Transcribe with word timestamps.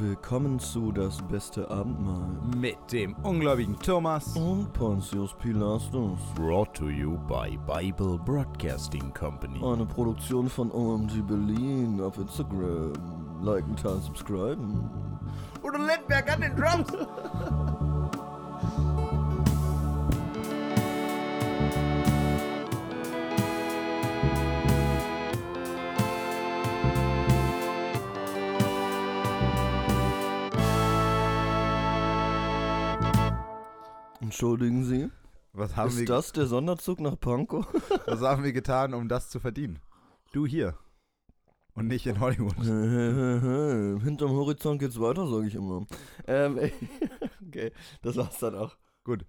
Willkommen 0.00 0.58
zu 0.58 0.90
Das 0.90 1.22
beste 1.22 1.70
Abendmahl. 1.70 2.28
Mit 2.56 2.76
dem 2.90 3.14
ungläubigen 3.22 3.78
Thomas. 3.78 4.36
Und 4.36 4.72
Pontius 4.72 5.34
Pilatus. 5.34 6.18
Brought 6.34 6.74
to 6.74 6.88
you 6.88 7.16
by 7.28 7.56
Bible 7.66 8.18
Broadcasting 8.24 9.12
Company. 9.14 9.62
Eine 9.64 9.86
Produktion 9.86 10.48
von 10.48 10.72
OMG 10.72 11.22
Berlin 11.22 12.00
auf 12.00 12.18
Instagram. 12.18 12.92
Liken, 13.42 13.76
teilen, 13.76 14.00
subscriben. 14.00 14.90
Udo 15.62 15.78
Lindberg 15.78 16.32
an 16.32 16.40
den 16.40 16.56
Drums. 16.56 16.88
Entschuldigen 34.38 34.84
Sie, 34.84 35.10
Was 35.52 35.76
haben, 35.76 35.90
ist 35.90 35.98
wir, 36.00 36.06
das 36.06 36.32
der 36.32 36.46
Sonderzug 36.46 36.98
nach 36.98 37.14
Pankow? 37.20 37.64
was 38.06 38.20
haben 38.20 38.42
wir 38.42 38.52
getan, 38.52 38.92
um 38.92 39.08
das 39.08 39.30
zu 39.30 39.38
verdienen? 39.38 39.78
Du 40.32 40.44
hier. 40.44 40.76
Und 41.74 41.86
nicht 41.86 42.04
in 42.04 42.18
Hollywood. 42.18 42.56
Hinterm 44.02 44.32
Horizont 44.32 44.80
geht's 44.80 44.98
weiter, 44.98 45.28
sage 45.28 45.46
ich 45.46 45.54
immer. 45.54 45.86
Ähm, 46.26 46.58
okay, 47.46 47.70
das 48.02 48.16
war's 48.16 48.36
dann 48.40 48.56
auch. 48.56 48.76
Gut. 49.04 49.24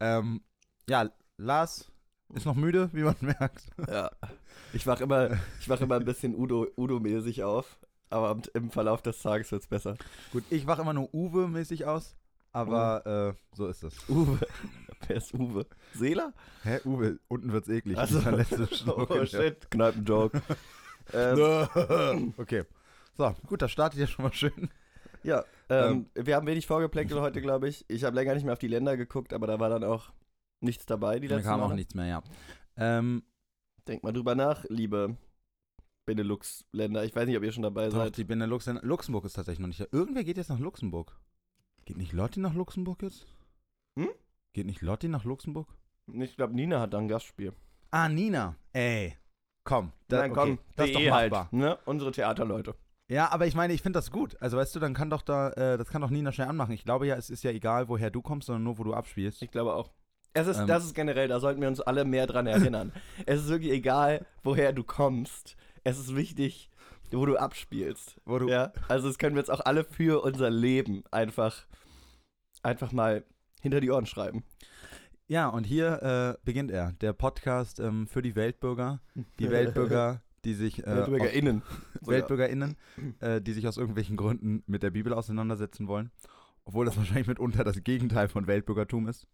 Ähm, 0.00 0.40
ja, 0.88 1.08
Lars 1.36 1.92
ist 2.34 2.44
noch 2.44 2.56
müde, 2.56 2.90
wie 2.92 3.04
man 3.04 3.14
merkt. 3.20 3.70
Ja, 3.86 4.10
ich 4.72 4.84
wach 4.88 5.00
immer, 5.00 5.38
ich 5.60 5.68
wach 5.68 5.80
immer 5.80 5.94
ein 5.94 6.04
bisschen 6.04 6.34
Udo, 6.34 6.66
Udo-mäßig 6.76 7.44
auf, 7.44 7.78
aber 8.10 8.36
im- 8.54 8.72
Verlauf 8.72 9.02
des 9.02 9.22
Tages 9.22 9.52
wird's 9.52 9.68
besser. 9.68 9.94
Gut, 10.32 10.42
ich 10.50 10.66
wache 10.66 10.82
immer 10.82 10.94
nur 10.94 11.08
Uwe-mäßig 11.14 11.84
aus, 11.86 12.16
aber 12.52 13.06
äh, 13.06 13.56
so 13.56 13.66
ist 13.68 13.84
es. 13.84 14.08
Uwe, 14.08 14.38
wer 15.06 15.16
ist 15.16 15.34
Uwe? 15.34 15.66
Seeler? 15.94 16.32
Hä, 16.62 16.80
Uwe, 16.84 17.18
unten 17.28 17.52
wird's 17.52 17.68
eklig. 17.68 17.96
Also- 17.98 18.20
Das 18.20 18.24
ist 18.24 18.50
der 18.52 18.60
letzte 18.66 18.74
Schluck. 18.76 19.10
Oh 19.10 19.24
shit, 19.24 19.70
Kneipenjoke. 19.70 20.42
ähm, 21.12 22.34
okay. 22.36 22.64
So, 23.16 23.34
gut, 23.46 23.62
das 23.62 23.70
startet 23.72 23.98
ja 24.00 24.06
schon 24.06 24.24
mal 24.24 24.32
schön. 24.32 24.70
ja, 25.22 25.44
ähm, 25.68 26.06
wir 26.14 26.36
haben 26.36 26.46
wenig 26.46 26.66
vorgeplänkelt 26.66 27.20
heute, 27.20 27.40
glaube 27.40 27.68
ich. 27.68 27.84
Ich 27.88 28.04
habe 28.04 28.14
länger 28.14 28.34
nicht 28.34 28.44
mehr 28.44 28.52
auf 28.52 28.58
die 28.60 28.68
Länder 28.68 28.96
geguckt, 28.96 29.32
aber 29.32 29.46
da 29.46 29.58
war 29.58 29.68
dann 29.70 29.84
auch 29.84 30.12
nichts 30.60 30.86
dabei 30.86 31.18
die 31.18 31.28
Da 31.28 31.36
letzten 31.36 31.48
kam 31.50 31.60
auch 31.60 31.66
Male. 31.68 31.76
nichts 31.76 31.94
mehr, 31.94 32.06
ja. 32.06 32.22
Ähm, 32.76 33.22
Denkt 33.88 34.04
mal 34.04 34.12
drüber 34.12 34.34
nach, 34.34 34.64
liebe 34.68 35.16
Benelux-Länder. 36.06 37.04
Ich 37.04 37.14
weiß 37.16 37.26
nicht, 37.26 37.36
ob 37.36 37.42
ihr 37.42 37.52
schon 37.52 37.62
dabei 37.62 37.86
doch, 37.88 37.96
seid. 37.96 38.16
die 38.16 38.24
Benelux, 38.24 38.66
Luxemburg 38.82 39.24
ist 39.24 39.34
tatsächlich 39.34 39.60
noch 39.60 39.68
nicht 39.68 39.80
da. 39.80 39.86
Irgendwer 39.92 40.24
geht 40.24 40.36
jetzt 40.36 40.50
nach 40.50 40.58
Luxemburg. 40.58 41.18
Geht 41.88 41.96
nicht 41.96 42.12
Lotti 42.12 42.38
nach 42.38 42.52
Luxemburg 42.52 43.02
jetzt? 43.02 43.24
Hm? 43.98 44.10
Geht 44.52 44.66
nicht 44.66 44.82
Lotti 44.82 45.08
nach 45.08 45.24
Luxemburg? 45.24 45.68
Ich 46.12 46.36
glaube, 46.36 46.54
Nina 46.54 46.80
hat 46.80 46.92
da 46.92 46.98
ein 46.98 47.08
Gastspiel. 47.08 47.54
Ah, 47.90 48.10
Nina. 48.10 48.56
Ey. 48.74 49.16
Komm. 49.64 49.92
Da, 50.06 50.18
Nein, 50.18 50.34
komm, 50.34 50.50
okay, 50.50 50.60
das 50.76 50.86
ist 50.88 50.94
doch 50.96 51.00
DE 51.00 51.08
machbar. 51.08 51.40
halt, 51.44 51.52
ne? 51.54 51.78
Unsere 51.86 52.12
Theaterleute. 52.12 52.74
Ja, 53.08 53.32
aber 53.32 53.46
ich 53.46 53.54
meine, 53.54 53.72
ich 53.72 53.80
finde 53.80 53.96
das 53.96 54.10
gut. 54.10 54.36
Also 54.42 54.58
weißt 54.58 54.76
du, 54.76 54.80
dann 54.80 54.92
kann 54.92 55.08
doch 55.08 55.22
da, 55.22 55.48
äh, 55.52 55.78
das 55.78 55.88
kann 55.88 56.02
doch 56.02 56.10
Nina 56.10 56.30
schnell 56.30 56.48
anmachen. 56.48 56.72
Ich 56.72 56.84
glaube 56.84 57.06
ja, 57.06 57.16
es 57.16 57.30
ist 57.30 57.42
ja 57.42 57.52
egal, 57.52 57.88
woher 57.88 58.10
du 58.10 58.20
kommst, 58.20 58.48
sondern 58.48 58.64
nur, 58.64 58.76
wo 58.76 58.84
du 58.84 58.92
abspielst. 58.92 59.40
Ich 59.40 59.50
glaube 59.50 59.72
auch. 59.72 59.90
Es 60.34 60.46
ist, 60.46 60.58
Ähm. 60.58 60.66
das 60.66 60.84
ist 60.84 60.94
generell, 60.94 61.28
da 61.28 61.40
sollten 61.40 61.62
wir 61.62 61.68
uns 61.68 61.80
alle 61.80 62.04
mehr 62.04 62.26
dran 62.26 62.46
erinnern. 62.46 62.92
es 63.24 63.40
ist 63.40 63.48
wirklich 63.48 63.72
egal, 63.72 64.26
woher 64.42 64.74
du 64.74 64.84
kommst. 64.84 65.56
Es 65.84 65.98
ist 65.98 66.14
wichtig, 66.14 66.68
wo 67.12 67.26
du 67.26 67.36
abspielst. 67.36 68.20
Wo 68.24 68.38
du, 68.38 68.48
Ja, 68.48 68.72
also 68.88 69.08
das 69.08 69.18
können 69.18 69.34
wir 69.34 69.40
jetzt 69.40 69.50
auch 69.50 69.60
alle 69.60 69.84
für 69.84 70.22
unser 70.22 70.50
Leben 70.50 71.04
einfach, 71.10 71.66
einfach 72.62 72.92
mal 72.92 73.24
hinter 73.60 73.80
die 73.80 73.90
Ohren 73.90 74.06
schreiben. 74.06 74.44
Ja, 75.26 75.48
und 75.48 75.64
hier 75.64 76.02
äh, 76.02 76.44
beginnt 76.44 76.70
er, 76.70 76.92
der 76.92 77.12
Podcast 77.12 77.80
ähm, 77.80 78.06
für 78.06 78.22
die 78.22 78.34
Weltbürger. 78.34 79.00
Die 79.38 79.50
Weltbürger, 79.50 80.22
die 80.44 80.54
sich. 80.54 80.86
Äh, 80.86 80.96
WeltbürgerInnen. 80.96 81.62
WeltbürgerInnen, 82.00 82.76
äh, 83.20 83.40
die 83.42 83.52
sich 83.52 83.68
aus 83.68 83.76
irgendwelchen 83.76 84.16
Gründen 84.16 84.62
mit 84.66 84.82
der 84.82 84.90
Bibel 84.90 85.12
auseinandersetzen 85.12 85.86
wollen. 85.86 86.10
Obwohl 86.64 86.86
das 86.86 86.96
wahrscheinlich 86.96 87.26
mitunter 87.26 87.64
das 87.64 87.82
Gegenteil 87.84 88.28
von 88.28 88.46
Weltbürgertum 88.46 89.06
ist. 89.06 89.26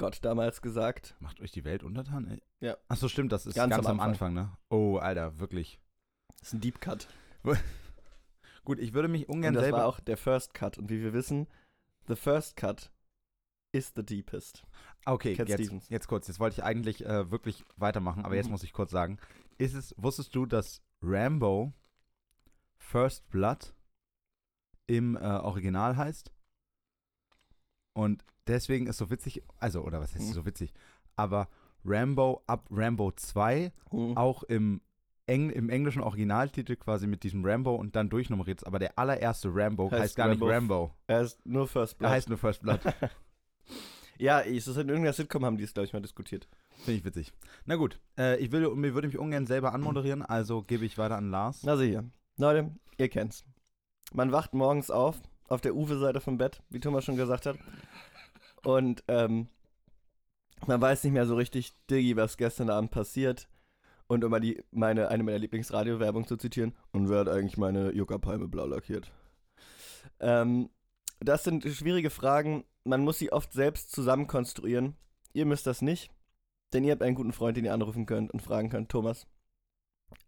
Gott 0.00 0.24
damals 0.24 0.62
gesagt. 0.62 1.14
Macht 1.20 1.40
euch 1.40 1.52
die 1.52 1.64
Welt 1.64 1.82
untertan? 1.84 2.26
Ey? 2.26 2.42
Ja. 2.60 2.76
Achso, 2.88 3.06
stimmt, 3.08 3.32
das 3.32 3.44
ist 3.46 3.54
Ganz 3.54 3.70
ganz, 3.70 3.86
am 3.86 4.00
am 4.00 4.08
Anfang. 4.08 4.32
ne? 4.34 4.56
Oh, 4.70 4.96
Alter, 4.96 5.38
wirklich. 5.38 5.78
Das 6.38 6.48
ist 6.48 6.54
ein 6.54 6.60
Deep 6.60 6.80
Cut. 6.80 7.06
Gut, 8.64 8.78
ich 8.78 8.92
würde 8.94 9.08
mich 9.08 9.28
ungern 9.28 9.48
Und 9.50 9.54
das 9.54 9.64
selber. 9.64 9.78
war 9.78 9.86
auch 9.86 10.00
der 10.00 10.16
First 10.16 10.54
Cut. 10.54 10.78
Und 10.78 10.88
wie 10.90 11.02
wir 11.02 11.12
wissen, 11.12 11.46
the 12.08 12.16
first 12.16 12.56
cut 12.56 12.90
is 13.72 13.92
the 13.94 14.04
deepest. 14.04 14.64
Okay, 15.06 15.34
Cat 15.34 15.48
jetzt, 15.48 15.62
Stevens. 15.64 15.88
jetzt 15.88 16.08
kurz. 16.08 16.28
Jetzt 16.28 16.40
wollte 16.40 16.54
ich 16.54 16.64
eigentlich 16.64 17.04
äh, 17.06 17.30
wirklich 17.30 17.64
weitermachen, 17.76 18.24
aber 18.24 18.34
jetzt 18.36 18.46
Mhm. 18.46 18.52
muss 18.52 18.62
ich 18.62 18.72
kurz 18.72 18.90
sagen. 18.90 19.18
Ist 19.58 19.74
es, 19.74 19.94
wusstest 19.96 20.34
du, 20.34 20.46
dass 20.46 20.82
Rambo 21.02 21.72
First 22.78 23.28
Blood 23.30 23.74
im 24.86 25.16
äh, 25.16 25.20
Original 25.20 25.96
heißt? 25.96 26.32
Und 27.94 28.24
deswegen 28.46 28.86
ist 28.86 28.98
so 28.98 29.10
witzig, 29.10 29.42
also, 29.58 29.82
oder 29.82 30.00
was 30.00 30.14
heißt 30.14 30.28
Mhm. 30.28 30.32
so 30.32 30.46
witzig, 30.46 30.72
aber 31.16 31.48
Rambo 31.84 32.42
ab 32.46 32.66
Rambo 32.70 33.10
2 33.12 33.72
Hm. 33.90 34.16
auch 34.16 34.42
im, 34.44 34.80
Eng, 35.26 35.50
im 35.50 35.68
englischen 35.70 36.02
Originaltitel 36.02 36.76
quasi 36.76 37.06
mit 37.06 37.22
diesem 37.22 37.44
Rambo 37.44 37.74
und 37.76 37.94
dann 37.96 38.10
durchnummeriert 38.10 38.60
ist. 38.62 38.66
Aber 38.66 38.78
der 38.80 38.98
allererste 38.98 39.48
Rambo 39.54 39.90
heißt, 39.90 40.02
Heißt 40.02 40.16
gar 40.16 40.28
Rambo 40.28 40.46
nicht 40.46 40.54
Rambo. 40.56 40.94
Er 41.06 41.20
ist 41.22 41.44
nur 41.46 41.68
First 41.68 41.94
Er 41.94 41.98
Blood. 41.98 42.10
heißt 42.10 42.28
nur 42.28 42.38
First 42.38 42.62
Blood. 42.62 42.80
ja, 44.18 44.40
ist 44.40 44.66
in 44.66 44.74
irgendeiner 44.88 45.12
Sitcom 45.12 45.44
haben 45.44 45.56
die 45.56 45.64
es, 45.64 45.72
glaube 45.72 45.86
ich, 45.86 45.92
mal 45.92 46.02
diskutiert. 46.02 46.48
Finde 46.84 46.98
ich 46.98 47.04
witzig. 47.04 47.32
Na 47.64 47.76
gut, 47.76 48.00
äh, 48.18 48.38
ich 48.38 48.50
will, 48.52 48.68
mir 48.74 48.94
würde 48.94 49.06
mich 49.08 49.18
ungern 49.18 49.46
selber 49.46 49.72
anmoderieren, 49.72 50.22
also 50.22 50.62
gebe 50.62 50.84
ich 50.84 50.98
weiter 50.98 51.16
an 51.16 51.30
Lars. 51.30 51.62
Na 51.62 51.76
sicher. 51.76 52.04
Leute, 52.36 52.70
ihr 52.98 53.08
kennt's. 53.08 53.44
Man 54.12 54.32
wacht 54.32 54.52
morgens 54.54 54.90
auf, 54.90 55.20
auf 55.48 55.60
der 55.60 55.74
Uwe-Seite 55.76 56.20
vom 56.20 56.38
Bett, 56.38 56.60
wie 56.70 56.80
Thomas 56.80 57.04
schon 57.04 57.16
gesagt 57.16 57.46
hat. 57.46 57.56
Und 58.62 59.02
ähm, 59.08 59.48
man 60.66 60.80
weiß 60.80 61.04
nicht 61.04 61.12
mehr 61.12 61.26
so 61.26 61.36
richtig, 61.36 61.72
Diggi, 61.90 62.16
was 62.16 62.36
gestern 62.36 62.70
Abend 62.70 62.90
passiert. 62.90 63.48
Und 64.06 64.24
um 64.24 64.30
mal 64.30 64.40
die, 64.40 64.62
meine, 64.72 65.08
eine 65.08 65.22
meiner 65.22 65.38
Lieblingsradiowerbung 65.38 66.26
zu 66.26 66.36
zitieren, 66.36 66.74
und 66.92 67.08
wer 67.08 67.20
hat 67.20 67.28
eigentlich 67.28 67.56
meine 67.56 67.92
Juckerpalme 67.92 68.48
blau 68.48 68.66
lackiert? 68.66 69.12
Ähm, 70.18 70.68
das 71.20 71.44
sind 71.44 71.64
schwierige 71.64 72.10
Fragen. 72.10 72.64
Man 72.84 73.02
muss 73.02 73.18
sie 73.18 73.30
oft 73.32 73.52
selbst 73.52 73.92
zusammen 73.92 74.26
konstruieren. 74.26 74.96
Ihr 75.32 75.46
müsst 75.46 75.66
das 75.66 75.80
nicht, 75.80 76.10
denn 76.72 76.82
ihr 76.82 76.92
habt 76.92 77.02
einen 77.02 77.14
guten 77.14 77.32
Freund, 77.32 77.56
den 77.56 77.64
ihr 77.64 77.74
anrufen 77.74 78.06
könnt 78.06 78.32
und 78.32 78.40
fragen 78.40 78.68
könnt, 78.68 78.88
Thomas, 78.90 79.26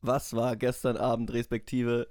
was 0.00 0.34
war 0.34 0.56
gestern 0.56 0.96
Abend 0.96 1.32
respektive 1.32 2.06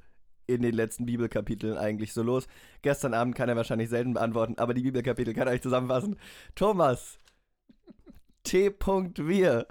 in 0.47 0.61
den 0.61 0.73
letzten 0.73 1.05
Bibelkapiteln 1.05 1.77
eigentlich 1.77 2.13
so 2.13 2.23
los? 2.23 2.47
Gestern 2.81 3.13
Abend 3.13 3.35
kann 3.35 3.49
er 3.49 3.55
wahrscheinlich 3.55 3.89
selten 3.89 4.13
beantworten, 4.13 4.55
aber 4.57 4.73
die 4.73 4.83
Bibelkapitel 4.83 5.33
kann 5.33 5.47
er 5.47 5.53
euch 5.53 5.61
zusammenfassen. 5.61 6.17
Thomas, 6.55 7.19
T. 8.43 8.71
Wir, 9.17 9.67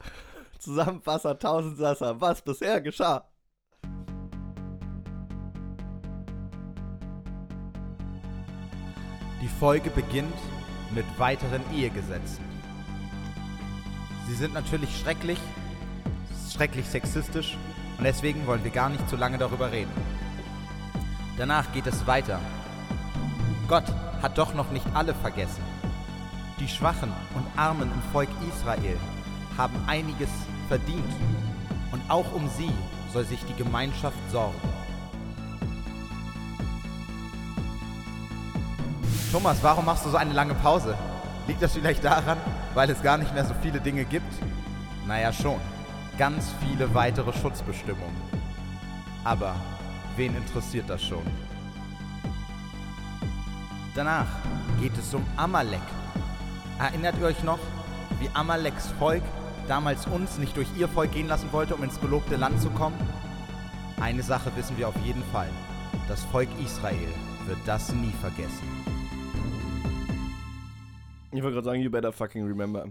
Zusammenfasser 0.58 1.38
Tausendsasser, 1.38 2.20
was 2.20 2.42
bisher 2.42 2.80
geschah? 2.80 3.26
Die 9.42 9.48
Folge 9.58 9.88
beginnt 9.90 10.34
mit 10.94 11.06
weiteren 11.18 11.62
Ehegesetzen. 11.72 12.44
Sie 14.28 14.34
sind 14.34 14.52
natürlich 14.52 14.94
schrecklich, 14.98 15.38
schrecklich 16.52 16.86
sexistisch 16.86 17.56
und 17.96 18.04
deswegen 18.04 18.46
wollen 18.46 18.62
wir 18.62 18.70
gar 18.70 18.90
nicht 18.90 19.08
zu 19.08 19.16
lange 19.16 19.38
darüber 19.38 19.72
reden. 19.72 19.90
Danach 21.40 21.72
geht 21.72 21.86
es 21.86 22.06
weiter. 22.06 22.38
Gott 23.66 23.86
hat 24.20 24.36
doch 24.36 24.52
noch 24.52 24.70
nicht 24.72 24.84
alle 24.92 25.14
vergessen. 25.14 25.62
Die 26.58 26.68
Schwachen 26.68 27.10
und 27.34 27.46
Armen 27.58 27.90
im 27.90 28.12
Volk 28.12 28.28
Israel 28.46 28.98
haben 29.56 29.74
einiges 29.86 30.28
verdient 30.68 31.10
und 31.92 32.02
auch 32.10 32.30
um 32.34 32.46
sie 32.58 32.70
soll 33.10 33.24
sich 33.24 33.42
die 33.46 33.54
Gemeinschaft 33.54 34.18
sorgen. 34.30 34.60
Thomas, 39.32 39.56
warum 39.62 39.86
machst 39.86 40.04
du 40.04 40.10
so 40.10 40.18
eine 40.18 40.34
lange 40.34 40.54
Pause? 40.56 40.94
Liegt 41.46 41.62
das 41.62 41.72
vielleicht 41.72 42.04
daran, 42.04 42.36
weil 42.74 42.90
es 42.90 43.00
gar 43.00 43.16
nicht 43.16 43.32
mehr 43.32 43.46
so 43.46 43.54
viele 43.62 43.80
Dinge 43.80 44.04
gibt? 44.04 44.30
Naja 45.06 45.32
schon, 45.32 45.58
ganz 46.18 46.52
viele 46.60 46.92
weitere 46.92 47.32
Schutzbestimmungen. 47.32 48.20
Aber 49.24 49.54
wen 50.16 50.36
interessiert 50.36 50.88
das 50.88 51.02
schon? 51.02 51.22
Danach 53.94 54.26
geht 54.80 54.96
es 54.96 55.12
um 55.14 55.24
Amalek. 55.36 55.80
Erinnert 56.78 57.18
ihr 57.18 57.26
euch 57.26 57.42
noch, 57.42 57.58
wie 58.20 58.28
Amaleks 58.34 58.88
Volk 58.98 59.22
damals 59.68 60.06
uns 60.06 60.38
nicht 60.38 60.56
durch 60.56 60.68
ihr 60.76 60.88
Volk 60.88 61.12
gehen 61.12 61.28
lassen 61.28 61.52
wollte, 61.52 61.74
um 61.74 61.82
ins 61.82 62.00
gelobte 62.00 62.36
Land 62.36 62.60
zu 62.60 62.70
kommen? 62.70 62.96
Eine 64.00 64.22
Sache 64.22 64.50
wissen 64.56 64.78
wir 64.78 64.88
auf 64.88 64.96
jeden 65.04 65.22
Fall. 65.24 65.48
Das 66.08 66.24
Volk 66.24 66.48
Israel 66.64 67.08
wird 67.46 67.58
das 67.66 67.92
nie 67.92 68.12
vergessen. 68.20 68.66
Ich 71.32 71.42
wollte 71.42 71.54
gerade 71.54 71.66
sagen, 71.66 71.80
you 71.80 71.90
better 71.90 72.12
fucking 72.12 72.46
remember. 72.46 72.88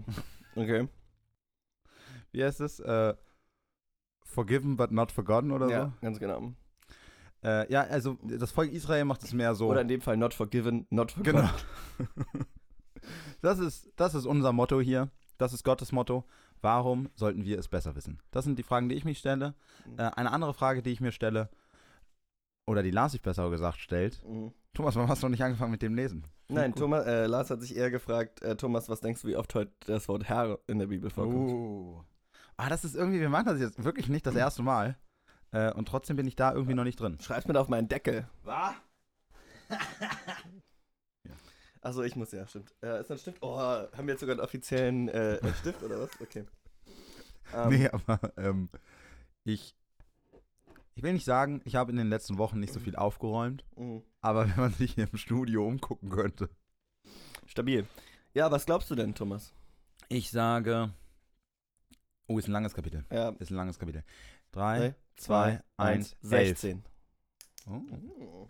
Okay. 0.56 0.88
Wie 2.32 2.44
heißt 2.44 2.60
es? 2.60 2.80
Äh, 2.80 3.14
forgiven 4.24 4.76
but 4.76 4.92
not 4.92 5.10
forgotten 5.10 5.50
oder 5.50 5.68
ja, 5.68 5.92
ganz 6.00 6.18
genau. 6.18 6.52
Äh, 7.42 7.72
ja, 7.72 7.82
also 7.82 8.18
das 8.22 8.50
Volk 8.50 8.72
Israel 8.72 9.04
macht 9.04 9.22
es 9.22 9.32
mehr 9.32 9.54
so. 9.54 9.68
Oder 9.68 9.80
in 9.80 9.88
dem 9.88 10.00
Fall 10.00 10.16
not 10.16 10.34
forgiven, 10.34 10.86
not 10.90 11.12
forgotten. 11.12 11.48
Genau. 11.98 12.44
Das 13.40 13.58
ist, 13.58 13.90
das 13.96 14.14
ist 14.14 14.26
unser 14.26 14.52
Motto 14.52 14.80
hier. 14.80 15.10
Das 15.38 15.52
ist 15.52 15.64
Gottes 15.64 15.92
Motto. 15.92 16.24
Warum 16.60 17.08
sollten 17.14 17.44
wir 17.44 17.58
es 17.58 17.68
besser 17.68 17.96
wissen? 17.96 18.20
Das 18.30 18.44
sind 18.44 18.58
die 18.58 18.62
Fragen, 18.62 18.88
die 18.88 18.94
ich 18.94 19.04
mich 19.04 19.18
stelle. 19.18 19.54
Mhm. 19.86 19.98
Äh, 19.98 20.10
eine 20.16 20.32
andere 20.32 20.52
Frage, 20.52 20.82
die 20.82 20.90
ich 20.90 21.00
mir 21.00 21.12
stelle, 21.12 21.48
oder 22.66 22.82
die 22.82 22.90
Lars 22.90 23.12
sich 23.12 23.22
besser 23.22 23.48
gesagt 23.50 23.78
stellt. 23.78 24.22
Mhm. 24.28 24.52
Thomas, 24.74 24.94
warum 24.94 25.08
hast 25.08 25.22
du 25.22 25.26
noch 25.26 25.30
nicht 25.30 25.42
angefangen 25.42 25.72
mit 25.72 25.82
dem 25.82 25.94
Lesen? 25.94 26.24
Nein, 26.48 26.72
Gut. 26.72 26.80
Thomas, 26.80 27.06
äh, 27.06 27.26
Lars 27.26 27.50
hat 27.50 27.60
sich 27.62 27.74
eher 27.74 27.90
gefragt, 27.90 28.42
äh, 28.42 28.56
Thomas, 28.56 28.88
was 28.88 29.00
denkst 29.00 29.22
du, 29.22 29.28
wie 29.28 29.36
oft 29.36 29.54
heute 29.54 29.72
das 29.86 30.08
Wort 30.08 30.24
Herr 30.24 30.58
in 30.66 30.78
der 30.78 30.86
Bibel 30.86 31.10
vorkommt? 31.10 31.50
Oh. 31.50 32.04
Ah, 32.56 32.68
das 32.68 32.84
ist 32.84 32.94
irgendwie, 32.94 33.20
wir 33.20 33.30
machen 33.30 33.46
das 33.46 33.60
jetzt 33.60 33.82
wirklich 33.82 34.08
nicht 34.08 34.26
das 34.26 34.34
erste 34.36 34.62
Mal. 34.62 34.96
Äh, 35.52 35.72
und 35.72 35.86
trotzdem 35.88 36.16
bin 36.16 36.26
ich 36.26 36.36
da 36.36 36.52
irgendwie 36.52 36.74
noch 36.74 36.84
nicht 36.84 37.00
drin. 37.00 37.18
Schreib's 37.20 37.46
mir 37.46 37.54
da 37.54 37.60
auf 37.60 37.68
meinen 37.68 37.88
Deckel. 37.88 38.28
Was? 38.44 38.74
Achso, 41.82 42.02
ich 42.02 42.14
muss 42.14 42.32
ja, 42.32 42.46
stimmt. 42.46 42.74
Äh, 42.82 43.00
ist 43.00 43.10
ein 43.10 43.18
Stift? 43.18 43.38
Oh, 43.42 43.56
haben 43.58 44.06
wir 44.06 44.12
jetzt 44.12 44.20
sogar 44.20 44.34
einen 44.34 44.44
offiziellen 44.44 45.08
äh, 45.08 45.38
Stift 45.54 45.82
oder 45.82 46.00
was? 46.00 46.10
Okay. 46.20 46.44
Ähm, 47.52 47.68
nee, 47.70 47.88
aber 47.88 48.20
ähm, 48.36 48.68
ich, 49.42 49.74
ich 50.94 51.02
will 51.02 51.14
nicht 51.14 51.24
sagen, 51.24 51.60
ich 51.64 51.74
habe 51.74 51.90
in 51.90 51.96
den 51.96 52.08
letzten 52.08 52.38
Wochen 52.38 52.60
nicht 52.60 52.72
so 52.72 52.78
viel 52.78 52.94
aufgeräumt, 52.94 53.64
mh, 53.74 54.02
aber 54.20 54.48
wenn 54.48 54.56
man 54.56 54.72
sich 54.72 54.96
im 54.96 55.16
Studio 55.16 55.66
umgucken 55.66 56.10
könnte. 56.10 56.48
Stabil. 57.46 57.88
Ja, 58.34 58.52
was 58.52 58.66
glaubst 58.66 58.88
du 58.88 58.94
denn, 58.94 59.16
Thomas? 59.16 59.52
Ich 60.08 60.30
sage. 60.30 60.94
Oh, 62.28 62.38
ist 62.38 62.46
ein 62.46 62.52
langes 62.52 62.74
Kapitel. 62.74 63.04
Ja, 63.10 63.30
Ist 63.40 63.50
ein 63.50 63.56
langes 63.56 63.80
Kapitel. 63.80 64.04
Drei, 64.52 64.78
drei, 64.78 64.94
zwei, 65.16 65.52
zwei, 65.52 65.62
eins, 65.76 66.16
eins, 66.22 66.32
elf. 66.32 66.48
16. 66.60 66.84
Oh. 67.68 68.48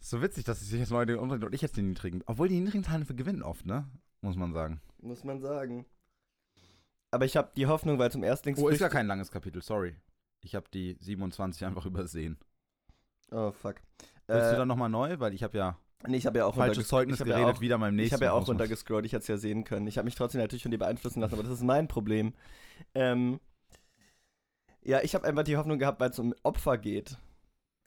So 0.00 0.22
witzig, 0.22 0.44
dass 0.44 0.62
ich 0.62 0.70
jetzt 0.70 0.90
mal 0.90 1.06
den 1.06 1.18
unteren 1.18 1.42
und 1.42 1.54
ich 1.54 1.62
jetzt 1.62 1.76
den 1.76 1.88
niedrigen. 1.88 2.22
Obwohl 2.26 2.48
die 2.48 2.60
niedrigen 2.60 2.84
Zahlen 2.84 3.04
für 3.04 3.14
gewinnen 3.14 3.42
oft, 3.42 3.66
ne? 3.66 3.88
Muss 4.20 4.36
man 4.36 4.52
sagen. 4.52 4.80
Muss 4.98 5.24
man 5.24 5.40
sagen. 5.40 5.84
Aber 7.10 7.24
ich 7.24 7.36
habe 7.36 7.50
die 7.56 7.66
Hoffnung, 7.66 7.98
weil 7.98 8.10
zum 8.10 8.22
Erstling. 8.22 8.56
Oh, 8.58 8.68
ist 8.68 8.80
ja 8.80 8.88
kein 8.88 9.06
langes 9.06 9.30
Kapitel, 9.30 9.62
sorry. 9.62 9.96
Ich 10.42 10.54
habe 10.54 10.66
die 10.72 10.96
27 11.00 11.64
einfach 11.64 11.86
übersehen. 11.86 12.38
Oh, 13.30 13.52
fuck. 13.52 13.76
Willst 14.26 14.50
du 14.50 14.54
Äh, 14.54 14.56
dann 14.56 14.68
nochmal 14.68 14.88
neu? 14.88 15.18
Weil 15.18 15.34
ich 15.34 15.42
habe 15.42 15.58
ja 15.58 15.78
nee, 16.06 16.16
ich 16.16 16.26
habe 16.26 16.38
ja 16.38 16.46
auch 16.46 16.54
falsches 16.54 16.88
Zeugnis 16.88 17.18
ja 17.18 17.24
geredet, 17.24 17.56
auch, 17.56 17.60
wieder 17.60 17.78
beim 17.78 17.94
nächsten 17.94 18.06
Ich 18.06 18.12
habe 18.12 18.24
ja 18.26 18.32
auch 18.32 18.46
runtergescrollt, 18.46 19.06
ich 19.06 19.12
hätte 19.12 19.22
es 19.22 19.28
ja 19.28 19.38
sehen 19.38 19.64
können. 19.64 19.86
Ich 19.86 19.98
habe 19.98 20.04
mich 20.04 20.14
trotzdem 20.14 20.40
natürlich 20.40 20.62
von 20.62 20.70
dir 20.70 20.78
beeinflussen 20.78 21.20
lassen, 21.20 21.34
aber 21.34 21.42
das 21.42 21.52
ist 21.52 21.62
mein 21.62 21.88
Problem. 21.88 22.34
Ähm, 22.94 23.40
ja, 24.86 25.02
ich 25.02 25.14
habe 25.14 25.26
einfach 25.26 25.42
die 25.44 25.56
Hoffnung 25.56 25.78
gehabt, 25.78 26.00
weil 26.00 26.10
es 26.10 26.18
um 26.18 26.34
Opfer 26.42 26.78
geht, 26.78 27.16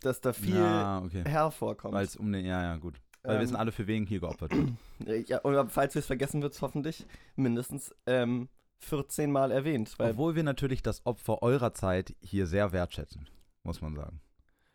dass 0.01 0.21
da 0.21 0.33
viel 0.33 0.55
Ja, 0.55 0.99
okay. 1.03 1.23
hervorkommt. 1.27 1.93
Weil 1.93 2.05
es 2.05 2.15
um 2.15 2.31
den, 2.31 2.45
ja, 2.45 2.61
ja, 2.61 2.77
gut. 2.77 3.01
Weil 3.23 3.35
wir 3.35 3.41
Ähm, 3.41 3.47
sind 3.47 3.55
alle 3.57 3.71
für 3.71 3.85
wen 3.87 4.05
hier 4.05 4.19
geopfert 4.19 4.51
wird. 4.55 4.69
Ja, 5.29 5.39
und 5.39 5.71
falls 5.71 5.95
wir 5.95 5.99
es 6.01 6.05
vergessen, 6.07 6.41
wird 6.41 6.53
es 6.53 6.61
hoffentlich 6.61 7.05
mindestens 7.37 7.95
ähm, 8.05 8.49
14 8.79 9.31
Mal 9.31 9.51
erwähnt. 9.51 9.93
Weil, 9.97 10.11
Obwohl 10.11 10.35
wir 10.35 10.43
natürlich 10.43 10.81
das 10.83 11.05
Opfer 11.05 11.41
eurer 11.41 11.73
Zeit 11.73 12.15
hier 12.21 12.47
sehr 12.47 12.71
wertschätzen, 12.73 13.27
muss 13.63 13.81
man 13.81 13.95
sagen. 13.95 14.19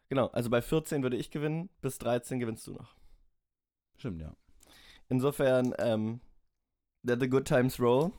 genau, 0.08 0.28
also 0.28 0.48
bei 0.50 0.62
14 0.62 1.02
würde 1.02 1.16
ich 1.18 1.30
gewinnen, 1.30 1.68
bis 1.82 1.98
13 1.98 2.38
gewinnst 2.38 2.66
du 2.66 2.72
noch. 2.72 2.94
Stimmt, 3.98 4.20
ja. 4.22 4.32
Insofern, 5.10 5.74
ähm, 5.78 6.20
let 7.02 7.20
the 7.20 7.28
good 7.28 7.46
times 7.46 7.78
roll. 7.78 8.12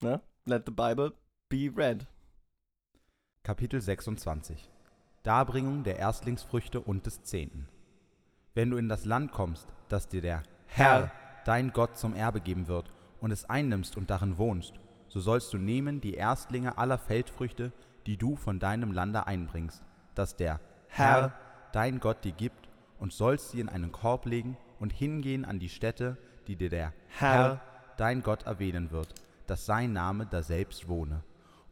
Ne? 0.00 0.20
Let 0.46 0.64
the 0.66 0.72
Bible 0.72 1.12
be 1.50 1.70
read. 1.74 2.06
Kapitel 3.46 3.78
26 3.78 4.70
Darbringung 5.22 5.84
der 5.84 5.98
Erstlingsfrüchte 5.98 6.80
und 6.80 7.04
des 7.04 7.24
Zehnten. 7.24 7.68
Wenn 8.54 8.70
du 8.70 8.78
in 8.78 8.88
das 8.88 9.04
Land 9.04 9.32
kommst, 9.32 9.68
das 9.90 10.08
dir 10.08 10.22
der 10.22 10.42
Herr, 10.64 11.12
dein 11.44 11.74
Gott, 11.74 11.98
zum 11.98 12.14
Erbe 12.14 12.40
geben 12.40 12.68
wird, 12.68 12.90
und 13.20 13.32
es 13.32 13.44
einnimmst 13.44 13.98
und 13.98 14.08
darin 14.08 14.38
wohnst, 14.38 14.80
so 15.08 15.20
sollst 15.20 15.52
du 15.52 15.58
nehmen 15.58 16.00
die 16.00 16.14
Erstlinge 16.14 16.78
aller 16.78 16.96
Feldfrüchte, 16.96 17.72
die 18.06 18.16
du 18.16 18.34
von 18.34 18.60
deinem 18.60 18.92
Lande 18.92 19.26
einbringst, 19.26 19.84
das 20.14 20.36
der 20.36 20.58
Herr, 20.88 21.34
dein 21.72 22.00
Gott, 22.00 22.24
dir 22.24 22.32
gibt, 22.32 22.70
und 22.98 23.12
sollst 23.12 23.50
sie 23.50 23.60
in 23.60 23.68
einen 23.68 23.92
Korb 23.92 24.24
legen 24.24 24.56
und 24.80 24.90
hingehen 24.90 25.44
an 25.44 25.58
die 25.58 25.68
Stätte, 25.68 26.16
die 26.46 26.56
dir 26.56 26.70
der 26.70 26.94
Herr, 27.08 27.60
dein 27.98 28.22
Gott, 28.22 28.44
erwähnen 28.44 28.90
wird, 28.90 29.12
dass 29.46 29.66
sein 29.66 29.92
Name 29.92 30.24
daselbst 30.24 30.88
wohne. 30.88 31.22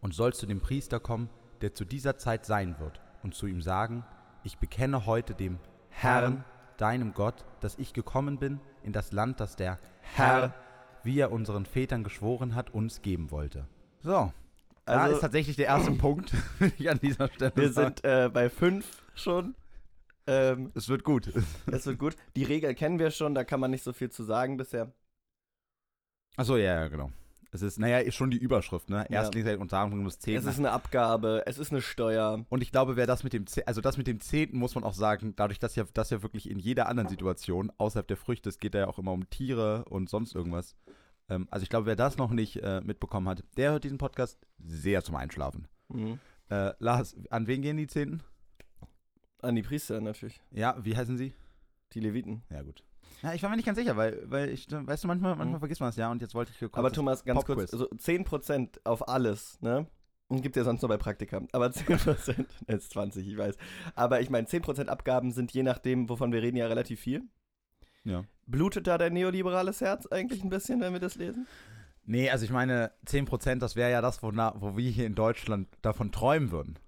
Und 0.02 0.12
sollst 0.12 0.42
du 0.42 0.46
dem 0.46 0.60
Priester 0.60 1.00
kommen, 1.00 1.30
der 1.62 1.75
zu 1.75 1.85
dieser 1.85 2.19
Zeit 2.19 2.44
sein 2.44 2.79
wird, 2.79 3.00
und 3.23 3.35
zu 3.35 3.47
ihm 3.47 3.62
sagen, 3.62 4.05
ich 4.43 4.59
bekenne 4.59 5.06
heute 5.06 5.35
dem 5.35 5.59
Herrn, 5.91 6.44
deinem 6.76 7.14
Gott, 7.14 7.44
dass 7.61 7.79
ich 7.79 7.93
gekommen 7.93 8.38
bin 8.38 8.59
in 8.82 8.93
das 8.93 9.12
Land, 9.12 9.38
das 9.38 9.55
der 9.56 9.79
Herr, 10.00 10.53
wie 11.05 11.19
er 11.20 11.31
unseren 11.31 11.64
Vätern 11.64 12.03
geschworen 12.03 12.55
hat, 12.56 12.70
uns 12.70 13.00
geben 13.03 13.31
wollte. 13.31 13.69
So, 14.00 14.32
da 14.85 15.03
Also- 15.05 15.14
ist 15.17 15.20
tatsächlich 15.20 15.55
der 15.56 15.67
erste 15.67 15.93
Punkt, 15.93 16.32
will 16.59 16.73
ich 16.79 16.91
an 16.91 16.99
dieser 16.99 17.29
Stelle 17.29 17.53
Wir 17.55 17.73
sagen. 17.73 17.94
sind 17.97 18.05
äh, 18.05 18.29
bei 18.32 18.50
5 18.50 19.03
schon. 19.15 19.55
Ähm, 20.26 20.73
Es 20.75 20.88
wird 20.88 21.05
gut. 21.05 21.32
das 21.67 21.87
wird 21.87 21.99
gut. 22.00 22.17
Die 22.35 22.43
Regel 22.44 22.75
kennen 22.75 22.99
wir 22.99 23.11
schon, 23.12 23.35
da 23.35 23.44
kann 23.44 23.61
man 23.61 23.70
nicht 23.70 23.85
so 23.85 23.93
viel 23.93 24.11
zu 24.11 24.25
sagen 24.25 24.56
bisher. 24.56 24.93
Achso, 26.37 26.56
ja, 26.56 26.81
ja, 26.82 26.88
genau. 26.88 27.11
Es 27.54 27.60
ist, 27.60 27.78
naja, 27.78 27.99
ist 27.99 28.14
schon 28.14 28.31
die 28.31 28.38
Überschrift, 28.38 28.88
ne? 28.88 29.06
Ja. 29.10 29.26
Und 29.58 29.72
Darbringung 29.72 30.06
des 30.06 30.14
Es 30.14 30.20
Zehnten. 30.20 30.49
ist 30.49 30.58
eine 30.58 30.70
Abgabe, 30.72 31.43
es 31.44 31.58
ist 31.58 31.70
eine 31.70 31.82
Steuer. 31.82 32.46
Und 32.49 32.62
ich 32.62 32.72
glaube, 32.72 32.96
wer 32.96 33.06
das 33.06 33.25
mit 33.25 33.34
dem, 33.34 33.46
Ze- 33.46 33.66
also 33.66 33.82
das 33.82 33.99
mit 33.99 34.06
dem 34.06 34.20
Zehnten 34.20 34.56
muss 34.56 34.75
man 34.75 34.84
auch 34.84 34.94
sagen, 34.94 35.34
dadurch, 35.37 35.58
dass 35.58 35.76
ja, 35.76 35.84
das 35.93 36.08
ja 36.08 36.22
wirklich 36.22 36.49
in 36.49 36.58
jeder 36.58 36.88
anderen 36.88 37.10
Situation, 37.10 37.70
außerhalb 37.76 38.08
der 38.08 38.16
Früchte, 38.16 38.49
es 38.49 38.58
geht 38.58 38.75
ja 38.75 38.88
auch 38.88 38.99
immer 38.99 39.12
um 39.12 39.28
Tiere 39.28 39.84
und 39.84 40.08
sonst 40.08 40.34
irgendwas. 40.34 40.75
Ähm, 41.28 41.46
also 41.50 41.62
ich 41.62 41.69
glaube, 41.69 41.84
wer 41.84 41.94
das 41.96 42.16
noch 42.16 42.31
nicht 42.31 42.56
äh, 42.62 42.81
mitbekommen 42.81 43.28
hat, 43.28 43.44
der 43.58 43.72
hört 43.72 43.84
diesen 43.84 43.98
Podcast 43.98 44.38
sehr 44.58 45.05
zum 45.05 45.17
Einschlafen. 45.17 45.69
Mhm. 45.88 46.19
Äh, 46.48 46.72
Lars, 46.79 47.15
an 47.29 47.46
wen 47.46 47.60
gehen 47.60 47.77
die 47.77 47.86
Zehnten? 47.86 48.22
An 49.43 49.56
die 49.56 49.62
Priester 49.62 50.00
natürlich. 50.00 50.41
Ja, 50.53 50.77
wie 50.82 50.96
heißen 50.96 51.19
sie? 51.19 51.34
Die 51.93 52.00
Leviten. 52.00 52.44
Ja, 52.48 52.62
gut. 52.62 52.82
Ja, 53.22 53.32
ich 53.34 53.43
war 53.43 53.50
mir 53.50 53.56
nicht 53.56 53.67
ganz 53.67 53.79
sicher, 53.79 53.96
weil, 53.96 54.22
weil 54.26 54.48
ich, 54.50 54.67
weißt 54.70 55.05
du, 55.05 55.08
manchmal, 55.08 55.36
manchmal 55.36 55.56
Mhm. 55.56 55.60
vergisst 55.60 55.81
man 55.81 55.91
es 55.91 55.96
ja 55.96 56.10
und 56.10 56.20
jetzt 56.22 56.34
wollte 56.34 56.50
ich 56.52 56.58
hier 56.58 56.69
kurz 56.69 56.79
Aber 56.79 56.91
Thomas, 56.93 57.24
ganz 57.24 57.44
kurz, 57.44 57.72
also 57.72 57.86
10% 57.96 58.81
auf 58.84 59.08
alles, 59.08 59.60
ne? 59.60 59.86
Und 60.29 60.41
gibt 60.43 60.56
ja 60.56 60.64
sonst 60.64 60.81
nur 60.82 60.88
bei 60.88 60.96
Praktika. 60.96 61.43
Aber 61.52 61.67
10%, 61.67 62.46
jetzt 62.67 62.91
20, 62.93 63.29
ich 63.29 63.36
weiß. 63.36 63.56
Aber 63.94 64.20
ich 64.22 64.31
meine, 64.31 64.46
10% 64.46 64.88
Abgaben 64.88 65.31
sind 65.31 65.52
je 65.52 65.62
nachdem, 65.62 66.08
wovon 66.08 66.32
wir 66.32 66.41
reden, 66.43 66.56
ja 66.56 66.67
relativ 66.67 67.00
viel. 67.00 67.22
Ja. 68.05 68.24
Blutet 68.46 68.86
da 68.86 68.96
dein 68.98 69.12
neoliberales 69.12 69.81
Herz 69.82 70.06
eigentlich 70.06 70.43
ein 70.43 70.48
bisschen, 70.48 70.81
wenn 70.81 70.93
wir 70.94 71.00
das 71.00 71.17
lesen? 71.17 71.46
Nee, 72.05 72.31
also 72.31 72.44
ich 72.44 72.50
meine, 72.50 72.91
10%, 73.06 73.62
das 73.62 73.76
wäre 73.76 73.91
ja 73.93 74.00
das, 74.00 74.22
wona- 74.22 74.55
wo 74.60 74.76
wir 74.76 74.91
hier 74.91 75.06
in 75.06 75.14
Deutschland 75.14 75.69
davon 75.82 76.10
träumen 76.10 76.50
würden. 76.50 76.79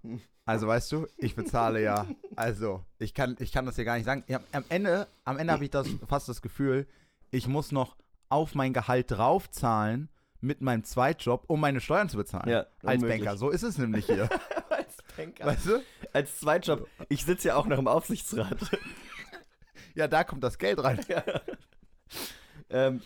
Also 0.46 0.66
weißt 0.66 0.92
du, 0.92 1.06
ich 1.16 1.34
bezahle 1.34 1.82
ja, 1.82 2.06
also 2.36 2.84
ich 2.98 3.14
kann, 3.14 3.36
ich 3.38 3.50
kann 3.50 3.64
das 3.64 3.76
hier 3.76 3.84
gar 3.86 3.96
nicht 3.96 4.04
sagen. 4.04 4.24
Ja, 4.26 4.40
am 4.52 4.64
Ende, 4.68 5.06
am 5.24 5.38
Ende 5.38 5.52
habe 5.52 5.64
ich 5.64 5.70
das 5.70 5.88
fast 6.06 6.28
das 6.28 6.42
Gefühl, 6.42 6.86
ich 7.30 7.48
muss 7.48 7.72
noch 7.72 7.96
auf 8.28 8.54
mein 8.54 8.72
Gehalt 8.74 9.10
draufzahlen 9.10 10.10
mit 10.40 10.60
meinem 10.60 10.84
Zweitjob, 10.84 11.44
um 11.46 11.60
meine 11.60 11.80
Steuern 11.80 12.10
zu 12.10 12.18
bezahlen. 12.18 12.50
Ja, 12.50 12.66
Als 12.82 13.02
unmöglich. 13.02 13.24
Banker, 13.24 13.38
so 13.38 13.48
ist 13.48 13.62
es 13.62 13.78
nämlich 13.78 14.04
hier. 14.04 14.28
Als 14.68 14.96
Banker. 15.16 15.46
weißt 15.46 15.66
du? 15.66 15.82
Als 16.12 16.38
Zweitjob. 16.40 16.88
Ich 17.08 17.24
sitze 17.24 17.48
ja 17.48 17.56
auch 17.56 17.66
noch 17.66 17.78
im 17.78 17.88
Aufsichtsrat. 17.88 18.58
Ja, 19.96 20.08
da 20.08 20.24
kommt 20.24 20.42
das 20.42 20.58
Geld 20.58 20.82
rein. 20.82 20.98
ähm, 22.68 23.00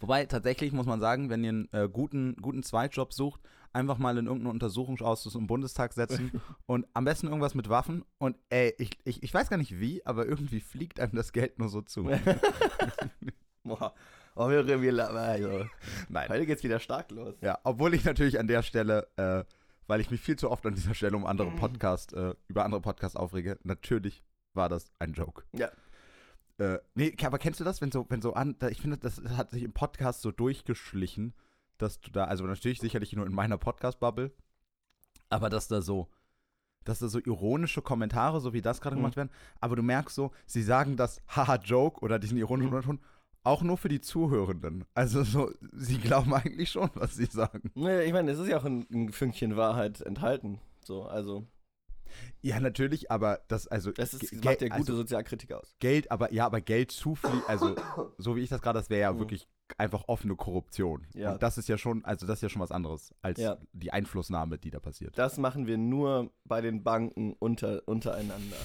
Wobei, 0.00 0.26
tatsächlich 0.26 0.72
muss 0.72 0.84
man 0.84 1.00
sagen, 1.00 1.30
wenn 1.30 1.44
ihr 1.44 1.48
einen 1.48 1.68
äh, 1.72 1.88
guten, 1.90 2.36
guten 2.36 2.62
Zweitjob 2.62 3.12
sucht, 3.14 3.40
einfach 3.74 3.98
mal 3.98 4.16
in 4.18 4.26
irgendeinen 4.26 4.52
Untersuchungsausschuss 4.52 5.34
im 5.34 5.46
Bundestag 5.46 5.92
setzen 5.92 6.40
und 6.66 6.86
am 6.94 7.04
besten 7.04 7.26
irgendwas 7.26 7.54
mit 7.54 7.68
Waffen. 7.68 8.04
Und 8.18 8.36
ey, 8.48 8.74
ich, 8.78 8.90
ich, 9.04 9.22
ich 9.22 9.32
weiß 9.32 9.50
gar 9.50 9.56
nicht 9.56 9.78
wie, 9.78 10.04
aber 10.06 10.26
irgendwie 10.26 10.60
fliegt 10.60 11.00
einem 11.00 11.14
das 11.14 11.32
Geld 11.32 11.58
nur 11.58 11.68
so 11.68 11.82
zu. 11.82 12.04
boah. 13.64 13.94
Oh, 14.34 14.48
wir, 14.48 14.66
wir, 14.66 15.08
also, 15.10 15.66
Nein. 16.08 16.28
heute 16.30 16.46
geht's 16.46 16.64
wieder 16.64 16.80
stark 16.80 17.10
los. 17.10 17.34
Ja, 17.42 17.58
obwohl 17.64 17.92
ich 17.92 18.04
natürlich 18.04 18.38
an 18.38 18.46
der 18.46 18.62
Stelle, 18.62 19.06
äh, 19.16 19.44
weil 19.86 20.00
ich 20.00 20.10
mich 20.10 20.22
viel 20.22 20.36
zu 20.36 20.50
oft 20.50 20.64
an 20.64 20.74
dieser 20.74 20.94
Stelle 20.94 21.16
um 21.16 21.26
andere 21.26 21.50
Podcast, 21.50 22.14
äh, 22.14 22.34
über 22.48 22.64
andere 22.64 22.80
Podcasts 22.80 23.16
aufrege, 23.16 23.58
natürlich 23.62 24.24
war 24.54 24.70
das 24.70 24.90
ein 24.98 25.12
Joke. 25.12 25.42
Ja. 25.52 25.70
Äh, 26.58 26.78
nee, 26.94 27.14
aber 27.24 27.38
kennst 27.38 27.60
du 27.60 27.64
das, 27.64 27.82
wenn 27.82 27.92
so, 27.92 28.06
wenn 28.08 28.22
so 28.22 28.32
an, 28.32 28.56
ich 28.70 28.80
finde, 28.80 28.96
das 28.96 29.20
hat 29.36 29.50
sich 29.50 29.62
im 29.62 29.72
Podcast 29.72 30.22
so 30.22 30.30
durchgeschlichen, 30.30 31.34
dass 31.82 32.00
du 32.00 32.10
da, 32.10 32.24
also 32.24 32.44
natürlich 32.44 32.80
sicherlich 32.80 33.12
nur 33.12 33.26
in 33.26 33.32
meiner 33.34 33.58
Podcast-Bubble, 33.58 34.32
Aber 35.28 35.48
dass 35.50 35.68
da 35.68 35.80
so, 35.82 36.08
dass 36.84 36.98
da 36.98 37.08
so 37.08 37.18
ironische 37.18 37.80
Kommentare, 37.82 38.40
so 38.40 38.52
wie 38.52 38.62
das 38.62 38.80
gerade 38.80 38.96
Mhm. 38.96 39.00
gemacht 39.00 39.16
werden, 39.16 39.30
aber 39.60 39.76
du 39.76 39.82
merkst 39.82 40.14
so, 40.14 40.32
sie 40.46 40.62
sagen 40.62 40.96
das 40.96 41.20
Haha-Joke 41.28 42.00
oder 42.00 42.18
diesen 42.18 42.38
ironischen 42.38 42.70
Mhm. 42.70 42.76
Unterton 42.76 43.00
auch 43.44 43.62
nur 43.62 43.76
für 43.76 43.88
die 43.88 44.00
Zuhörenden. 44.00 44.84
Also 44.94 45.24
so, 45.24 45.50
sie 45.72 45.98
glauben 45.98 46.32
eigentlich 46.32 46.70
schon, 46.70 46.90
was 46.94 47.16
sie 47.16 47.24
sagen. 47.26 47.70
Nee, 47.74 48.02
ich 48.02 48.12
meine, 48.12 48.30
es 48.30 48.38
ist 48.38 48.48
ja 48.48 48.58
auch 48.58 48.64
ein, 48.64 48.86
ein 48.92 49.10
Fünkchen 49.12 49.56
Wahrheit 49.56 50.00
enthalten. 50.00 50.60
So, 50.84 51.04
also, 51.04 51.46
Ja, 52.42 52.60
natürlich, 52.60 53.10
aber 53.10 53.40
das, 53.48 53.66
also, 53.68 53.90
das 53.92 54.14
ist, 54.14 54.32
macht 54.44 54.60
ja 54.60 54.68
gute 54.68 54.74
also 54.74 54.96
Sozialkritik 54.96 55.52
aus. 55.52 55.74
Geld, 55.80 56.10
aber, 56.10 56.32
ja, 56.32 56.44
aber 56.46 56.60
Geld 56.60 56.90
zufließt, 56.92 57.48
also, 57.48 57.74
so 58.18 58.36
wie 58.36 58.40
ich 58.42 58.50
das 58.50 58.60
gerade, 58.60 58.78
das 58.78 58.90
wäre 58.90 59.00
ja 59.02 59.12
Mhm. 59.12 59.18
wirklich 59.20 59.48
einfach 59.78 60.04
offene 60.08 60.36
Korruption. 60.36 61.06
Ja. 61.14 61.32
Und 61.32 61.42
das 61.42 61.58
ist 61.58 61.68
ja 61.68 61.78
schon, 61.78 62.04
also 62.04 62.26
das 62.26 62.38
ist 62.38 62.42
ja 62.42 62.48
schon 62.48 62.62
was 62.62 62.70
anderes 62.72 63.14
als 63.22 63.38
Ja. 63.40 63.58
die 63.72 63.92
Einflussnahme, 63.92 64.58
die 64.58 64.70
da 64.70 64.80
passiert. 64.80 65.16
Das 65.18 65.38
machen 65.38 65.66
wir 65.66 65.78
nur 65.78 66.30
bei 66.44 66.60
den 66.60 66.82
Banken 66.82 67.34
unter, 67.38 67.82
untereinander. 67.86 68.56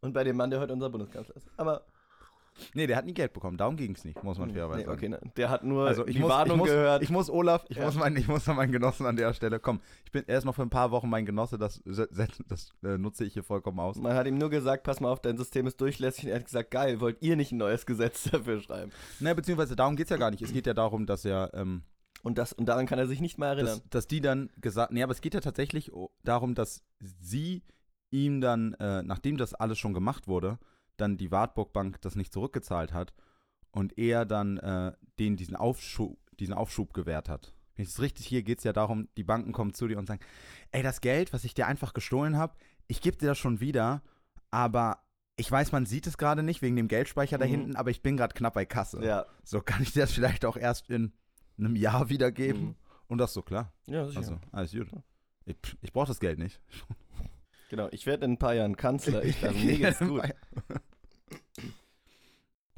Und 0.00 0.12
bei 0.14 0.24
dem 0.24 0.36
Mann, 0.36 0.50
der 0.50 0.60
heute 0.60 0.72
unser 0.72 0.90
Bundeskanzler 0.90 1.36
ist. 1.36 1.48
Aber 1.56 1.82
Nee, 2.74 2.86
der 2.86 2.96
hat 2.96 3.06
nie 3.06 3.14
Geld 3.14 3.32
bekommen, 3.32 3.56
darum 3.56 3.76
ging 3.76 3.94
es 3.94 4.04
nicht, 4.04 4.22
muss 4.22 4.36
man 4.38 4.48
nee, 4.48 4.54
fairerweise 4.54 4.84
sagen. 4.84 4.92
okay, 4.96 5.08
ne, 5.08 5.20
der 5.36 5.48
hat 5.50 5.64
nur 5.64 5.86
Also 5.86 6.06
ich 6.06 6.16
die 6.16 6.20
muss, 6.20 6.28
Warnung 6.30 6.56
ich 6.56 6.58
muss, 6.58 6.68
gehört. 6.68 7.02
Ich 7.02 7.10
muss 7.10 7.30
Olaf, 7.30 7.64
ich 7.68 7.76
Ja. 7.78 7.84
muss 7.86 7.94
meinen, 7.94 8.16
ich 8.16 8.28
muss 8.28 8.46
meinen 8.46 8.70
Genossen 8.72 9.06
an 9.06 9.16
der 9.16 9.32
Stelle 9.32 9.58
kommen. 9.60 9.80
Ich 10.04 10.12
bin, 10.12 10.24
er 10.26 10.36
ist 10.38 10.44
noch 10.44 10.54
für 10.54 10.62
ein 10.62 10.68
paar 10.70 10.90
Wochen 10.90 11.08
mein 11.08 11.24
Genosse, 11.24 11.56
das, 11.58 11.82
das, 11.86 12.70
äh, 12.82 12.98
nutze 12.98 13.24
ich 13.24 13.32
hier 13.32 13.42
vollkommen 13.44 13.80
aus. 13.80 13.96
Man 13.96 14.14
hat 14.14 14.26
ihm 14.26 14.36
nur 14.36 14.50
gesagt, 14.50 14.82
pass 14.82 15.00
mal 15.00 15.10
auf, 15.10 15.20
dein 15.20 15.38
System 15.38 15.66
ist 15.66 15.80
durchlässig. 15.80 16.24
Und 16.24 16.30
er 16.30 16.36
hat 16.36 16.44
gesagt, 16.44 16.70
geil, 16.70 17.00
wollt 17.00 17.22
ihr 17.22 17.36
nicht 17.36 17.52
ein 17.52 17.58
neues 17.58 17.86
Gesetz 17.86 18.24
dafür 18.30 18.60
schreiben? 18.60 18.92
Ne, 19.20 19.34
beziehungsweise 19.34 19.74
darum 19.76 19.96
geht 19.96 20.06
es 20.06 20.10
ja 20.10 20.16
gar 20.18 20.30
nicht. 20.30 20.42
Es 20.42 20.52
geht 20.52 20.66
ja 20.66 20.74
darum, 20.74 21.06
dass 21.06 21.24
er, 21.24 21.50
ähm, 21.54 21.82
Und, 22.22 22.36
das, 22.36 22.52
und 22.52 22.66
daran 22.66 22.84
kann 22.86 22.98
er 22.98 23.06
sich 23.06 23.20
nicht 23.20 23.38
mehr 23.38 23.48
erinnern. 23.48 23.78
dass, 23.78 23.88
dass 23.88 24.06
die 24.06 24.20
dann 24.20 24.50
gesagt, 24.60 24.92
nee, 24.92 25.02
aber 25.02 25.12
es 25.12 25.22
geht 25.22 25.32
ja 25.34 25.40
tatsächlich 25.40 25.90
darum, 26.24 26.54
dass 26.54 26.82
sie 27.00 27.62
ihm 28.10 28.40
dann, 28.42 28.74
äh, 28.74 29.02
nachdem 29.02 29.38
das 29.38 29.54
alles 29.54 29.78
schon 29.78 29.94
gemacht 29.94 30.26
wurde, 30.28 30.58
dann 31.00 31.16
die 31.16 31.30
Wartburg 31.30 31.72
Bank 31.72 32.00
das 32.02 32.14
nicht 32.16 32.32
zurückgezahlt 32.32 32.92
hat 32.92 33.12
und 33.72 33.96
er 33.98 34.24
dann 34.26 34.58
äh, 34.58 34.92
denen 35.18 35.36
diesen 35.36 35.56
Aufschub, 35.56 36.18
diesen 36.38 36.54
Aufschub 36.54 36.92
gewährt 36.94 37.28
hat. 37.28 37.54
Wenn 37.76 37.84
ich 37.84 37.90
es 37.90 38.00
richtig 38.00 38.26
hier 38.26 38.42
geht 38.42 38.58
es 38.58 38.64
ja 38.64 38.72
darum, 38.72 39.08
die 39.16 39.24
Banken 39.24 39.52
kommen 39.52 39.72
zu 39.74 39.88
dir 39.88 39.98
und 39.98 40.06
sagen, 40.06 40.20
ey, 40.72 40.82
das 40.82 41.00
Geld, 41.00 41.32
was 41.32 41.44
ich 41.44 41.54
dir 41.54 41.66
einfach 41.66 41.94
gestohlen 41.94 42.36
habe, 42.36 42.54
ich 42.88 43.00
gebe 43.00 43.16
dir 43.16 43.28
das 43.28 43.38
schon 43.38 43.60
wieder, 43.60 44.02
aber 44.50 44.98
ich 45.36 45.50
weiß, 45.50 45.72
man 45.72 45.86
sieht 45.86 46.06
es 46.06 46.18
gerade 46.18 46.42
nicht 46.42 46.60
wegen 46.60 46.76
dem 46.76 46.88
Geldspeicher 46.88 47.38
da 47.38 47.46
Mhm. 47.46 47.50
hinten, 47.50 47.76
aber 47.76 47.90
ich 47.90 48.02
bin 48.02 48.16
gerade 48.16 48.34
knapp 48.34 48.54
bei 48.54 48.66
Kasse. 48.66 49.02
ja. 49.04 49.24
So 49.44 49.60
kann 49.62 49.82
ich 49.82 49.92
dir 49.92 50.00
das 50.00 50.12
vielleicht 50.12 50.44
auch 50.44 50.56
erst 50.56 50.90
in 50.90 51.12
einem 51.58 51.76
Jahr 51.76 52.08
wiedergeben. 52.10 52.62
Mhm. 52.62 52.74
Und 53.08 53.18
das 53.18 53.32
so 53.32 53.42
klar. 53.42 53.72
Ja, 53.86 54.04
sicher. 54.06 54.18
Also, 54.18 54.38
alles 54.52 54.72
gut. 54.72 54.88
Ich, 55.46 55.56
ich 55.80 55.92
brauche 55.92 56.06
das 56.08 56.20
Geld 56.20 56.38
nicht. 56.38 56.60
Genau, 57.70 57.86
ich 57.92 58.04
werde 58.04 58.24
in 58.24 58.32
ein 58.32 58.36
paar 58.38 58.54
Jahren 58.54 58.76
Kanzler. 58.76 59.22
Ich 59.24 59.40
dachte, 59.40 59.54
mir 59.54 59.78
geht's 59.78 60.00
gut. 60.00 60.22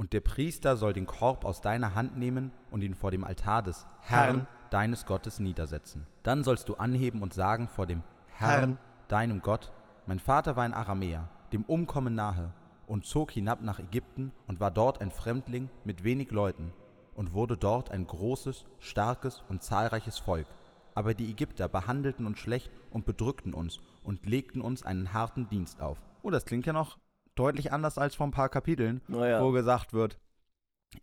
Und 0.02 0.12
der 0.12 0.20
Priester 0.20 0.76
soll 0.76 0.92
den 0.92 1.06
Korb 1.06 1.44
aus 1.44 1.60
deiner 1.60 1.94
Hand 1.94 2.18
nehmen 2.18 2.50
und 2.72 2.82
ihn 2.82 2.96
vor 2.96 3.12
dem 3.12 3.22
Altar 3.22 3.62
des 3.62 3.86
Herrn, 4.00 4.48
deines 4.68 5.06
Gottes 5.06 5.38
niedersetzen. 5.38 6.08
Dann 6.24 6.42
sollst 6.42 6.68
du 6.68 6.74
anheben 6.74 7.22
und 7.22 7.32
sagen 7.32 7.68
vor 7.68 7.86
dem 7.86 8.02
Herrn, 8.26 8.50
Herrn. 8.50 8.78
deinem 9.06 9.42
Gott, 9.42 9.70
mein 10.06 10.18
Vater 10.18 10.56
war 10.56 10.64
ein 10.64 10.74
Aramäer, 10.74 11.28
dem 11.52 11.62
Umkommen 11.62 12.16
nahe, 12.16 12.52
und 12.88 13.06
zog 13.06 13.30
hinab 13.30 13.62
nach 13.62 13.78
Ägypten 13.78 14.32
und 14.48 14.58
war 14.58 14.72
dort 14.72 15.00
ein 15.00 15.12
Fremdling 15.12 15.70
mit 15.84 16.02
wenig 16.02 16.32
Leuten 16.32 16.72
und 17.14 17.32
wurde 17.32 17.56
dort 17.56 17.92
ein 17.92 18.04
großes, 18.04 18.64
starkes 18.80 19.44
und 19.48 19.62
zahlreiches 19.62 20.18
Volk. 20.18 20.48
Aber 20.96 21.14
die 21.14 21.30
Ägypter 21.30 21.68
behandelten 21.68 22.26
uns 22.26 22.40
schlecht 22.40 22.72
und 22.90 23.06
bedrückten 23.06 23.54
uns 23.54 23.78
und 24.02 24.26
legten 24.26 24.62
uns 24.62 24.82
einen 24.82 25.12
harten 25.12 25.48
Dienst 25.48 25.80
auf. 25.80 26.02
Oh, 26.22 26.30
das 26.30 26.44
klingt 26.44 26.66
ja 26.66 26.72
noch 26.72 26.98
deutlich 27.34 27.72
anders 27.72 27.98
als 27.98 28.14
vor 28.14 28.26
ein 28.26 28.30
paar 28.32 28.48
Kapiteln, 28.48 29.00
Naja, 29.08 29.42
wo 29.42 29.50
gesagt 29.52 29.92
wird, 29.92 30.18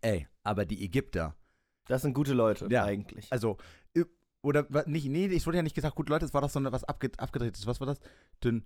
ey, 0.00 0.26
aber 0.42 0.64
die 0.64 0.84
Ägypter, 0.84 1.34
das 1.86 2.02
sind 2.02 2.14
gute 2.14 2.32
Leute, 2.34 2.68
Ja. 2.70 2.84
eigentlich. 2.84 3.30
also, 3.32 3.56
oder 4.42 4.66
nicht, 4.86 5.06
nee, 5.06 5.26
es 5.26 5.46
wurde 5.46 5.58
ja 5.58 5.62
nicht 5.62 5.74
gesagt, 5.74 5.96
gut, 5.96 6.08
Leute, 6.08 6.24
es 6.24 6.32
war 6.32 6.40
doch 6.40 6.48
so 6.50 6.58
eine, 6.58 6.72
was 6.72 6.84
abge, 6.84 7.10
abgedrehtes, 7.18 7.66
was 7.66 7.78
war 7.80 7.86
das? 7.86 8.00
Denn 8.42 8.64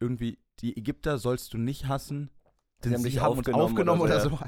irgendwie, 0.00 0.38
die 0.60 0.76
Ägypter 0.76 1.18
sollst 1.18 1.52
du 1.54 1.58
nicht 1.58 1.86
hassen, 1.86 2.30
denn 2.82 2.90
Sie 2.92 2.96
haben 2.96 3.02
dich 3.04 3.20
haben 3.20 3.38
uns 3.38 3.48
aufgenommen 3.48 4.00
oder 4.00 4.14
oder 4.16 4.20
so, 4.20 4.30
so. 4.30 4.38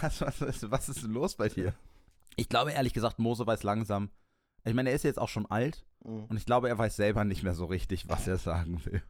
Was, 0.00 0.20
was, 0.40 0.70
was, 0.70 0.88
ist 0.88 1.02
denn 1.02 1.12
los 1.12 1.34
bei 1.36 1.48
dir? 1.48 1.74
Ich 2.36 2.48
glaube 2.48 2.72
ehrlich 2.72 2.92
gesagt, 2.92 3.18
Mose 3.18 3.46
weiß 3.46 3.62
langsam, 3.62 4.10
ich 4.64 4.74
meine, 4.74 4.90
er 4.90 4.96
ist 4.96 5.04
jetzt 5.04 5.18
auch 5.18 5.28
schon 5.28 5.46
alt, 5.46 5.84
Mhm. 6.04 6.24
und 6.26 6.36
ich 6.36 6.44
glaube, 6.46 6.68
er 6.68 6.78
weiß 6.78 6.94
selber 6.94 7.24
nicht 7.24 7.42
mehr 7.42 7.54
so 7.54 7.64
richtig, 7.64 8.08
was 8.08 8.28
er 8.28 8.36
sagen 8.36 8.84
will. 8.84 9.02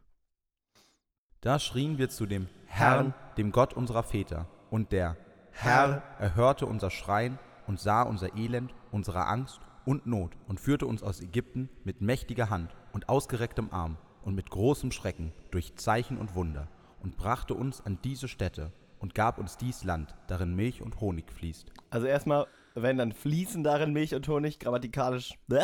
Da 1.47 1.59
schrien 1.59 1.97
wir 1.97 2.09
zu 2.09 2.25
dem 2.25 2.49
Herrn, 2.65 3.13
dem 3.37 3.53
Gott 3.53 3.73
unserer 3.73 4.03
Väter. 4.03 4.47
Und 4.69 4.91
der 4.91 5.15
Herr 5.51 6.03
erhörte 6.19 6.65
unser 6.65 6.89
Schreien 6.89 7.39
und 7.67 7.79
sah 7.79 8.01
unser 8.01 8.35
Elend, 8.35 8.75
unsere 8.91 9.27
Angst 9.27 9.61
und 9.85 10.05
Not 10.05 10.33
und 10.49 10.59
führte 10.59 10.85
uns 10.85 11.03
aus 11.03 11.21
Ägypten 11.21 11.69
mit 11.85 12.01
mächtiger 12.01 12.49
Hand 12.49 12.75
und 12.91 13.07
ausgerecktem 13.07 13.71
Arm 13.71 13.95
und 14.23 14.35
mit 14.35 14.49
großem 14.49 14.91
Schrecken 14.91 15.31
durch 15.49 15.77
Zeichen 15.77 16.17
und 16.17 16.35
Wunder 16.35 16.67
und 17.01 17.15
brachte 17.15 17.53
uns 17.53 17.79
an 17.79 17.97
diese 18.03 18.27
Stätte 18.27 18.73
und 18.99 19.15
gab 19.15 19.37
uns 19.37 19.55
dies 19.55 19.85
Land, 19.85 20.15
darin 20.27 20.53
Milch 20.53 20.81
und 20.81 20.99
Honig 20.99 21.31
fließt. 21.31 21.71
Also 21.91 22.07
erstmal, 22.07 22.47
wenn 22.75 22.97
dann 22.97 23.13
fließen 23.13 23.63
darin 23.63 23.93
Milch 23.93 24.13
und 24.15 24.27
Honig, 24.27 24.59
grammatikalisch. 24.59 25.35
bleh. 25.47 25.63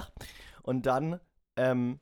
Und 0.62 0.86
dann, 0.86 1.20
ähm, 1.58 2.00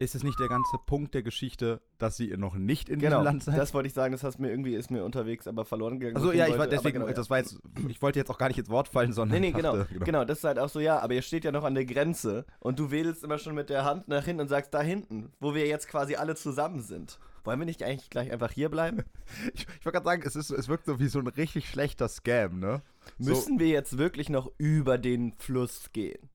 Ist 0.00 0.14
es 0.14 0.22
nicht 0.22 0.38
der 0.38 0.46
ganze 0.48 0.78
Punkt 0.86 1.12
der 1.12 1.24
Geschichte, 1.24 1.80
dass 1.98 2.16
sie 2.16 2.28
noch 2.36 2.54
nicht 2.54 2.88
in 2.88 3.00
genau, 3.00 3.16
diesem 3.16 3.24
Land 3.24 3.42
seid? 3.42 3.58
das 3.58 3.74
wollte 3.74 3.88
ich 3.88 3.94
sagen, 3.94 4.12
das 4.12 4.22
hast 4.22 4.38
mir 4.38 4.48
irgendwie, 4.48 4.76
ist 4.76 4.92
mir 4.92 5.04
unterwegs 5.04 5.48
aber 5.48 5.64
verloren 5.64 5.98
gegangen. 5.98 6.16
Also 6.16 6.30
ja, 6.30 6.46
ich 6.46 6.56
wollte, 6.56 6.76
deswegen, 6.76 7.00
genau, 7.00 7.12
das 7.12 7.28
war 7.30 7.38
jetzt, 7.38 7.58
ich 7.88 8.00
wollte 8.00 8.20
jetzt 8.20 8.30
auch 8.30 8.38
gar 8.38 8.46
nicht 8.46 8.58
ins 8.58 8.68
Wort 8.68 8.86
fallen, 8.86 9.12
sondern 9.12 9.40
Nee, 9.40 9.48
nee, 9.48 9.52
genau, 9.52 9.76
dachte, 9.76 9.98
genau. 9.98 10.24
das 10.24 10.38
ist 10.38 10.44
halt 10.44 10.60
auch 10.60 10.68
so, 10.68 10.78
ja, 10.78 11.00
aber 11.00 11.14
ihr 11.14 11.22
steht 11.22 11.44
ja 11.44 11.50
noch 11.50 11.64
an 11.64 11.74
der 11.74 11.84
Grenze 11.84 12.46
und 12.60 12.78
du 12.78 12.92
wedelst 12.92 13.24
immer 13.24 13.38
schon 13.38 13.56
mit 13.56 13.70
der 13.70 13.84
Hand 13.84 14.06
nach 14.06 14.24
hinten 14.24 14.42
und 14.42 14.48
sagst, 14.48 14.72
da 14.72 14.82
hinten, 14.82 15.32
wo 15.40 15.56
wir 15.56 15.66
jetzt 15.66 15.88
quasi 15.88 16.14
alle 16.14 16.36
zusammen 16.36 16.80
sind. 16.80 17.18
Wollen 17.42 17.58
wir 17.58 17.66
nicht 17.66 17.82
eigentlich 17.82 18.08
gleich 18.08 18.30
einfach 18.30 18.52
hier 18.52 18.68
bleiben? 18.68 19.02
Ich, 19.52 19.62
ich 19.62 19.84
wollte 19.84 19.98
gerade 19.98 20.04
sagen, 20.04 20.22
es, 20.24 20.36
ist, 20.36 20.50
es 20.50 20.68
wirkt 20.68 20.86
so 20.86 21.00
wie 21.00 21.08
so 21.08 21.18
ein 21.18 21.26
richtig 21.26 21.68
schlechter 21.68 22.08
Scam, 22.08 22.60
ne? 22.60 22.82
So, 23.18 23.30
Müssen 23.30 23.58
wir 23.58 23.68
jetzt 23.68 23.98
wirklich 23.98 24.30
noch 24.30 24.50
über 24.58 24.96
den 24.96 25.32
Fluss 25.32 25.92
gehen? 25.92 26.30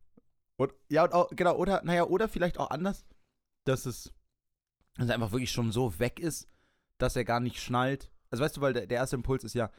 und, 0.58 0.74
ja, 0.89 1.03
und 1.03 1.13
auch, 1.13 1.29
genau, 1.32 1.55
oder, 1.55 1.82
naja, 1.84 2.03
oder 2.05 2.27
vielleicht 2.27 2.60
auch 2.60 2.70
anders, 2.70 3.05
dass 3.65 3.86
es, 3.86 4.12
dass 4.98 5.08
er 5.10 5.15
einfach 5.15 5.32
wirklich 5.32 5.51
schon 5.51 5.72
so 5.72 5.98
weg 6.00 6.20
ist, 6.20 6.48
dass 6.98 7.15
er 7.15 7.25
gar 7.25 7.39
nicht 7.39 7.60
schnallt. 7.60 8.12
Also 8.29 8.43
weißt 8.43 8.58
du, 8.58 8.62
weil 8.62 8.74
der, 8.74 8.88
der 8.88 8.98
erste 8.98 9.15
Impuls 9.15 9.43
ist 9.43 9.55
ja, 9.55 9.70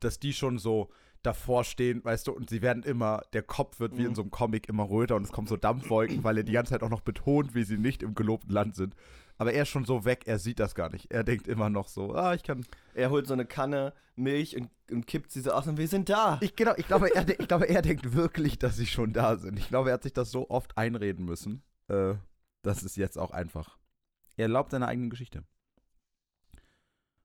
dass 0.00 0.18
die 0.18 0.32
schon 0.32 0.58
so 0.58 0.90
davor 1.22 1.64
stehen, 1.64 2.04
weißt 2.04 2.26
du, 2.26 2.32
und 2.32 2.50
sie 2.50 2.60
werden 2.60 2.82
immer, 2.82 3.22
der 3.32 3.42
Kopf 3.42 3.80
wird 3.80 3.96
wie 3.96 4.02
Mhm. 4.02 4.08
in 4.08 4.14
so 4.14 4.22
einem 4.22 4.30
Comic 4.30 4.68
immer 4.68 4.88
röter 4.88 5.16
und 5.16 5.22
es 5.24 5.32
kommen 5.32 5.46
so 5.46 5.56
Dampfwolken, 5.56 6.22
weil 6.22 6.36
er 6.36 6.42
die 6.42 6.52
ganze 6.52 6.72
Zeit 6.72 6.82
auch 6.82 6.90
noch 6.90 7.00
betont, 7.00 7.54
wie 7.54 7.64
sie 7.64 7.78
nicht 7.78 8.02
im 8.02 8.14
gelobten 8.14 8.50
Land 8.52 8.76
sind. 8.76 8.94
Aber 9.38 9.52
er 9.52 9.62
ist 9.62 9.70
schon 9.70 9.84
so 9.86 10.04
weg, 10.04 10.24
er 10.26 10.38
sieht 10.38 10.60
das 10.60 10.74
gar 10.74 10.90
nicht. 10.90 11.10
Er 11.10 11.24
denkt 11.24 11.48
immer 11.48 11.70
noch 11.70 11.88
so, 11.88 12.14
ah, 12.14 12.34
ich 12.34 12.42
kann. 12.42 12.64
Er 12.94 13.10
holt 13.10 13.26
so 13.26 13.32
eine 13.32 13.46
Kanne 13.46 13.94
Milch 14.16 14.54
und, 14.56 14.68
und 14.90 15.06
kippt 15.06 15.32
sie 15.32 15.40
so 15.40 15.50
aus 15.50 15.66
und 15.66 15.76
wir 15.78 15.88
sind 15.88 16.08
da. 16.08 16.38
Ich, 16.42 16.54
genau, 16.56 16.74
ich 16.76 16.86
glaube, 16.86 17.12
er, 17.14 17.26
ich 17.28 17.48
glaube, 17.48 17.68
er 17.68 17.82
denkt 17.82 18.12
wirklich, 18.14 18.58
dass 18.58 18.76
sie 18.76 18.86
schon 18.86 19.12
da 19.12 19.36
sind. 19.36 19.58
Ich 19.58 19.68
glaube, 19.68 19.88
er 19.90 19.94
hat 19.94 20.02
sich 20.04 20.12
das 20.12 20.30
so 20.30 20.50
oft 20.50 20.76
einreden 20.78 21.24
müssen. 21.24 21.62
Äh, 21.88 22.14
das 22.64 22.82
ist 22.82 22.96
jetzt 22.96 23.18
auch 23.18 23.30
einfach. 23.30 23.78
Er 24.36 24.44
erlaubt 24.44 24.72
seine 24.72 24.88
eigene 24.88 25.08
Geschichte. 25.08 25.44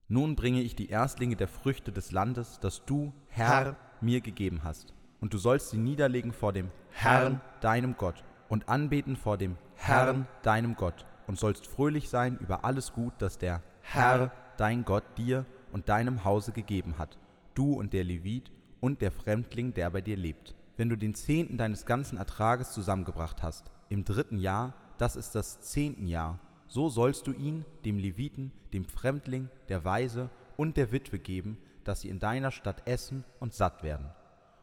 Nun 0.08 0.36
bringe 0.36 0.62
ich 0.62 0.76
die 0.76 0.90
Erstlinge 0.90 1.36
der 1.36 1.48
Früchte 1.48 1.92
des 1.92 2.12
Landes, 2.12 2.60
das 2.60 2.86
du, 2.86 3.14
Herr, 3.28 3.48
Herr. 3.48 3.78
mir 4.02 4.22
gegeben 4.22 4.64
hast. 4.64 4.94
Und 5.22 5.34
du 5.34 5.38
sollst 5.38 5.70
sie 5.70 5.78
niederlegen 5.78 6.34
vor 6.34 6.54
dem 6.54 6.72
Herrn, 6.90 7.42
deinem 7.62 7.96
Gott, 7.96 8.24
und 8.48 8.70
anbeten 8.70 9.16
vor 9.16 9.38
dem 9.38 9.58
Herrn, 9.76 10.28
deinem 10.42 10.76
Gott, 10.76 11.06
und 11.28 11.38
sollst 11.38 11.68
fröhlich 11.68 12.10
sein 12.10 12.38
über 12.40 12.66
alles 12.66 12.94
Gut, 12.94 13.14
das 13.20 13.38
der 13.38 13.62
Herr, 13.82 14.32
dein 14.58 14.84
Gott, 14.84 15.04
dir 15.18 15.46
und 15.72 15.90
deinem 15.90 16.24
Hause 16.24 16.52
gegeben 16.52 16.98
hat, 16.98 17.18
du 17.54 17.74
und 17.74 17.94
der 17.94 18.04
Levit 18.04 18.52
und 18.80 19.02
der 19.02 19.12
Fremdling, 19.12 19.74
der 19.74 19.90
bei 19.92 20.02
dir 20.02 20.18
lebt. 20.18 20.56
Wenn 20.76 20.90
du 20.90 20.96
den 20.96 21.14
Zehnten 21.14 21.58
deines 21.58 21.86
ganzen 21.86 22.18
Ertrages 22.18 22.72
zusammengebracht 22.72 23.44
hast, 23.44 23.70
im 23.90 24.06
dritten 24.06 24.38
Jahr, 24.38 24.74
das 25.00 25.16
ist 25.16 25.34
das 25.34 25.62
zehnten 25.62 26.08
Jahr, 26.08 26.40
so 26.68 26.90
sollst 26.90 27.26
du 27.26 27.32
ihn, 27.32 27.66
dem 27.86 27.98
Leviten, 27.98 28.52
dem 28.74 28.86
Fremdling, 28.86 29.50
der 29.70 29.84
Weise 29.84 30.30
und 30.56 30.78
der 30.78 30.92
Witwe 30.92 31.18
geben, 31.18 31.58
dass 31.84 32.02
sie 32.02 32.10
in 32.10 32.20
deiner 32.20 32.52
Stadt 32.52 32.86
essen 32.86 33.24
und 33.40 33.54
satt 33.54 33.82
werden. 33.82 34.12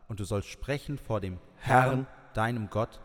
Und 0.07 0.21
du 0.21 0.25
sollst 0.25 0.49
sprechen 0.49 0.99
vor 0.99 1.21
dem 1.21 1.39
Herrn, 1.57 2.07
deinem 2.35 2.71
Gott, 2.71 3.01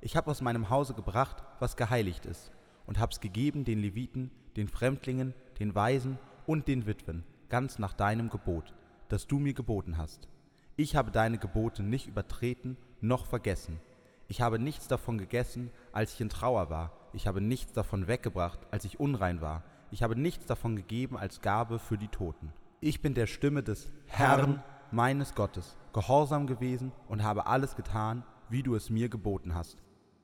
ich 0.00 0.16
habe 0.16 0.30
aus 0.30 0.40
meinem 0.40 0.70
Hause 0.70 0.94
gebracht, 0.94 1.44
was 1.60 1.76
geheiligt 1.76 2.26
ist, 2.26 2.50
und 2.86 2.98
hab's 2.98 3.20
gegeben 3.20 3.64
den 3.64 3.78
Leviten, 3.78 4.30
den 4.56 4.68
Fremdlingen, 4.68 5.34
den 5.58 5.74
Weisen 5.74 6.18
und 6.46 6.68
den 6.68 6.86
Witwen, 6.86 7.24
ganz 7.48 7.78
nach 7.78 7.92
deinem 7.92 8.30
Gebot, 8.30 8.74
das 9.08 9.26
du 9.26 9.38
mir 9.38 9.54
geboten 9.54 9.98
hast. 9.98 10.28
Ich 10.76 10.96
habe 10.96 11.10
deine 11.10 11.38
Gebote 11.38 11.82
nicht 11.82 12.06
übertreten 12.06 12.76
noch 13.00 13.26
vergessen. 13.26 13.78
Ich 14.28 14.40
habe 14.40 14.58
nichts 14.58 14.88
davon 14.88 15.18
gegessen, 15.18 15.70
als 15.92 16.14
ich 16.14 16.20
in 16.20 16.28
Trauer 16.28 16.68
war. 16.68 16.92
Ich 17.12 17.26
habe 17.26 17.40
nichts 17.40 17.72
davon 17.72 18.08
weggebracht, 18.08 18.58
als 18.72 18.84
ich 18.84 18.98
unrein 18.98 19.40
war. 19.40 19.62
Ich 19.92 20.02
habe 20.02 20.16
nichts 20.16 20.46
davon 20.46 20.74
gegeben 20.74 21.16
als 21.16 21.40
Gabe 21.40 21.78
für 21.78 21.96
die 21.96 22.08
Toten. 22.08 22.52
Ich 22.80 23.00
bin 23.00 23.14
der 23.14 23.28
Stimme 23.28 23.62
des 23.62 23.92
Herrn, 24.06 24.62
meines 24.90 25.34
Gottes, 25.34 25.78
gehorsam 25.92 26.48
gewesen 26.48 26.92
und 27.08 27.22
habe 27.22 27.46
alles 27.46 27.76
getan, 27.76 28.24
wie 28.48 28.64
du 28.64 28.74
es 28.74 28.90
mir 28.90 29.08
geboten 29.08 29.54
hast. 29.54 29.78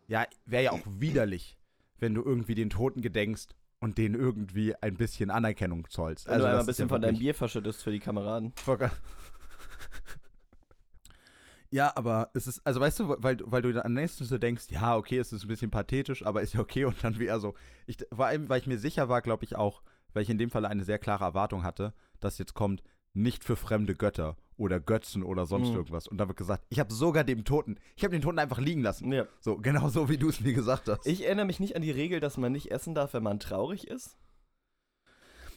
Ja, 0.08 0.26
wäre 0.46 0.64
ja 0.64 0.70
auch 0.72 0.84
widerlich, 0.84 1.56
wenn 1.98 2.14
du 2.14 2.22
irgendwie 2.22 2.56
den 2.56 2.70
Toten 2.70 3.02
gedenkst 3.02 3.54
und 3.80 3.98
denen 3.98 4.16
irgendwie 4.16 4.74
ein 4.76 4.96
bisschen 4.96 5.30
Anerkennung 5.30 5.88
zollst. 5.88 6.28
Einmal 6.28 6.52
das 6.52 6.60
ein 6.60 6.66
bisschen 6.66 6.88
von 6.88 7.02
deinem 7.02 7.18
Bier 7.18 7.34
verschüttest 7.34 7.82
für 7.82 7.92
die 7.92 8.00
Kameraden. 8.00 8.52
Ja, 11.72 11.90
aber 11.96 12.30
es 12.34 12.46
ist, 12.46 12.60
also 12.66 12.80
weißt 12.80 13.00
du, 13.00 13.16
weil, 13.18 13.38
weil 13.44 13.62
du 13.62 13.72
dann 13.72 13.84
am 13.86 13.94
nächsten 13.94 14.24
so 14.24 14.36
denkst, 14.38 14.66
ja, 14.68 14.94
okay, 14.96 15.18
es 15.18 15.32
ist 15.32 15.44
ein 15.44 15.48
bisschen 15.48 15.70
pathetisch, 15.70 16.24
aber 16.24 16.42
ist 16.42 16.52
ja 16.52 16.60
okay 16.60 16.84
und 16.84 17.02
dann 17.02 17.18
wie 17.18 17.26
er 17.26 17.40
so, 17.40 17.54
ich, 17.86 17.96
vor 18.12 18.26
allem, 18.26 18.48
weil 18.48 18.60
ich 18.60 18.66
mir 18.66 18.78
sicher 18.78 19.08
war, 19.08 19.22
glaube 19.22 19.44
ich 19.44 19.56
auch, 19.56 19.82
weil 20.12 20.22
ich 20.22 20.30
in 20.30 20.36
dem 20.38 20.50
Fall 20.50 20.66
eine 20.66 20.84
sehr 20.84 20.98
klare 20.98 21.24
Erwartung 21.24 21.62
hatte, 21.64 21.94
dass 22.20 22.38
jetzt 22.38 22.54
kommt, 22.54 22.82
nicht 23.14 23.44
für 23.44 23.56
fremde 23.56 23.94
Götter 23.94 24.36
oder 24.56 24.80
Götzen 24.80 25.22
oder 25.22 25.44
sonst 25.44 25.70
Mhm. 25.70 25.76
irgendwas. 25.76 26.06
Und 26.08 26.16
dann 26.18 26.28
wird 26.28 26.38
gesagt, 26.38 26.64
ich 26.70 26.78
habe 26.78 26.92
sogar 26.92 27.24
dem 27.24 27.44
Toten, 27.44 27.76
ich 27.96 28.04
habe 28.04 28.12
den 28.12 28.22
Toten 28.22 28.38
einfach 28.38 28.58
liegen 28.58 28.80
lassen. 28.82 29.12
Ja. 29.12 29.26
So, 29.40 29.56
genau 29.58 29.88
so, 29.88 30.08
wie 30.08 30.16
du 30.16 30.28
es 30.30 30.40
mir 30.40 30.52
gesagt 30.54 30.88
hast. 30.88 31.06
Ich 31.06 31.24
erinnere 31.24 31.44
mich 31.46 31.60
nicht 31.60 31.76
an 31.76 31.82
die 31.82 31.90
Regel, 31.90 32.20
dass 32.20 32.36
man 32.38 32.52
nicht 32.52 32.70
essen 32.70 32.94
darf, 32.94 33.12
wenn 33.14 33.22
man 33.22 33.38
traurig 33.40 33.86
ist. 33.88 34.16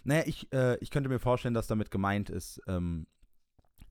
Naja, 0.03 0.23
ich, 0.25 0.51
äh, 0.53 0.77
ich 0.79 0.91
könnte 0.91 1.09
mir 1.09 1.19
vorstellen, 1.19 1.53
dass 1.53 1.67
damit 1.67 1.91
gemeint 1.91 2.29
ist, 2.29 2.61
ähm, 2.67 3.07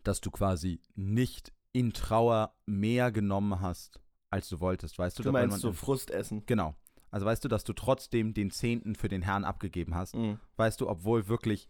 dass 0.03 0.21
du 0.21 0.31
quasi 0.31 0.81
nicht 0.95 1.54
in 1.75 1.93
Trauer 1.93 2.55
mehr 2.67 3.13
genommen 3.13 3.61
hast, 3.61 4.01
als 4.31 4.49
du 4.49 4.61
wolltest, 4.61 4.99
weißt 4.99 5.19
du? 5.19 5.23
Du 5.25 5.33
meinst 5.33 5.59
so 5.61 5.73
Frustessen. 5.73 6.47
Genau. 6.47 6.75
Also 7.11 7.27
weißt 7.27 7.45
du, 7.45 7.49
dass 7.49 7.65
du 7.65 7.73
trotzdem 7.75 8.33
den 8.33 8.51
Zehnten 8.51 8.95
für 8.95 9.09
den 9.09 9.23
Herrn 9.23 9.45
abgegeben 9.45 9.95
hast. 9.95 10.15
Mhm. 10.17 10.39
Weißt 10.57 10.81
du, 10.81 10.89
obwohl 10.89 11.29
wirklich 11.29 11.69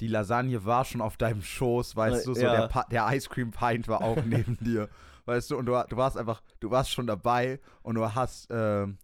die 0.00 0.08
Lasagne 0.08 0.64
war 0.64 0.84
schon 0.84 1.00
auf 1.00 1.16
deinem 1.16 1.42
Schoß, 1.42 1.96
weißt 1.96 2.22
Äh, 2.22 2.24
du, 2.26 2.34
so 2.34 2.40
ja. 2.42 2.52
der, 2.52 2.68
Pa- 2.68 2.84
der 2.90 3.06
Ice 3.16 3.28
Cream 3.28 3.50
Pint 3.50 3.88
war 3.88 4.02
auch 4.02 4.16
neben 4.24 4.56
dir. 4.58 4.88
Weißt 5.24 5.50
du, 5.50 5.56
und 5.56 5.66
du, 5.66 5.72
du 5.88 5.96
warst 5.96 6.16
einfach, 6.16 6.42
du 6.60 6.70
warst 6.70 6.90
schon 6.92 7.06
dabei 7.06 7.58
und 7.82 7.94
du 7.96 8.14
hast, 8.14 8.46
ähm, 8.50 8.98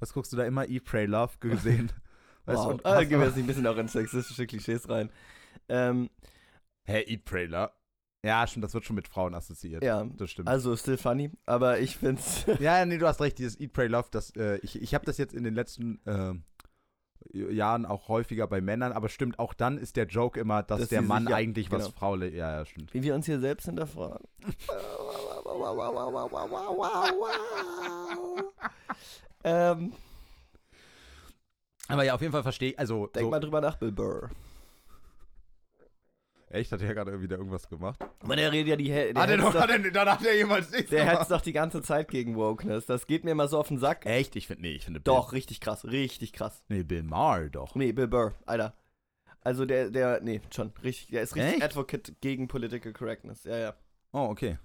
was 0.00 0.12
guckst 0.12 0.32
du 0.32 0.36
da 0.36 0.44
immer? 0.44 0.68
Eat, 0.68 0.84
Pray, 0.84 1.06
Love 1.06 1.38
gesehen. 1.40 1.90
Weißt 2.46 2.58
du, 2.64 2.68
Wow. 2.68 2.72
und 2.74 2.86
Ah, 2.86 3.02
gehen 3.04 3.18
wir 3.20 3.26
jetzt 3.26 3.36
ein 3.38 3.46
bisschen 3.46 3.66
auch 3.66 3.76
in 3.76 3.88
sexistische 3.88 4.46
Klischees 4.46 4.88
rein. 4.88 5.10
Ähm, 5.68 6.10
Hä, 6.84 7.02
Eat, 7.06 7.24
Pray, 7.24 7.46
Love? 7.46 7.70
Ja, 8.28 8.46
stimmt, 8.46 8.64
das 8.64 8.74
wird 8.74 8.84
schon 8.84 8.96
mit 8.96 9.08
Frauen 9.08 9.34
assoziiert. 9.34 9.82
ja, 9.82 10.04
Das 10.04 10.30
stimmt. 10.30 10.48
also 10.48 10.76
still 10.76 10.98
funny, 10.98 11.30
aber 11.46 11.80
ich 11.80 11.96
find's. 11.96 12.44
Ja, 12.60 12.84
nee, 12.84 12.98
du 12.98 13.06
hast 13.06 13.20
recht, 13.20 13.38
dieses 13.38 13.58
Eat, 13.58 13.72
Pray, 13.72 13.86
Love, 13.88 14.08
das, 14.10 14.30
äh, 14.36 14.58
ich, 14.58 14.80
ich 14.82 14.94
habe 14.94 15.06
das 15.06 15.16
jetzt 15.16 15.32
in 15.34 15.44
den 15.44 15.54
letzten 15.54 16.00
ähm, 16.06 16.44
Jahren 17.32 17.86
auch 17.86 18.08
häufiger 18.08 18.46
bei 18.46 18.60
Männern, 18.60 18.92
aber 18.92 19.08
stimmt, 19.08 19.38
auch 19.38 19.54
dann 19.54 19.78
ist 19.78 19.96
der 19.96 20.06
Joke 20.06 20.38
immer, 20.38 20.62
dass, 20.62 20.80
Dass 20.80 20.88
der 20.90 21.02
Mann 21.02 21.22
sich- 21.24 21.30
ja, 21.30 21.36
eigentlich 21.36 21.70
was 21.70 21.84
genau. 21.86 21.96
Frau, 21.98 22.14
le- 22.16 22.30
ja, 22.34 22.58
ja, 22.58 22.64
stimmt. 22.66 22.92
Wie 22.94 23.02
wir 23.02 23.14
uns 23.14 23.24
hier 23.26 23.40
selbst 23.40 23.64
hinterfragen. 23.66 24.26
ähm, 29.44 29.92
Aber 31.88 32.04
ja, 32.04 32.14
auf 32.14 32.20
jeden 32.20 32.32
Fall 32.32 32.42
verstehe 32.42 32.72
ich, 32.72 32.78
also, 32.78 33.06
denk 33.06 33.24
so, 33.24 33.30
mal 33.30 33.40
drüber 33.40 33.60
nach, 33.60 33.76
Bill 33.76 33.92
Burr. 33.92 34.30
Echt, 36.50 36.72
hat 36.72 36.82
er 36.82 36.94
gerade 36.94 37.20
wieder 37.20 37.36
irgendwas 37.36 37.68
gemacht? 37.68 37.98
Aber 38.20 38.36
der 38.36 38.52
redet 38.52 38.68
ja 38.68 38.76
die 38.76 38.88
der 38.88 39.14
Hat 39.14 39.30
er 39.30 39.36
doch, 39.36 39.54
hat 39.54 39.70
er, 39.70 39.78
dann 39.78 40.08
hat 40.08 40.24
er 40.24 40.36
jemals 40.36 40.70
nichts 40.70 40.90
der 40.90 41.04
hetzt 41.04 41.30
doch 41.30 41.40
die 41.40 41.52
ganze 41.52 41.82
Zeit 41.82 42.08
gegen 42.08 42.36
Wokeness. 42.36 42.86
Das 42.86 43.06
geht 43.06 43.24
mir 43.24 43.32
immer 43.32 43.48
so 43.48 43.58
auf 43.58 43.68
den 43.68 43.78
Sack. 43.78 44.06
Echt? 44.06 44.36
Ich 44.36 44.46
finde, 44.46 44.62
nee, 44.62 44.72
ich 44.72 44.84
finde 44.84 45.00
Doch, 45.00 45.32
richtig 45.32 45.60
krass, 45.60 45.84
richtig 45.84 46.32
krass. 46.32 46.62
Nee, 46.68 46.82
Bill 46.82 47.02
Maher 47.02 47.48
doch. 47.48 47.74
Nee, 47.74 47.92
Bill 47.92 48.08
Burr, 48.08 48.34
Alter. 48.46 48.74
Also 49.40 49.64
der, 49.64 49.90
der, 49.90 50.20
nee, 50.20 50.40
schon, 50.54 50.72
richtig, 50.82 51.08
der 51.08 51.22
ist 51.22 51.36
richtig 51.36 51.54
Echt? 51.54 51.62
Advocate 51.62 52.14
gegen 52.20 52.48
Political 52.48 52.92
Correctness, 52.92 53.44
ja, 53.44 53.56
ja. 53.56 53.74
Oh, 54.12 54.28
okay. 54.30 54.58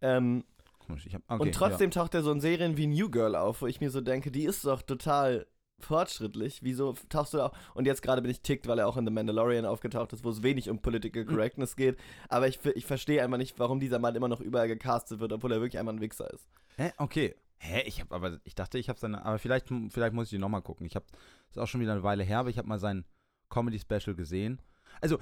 Ähm, 0.00 0.44
Komisch, 0.86 1.06
ich 1.06 1.14
hab, 1.14 1.22
okay 1.28 1.42
und 1.42 1.54
trotzdem 1.54 1.90
taucht 1.90 2.14
er 2.14 2.22
so 2.22 2.32
in 2.32 2.40
Serien 2.40 2.76
wie 2.76 2.86
New 2.86 3.10
Girl 3.10 3.36
auf, 3.36 3.62
wo 3.62 3.66
ich 3.66 3.80
mir 3.80 3.90
so 3.90 4.00
denke, 4.00 4.30
die 4.30 4.44
ist 4.44 4.64
doch 4.64 4.82
total 4.82 5.46
fortschrittlich. 5.80 6.60
Wieso 6.62 6.94
tauchst 7.08 7.34
du 7.34 7.38
da 7.38 7.46
auf? 7.46 7.52
Und 7.74 7.86
jetzt 7.86 8.02
gerade 8.02 8.22
bin 8.22 8.30
ich 8.30 8.40
tickt, 8.42 8.66
weil 8.66 8.78
er 8.78 8.88
auch 8.88 8.96
in 8.96 9.06
The 9.06 9.12
Mandalorian 9.12 9.64
aufgetaucht 9.64 10.12
ist, 10.12 10.24
wo 10.24 10.30
es 10.30 10.42
wenig 10.42 10.68
um 10.70 10.80
Political 10.80 11.24
Mhm. 11.24 11.28
Correctness 11.28 11.76
geht. 11.76 11.98
Aber 12.28 12.48
ich, 12.48 12.64
ich 12.74 12.86
verstehe 12.86 13.22
einfach 13.22 13.38
nicht, 13.38 13.58
warum 13.58 13.80
dieser 13.80 13.98
Mann 13.98 14.14
immer 14.14 14.28
noch 14.28 14.40
überall 14.40 14.68
gecastet 14.68 15.20
wird, 15.20 15.32
obwohl 15.32 15.52
er 15.52 15.60
wirklich 15.60 15.78
einmal 15.78 15.94
ein 15.94 16.00
Wichser 16.00 16.32
ist. 16.32 16.48
Hä? 16.76 16.92
Okay. 16.96 17.34
Hä? 17.58 17.82
Ich 17.86 18.00
habe 18.00 18.14
aber, 18.14 18.40
ich 18.44 18.54
dachte, 18.54 18.78
ich 18.78 18.88
habe 18.88 18.98
seine, 18.98 19.24
aber 19.24 19.38
vielleicht, 19.38 19.68
vielleicht 19.90 20.14
muss 20.14 20.26
ich 20.26 20.30
die 20.30 20.38
nochmal 20.38 20.62
gucken. 20.62 20.86
Ich 20.86 20.94
habe, 20.94 21.06
ist 21.50 21.58
auch 21.58 21.66
schon 21.66 21.80
wieder 21.80 21.92
eine 21.92 22.02
Weile 22.04 22.22
her, 22.24 22.38
aber 22.38 22.50
ich 22.50 22.58
habe 22.58 22.68
mal 22.68 22.78
sein 22.78 23.04
Comedy-Special 23.50 24.14
gesehen. 24.14 24.60
Also, 25.00 25.18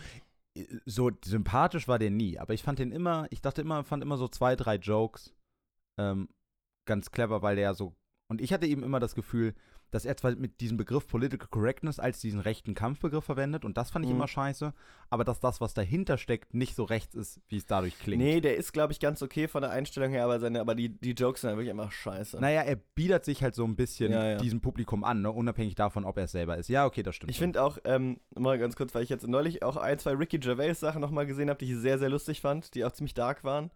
äh, 0.54 0.64
so 0.84 1.10
sympathisch 1.24 1.88
war 1.88 1.98
der 1.98 2.10
nie, 2.10 2.38
aber 2.38 2.52
ich 2.54 2.62
fand 2.62 2.78
den 2.78 2.92
immer, 2.92 3.26
ich 3.30 3.40
dachte 3.40 3.62
immer, 3.62 3.84
fand 3.84 4.02
immer 4.02 4.18
so 4.18 4.28
zwei, 4.28 4.54
drei 4.56 4.76
Jokes 4.76 5.34
ähm, 5.98 6.28
ganz 6.84 7.10
clever, 7.10 7.40
weil 7.40 7.56
der 7.56 7.64
ja 7.64 7.74
so, 7.74 7.94
und 8.28 8.40
ich 8.40 8.52
hatte 8.52 8.66
eben 8.66 8.82
immer 8.82 9.00
das 9.00 9.14
Gefühl, 9.14 9.54
dass 9.90 10.04
er 10.04 10.16
zwar 10.16 10.32
mit 10.36 10.60
diesem 10.60 10.76
Begriff 10.76 11.06
Political 11.06 11.48
Correctness 11.48 11.98
als 11.98 12.20
diesen 12.20 12.40
rechten 12.40 12.74
Kampfbegriff 12.74 13.24
verwendet 13.24 13.64
und 13.64 13.76
das 13.76 13.90
fand 13.90 14.04
ich 14.04 14.10
Mhm. 14.10 14.16
immer 14.16 14.28
scheiße, 14.28 14.74
aber 15.10 15.24
dass 15.24 15.40
das, 15.40 15.60
was 15.60 15.74
dahinter 15.74 16.18
steckt, 16.18 16.54
nicht 16.54 16.74
so 16.74 16.84
rechts 16.84 17.14
ist, 17.14 17.40
wie 17.48 17.56
es 17.56 17.66
dadurch 17.66 17.98
klingt. 17.98 18.22
Nee, 18.22 18.40
der 18.40 18.56
ist, 18.56 18.72
glaube 18.72 18.92
ich, 18.92 19.00
ganz 19.00 19.22
okay 19.22 19.48
von 19.48 19.62
der 19.62 19.70
Einstellung 19.70 20.10
her, 20.10 20.24
aber, 20.24 20.40
seine, 20.40 20.60
aber 20.60 20.74
die, 20.74 20.88
die 20.88 21.12
Jokes 21.12 21.40
sind 21.42 21.48
halt 21.48 21.58
wirklich 21.58 21.70
immer 21.70 21.90
scheiße. 21.90 22.40
Naja, 22.40 22.62
er 22.62 22.76
biedert 22.76 23.24
sich 23.24 23.42
halt 23.42 23.54
so 23.54 23.64
ein 23.64 23.76
bisschen 23.76 24.12
Ja, 24.12 24.30
ja. 24.30 24.36
diesem 24.38 24.60
Publikum 24.60 25.04
an, 25.04 25.22
ne? 25.22 25.30
unabhängig 25.30 25.74
davon, 25.76 26.04
ob 26.04 26.18
er 26.18 26.24
es 26.24 26.32
selber 26.32 26.56
ist. 26.56 26.68
Ja, 26.68 26.84
okay, 26.86 27.02
das 27.02 27.14
stimmt. 27.16 27.30
Ich 27.30 27.38
finde 27.38 27.62
auch, 27.62 27.78
ähm, 27.84 28.18
mal 28.34 28.58
ganz 28.58 28.76
kurz, 28.76 28.94
weil 28.94 29.02
ich 29.04 29.08
jetzt 29.08 29.26
neulich 29.26 29.62
auch 29.62 29.76
ein, 29.76 29.98
zwei 29.98 30.12
Ricky 30.12 30.38
Gervais 30.38 30.74
Sachen 30.80 31.00
nochmal 31.00 31.26
gesehen 31.26 31.48
habe, 31.48 31.58
die 31.64 31.72
ich 31.72 31.78
sehr, 31.78 31.98
sehr 31.98 32.08
lustig 32.10 32.40
fand, 32.40 32.74
die 32.74 32.84
auch 32.84 32.92
ziemlich 32.92 33.14
dark 33.14 33.44
waren. 33.44 33.70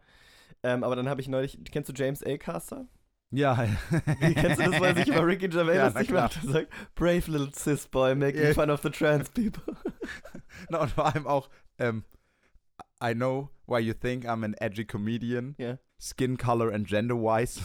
Ähm, 0.63 0.85
aber 0.85 0.97
dann 0.97 1.09
habe 1.09 1.21
ich 1.21 1.29
neulich, 1.29 1.59
kennst 1.71 1.89
du 1.89 1.93
James 1.95 2.23
A. 2.25 2.37
Caster? 2.37 2.87
Ja, 3.33 3.57
Wie 4.21 4.35
kennst 4.35 4.61
du 4.61 4.71
das, 4.71 4.81
weil 4.81 4.97
sich 4.97 5.07
über 5.09 5.25
Ricky 5.25 5.49
Gervais 5.49 5.77
Ja, 5.77 5.87
lustig 5.87 6.11
macht? 6.11 6.41
Er 6.45 6.51
sagt, 6.51 6.69
brave 6.97 7.31
little 7.31 7.51
cis 7.55 7.87
boy 7.87 8.15
making 8.17 8.43
Ja. 8.43 8.55
fun 8.55 8.71
of 8.71 8.83
the 8.83 8.91
trans 8.91 9.31
people. 9.31 9.77
Na, 10.69 10.79
und 10.81 10.91
vor 10.91 11.07
allem 11.07 11.27
auch, 11.29 11.49
ähm, 11.79 12.05
I 13.03 13.15
know 13.15 13.51
why 13.67 13.79
you 13.79 13.95
think 13.95 14.25
I'm 14.27 14.45
an 14.45 14.55
edgy 14.55 14.85
comedian. 14.85 15.55
Ja. 15.59 15.79
Skin 16.01 16.37
color 16.39 16.73
and 16.73 16.89
gender 16.89 17.15
wise. 17.15 17.61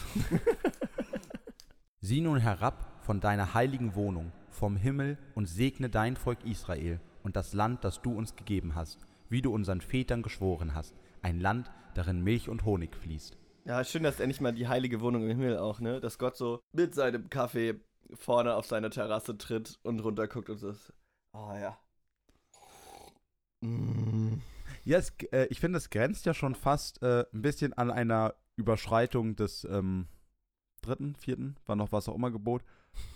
Sieh 2.00 2.20
nun 2.20 2.38
herab 2.38 2.92
von 3.02 3.20
deiner 3.20 3.54
heiligen 3.54 3.94
Wohnung, 3.96 4.32
vom 4.50 4.76
Himmel 4.76 5.18
und 5.34 5.46
segne 5.46 5.88
dein 5.90 6.16
Volk 6.16 6.44
Israel 6.44 7.00
und 7.24 7.34
das 7.34 7.52
Land, 7.54 7.82
das 7.84 8.00
du 8.02 8.12
uns 8.12 8.36
gegeben 8.36 8.74
hast, 8.76 8.98
wie 9.28 9.42
du 9.42 9.52
unseren 9.52 9.80
Vätern 9.80 10.22
geschworen 10.22 10.74
hast, 10.74 10.94
ein 11.22 11.40
Land, 11.40 11.70
darin 11.94 12.22
Milch 12.22 12.48
und 12.48 12.64
Honig 12.64 12.94
fließt. 12.94 13.36
Ja, 13.66 13.82
schön, 13.82 14.04
dass 14.04 14.20
endlich 14.20 14.40
mal 14.40 14.52
die 14.52 14.68
heilige 14.68 15.00
Wohnung 15.00 15.24
im 15.24 15.28
Himmel 15.28 15.58
auch, 15.58 15.80
ne? 15.80 16.00
Dass 16.00 16.18
Gott 16.18 16.36
so 16.36 16.60
mit 16.72 16.94
seinem 16.94 17.28
Kaffee 17.28 17.80
vorne 18.14 18.54
auf 18.54 18.66
seine 18.66 18.90
Terrasse 18.90 19.36
tritt 19.36 19.80
und 19.82 19.98
runterguckt 19.98 20.48
und 20.48 20.58
so. 20.58 20.68
ist, 20.68 20.92
Oh 21.32 21.52
ja. 21.52 21.76
Mm. 23.62 24.40
Ja, 24.84 24.98
es, 24.98 25.12
äh, 25.32 25.46
ich 25.50 25.58
finde, 25.58 25.78
es 25.78 25.90
grenzt 25.90 26.26
ja 26.26 26.32
schon 26.32 26.54
fast 26.54 27.02
äh, 27.02 27.24
ein 27.34 27.42
bisschen 27.42 27.72
an 27.72 27.90
einer 27.90 28.36
Überschreitung 28.54 29.34
des 29.34 29.64
ähm, 29.64 30.06
dritten, 30.80 31.16
vierten, 31.16 31.56
war 31.66 31.74
noch 31.74 31.90
was 31.90 32.08
auch 32.08 32.14
immer 32.14 32.30
Gebot. 32.30 32.62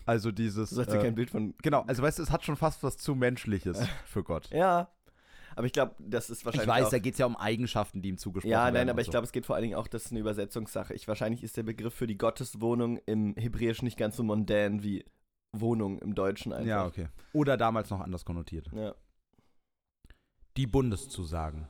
Also 0.04 0.32
dieses. 0.32 0.70
Du 0.70 0.74
sollst 0.74 0.92
dir 0.92 0.98
äh, 0.98 1.02
kein 1.02 1.14
Bild 1.14 1.30
von. 1.30 1.54
genau, 1.62 1.82
also 1.82 2.02
weißt 2.02 2.18
du, 2.18 2.24
es 2.24 2.32
hat 2.32 2.44
schon 2.44 2.56
fast 2.56 2.82
was 2.82 2.98
zu 2.98 3.14
Menschliches 3.14 3.86
für 4.04 4.24
Gott. 4.24 4.50
Ja. 4.50 4.90
Aber 5.60 5.66
ich 5.66 5.74
glaube, 5.74 5.94
das 5.98 6.30
ist 6.30 6.38
Ich 6.38 6.46
wahrscheinlich. 6.46 6.68
weiß, 6.70 6.86
auch, 6.86 6.90
da 6.90 6.98
geht 7.00 7.12
es 7.12 7.18
ja 7.18 7.26
um 7.26 7.36
Eigenschaften, 7.36 8.00
die 8.00 8.08
ihm 8.08 8.16
zugesprochen 8.16 8.50
Ja, 8.50 8.64
werden. 8.64 8.74
nein, 8.76 8.86
und 8.86 8.90
aber 8.92 9.02
ich 9.02 9.08
so. 9.08 9.10
glaube, 9.10 9.26
es 9.26 9.32
geht 9.32 9.44
vor 9.44 9.56
allen 9.56 9.62
Dingen 9.64 9.74
auch, 9.74 9.88
das 9.88 10.06
ist 10.06 10.10
eine 10.10 10.20
Übersetzungssache. 10.20 10.94
Ich, 10.94 11.06
wahrscheinlich 11.06 11.42
ist 11.42 11.58
der 11.58 11.64
Begriff 11.64 11.92
für 11.92 12.06
die 12.06 12.16
Gotteswohnung 12.16 12.96
im 13.04 13.34
Hebräisch 13.36 13.82
nicht 13.82 13.98
ganz 13.98 14.16
so 14.16 14.22
mondän 14.22 14.82
wie 14.82 15.04
Wohnung 15.52 15.98
im 15.98 16.14
Deutschen 16.14 16.54
einfach. 16.54 16.66
Ja, 16.66 16.86
okay. 16.86 17.08
Oder 17.34 17.58
damals 17.58 17.90
noch 17.90 18.00
anders 18.00 18.24
konnotiert. 18.24 18.70
Ja. 18.72 18.94
Die 20.56 20.66
Bundeszusagen. 20.66 21.68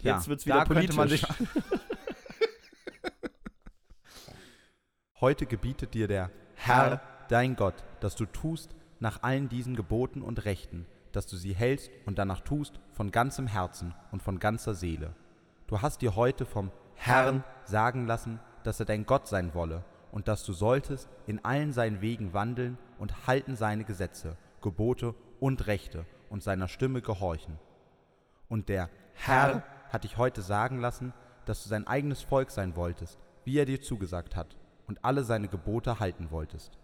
Jetzt 0.00 0.28
wird's 0.28 0.44
da 0.44 0.54
wieder 0.54 0.66
könnte 0.72 0.94
man 0.94 1.08
politisch. 1.08 1.26
sich- 1.36 1.48
Heute 5.20 5.46
gebietet 5.46 5.94
dir 5.94 6.06
der 6.06 6.30
Herr, 6.54 7.00
dein 7.28 7.56
Gott, 7.56 7.82
dass 7.98 8.14
du 8.14 8.24
tust 8.26 8.76
nach 9.00 9.24
allen 9.24 9.48
diesen 9.48 9.74
Geboten 9.74 10.22
und 10.22 10.44
Rechten, 10.44 10.86
dass 11.14 11.26
du 11.26 11.36
sie 11.36 11.54
hältst 11.54 11.90
und 12.06 12.18
danach 12.18 12.40
tust 12.40 12.80
von 12.92 13.10
ganzem 13.10 13.46
Herzen 13.46 13.94
und 14.12 14.22
von 14.22 14.38
ganzer 14.38 14.74
Seele. 14.74 15.14
Du 15.66 15.80
hast 15.80 16.02
dir 16.02 16.16
heute 16.16 16.44
vom 16.44 16.70
Herrn 16.94 17.44
sagen 17.64 18.06
lassen, 18.06 18.40
dass 18.62 18.80
er 18.80 18.86
dein 18.86 19.06
Gott 19.06 19.28
sein 19.28 19.54
wolle 19.54 19.84
und 20.12 20.28
dass 20.28 20.44
du 20.44 20.52
solltest 20.52 21.08
in 21.26 21.44
allen 21.44 21.72
seinen 21.72 22.00
Wegen 22.00 22.34
wandeln 22.34 22.78
und 22.98 23.26
halten 23.26 23.56
seine 23.56 23.84
Gesetze, 23.84 24.36
Gebote 24.60 25.14
und 25.40 25.66
Rechte 25.66 26.06
und 26.30 26.42
seiner 26.42 26.68
Stimme 26.68 27.02
gehorchen. 27.02 27.58
Und 28.48 28.68
der 28.68 28.90
Herr 29.14 29.62
hat 29.90 30.04
dich 30.04 30.16
heute 30.16 30.42
sagen 30.42 30.78
lassen, 30.80 31.12
dass 31.44 31.62
du 31.62 31.68
sein 31.68 31.86
eigenes 31.86 32.22
Volk 32.22 32.50
sein 32.50 32.76
wolltest, 32.76 33.18
wie 33.44 33.58
er 33.58 33.66
dir 33.66 33.80
zugesagt 33.80 34.36
hat. 34.36 34.56
und 34.86 35.04
alle 35.04 35.24
seine 35.24 35.48
Gebote 35.48 36.00
halten 36.00 36.30
wolltest. 36.30 36.78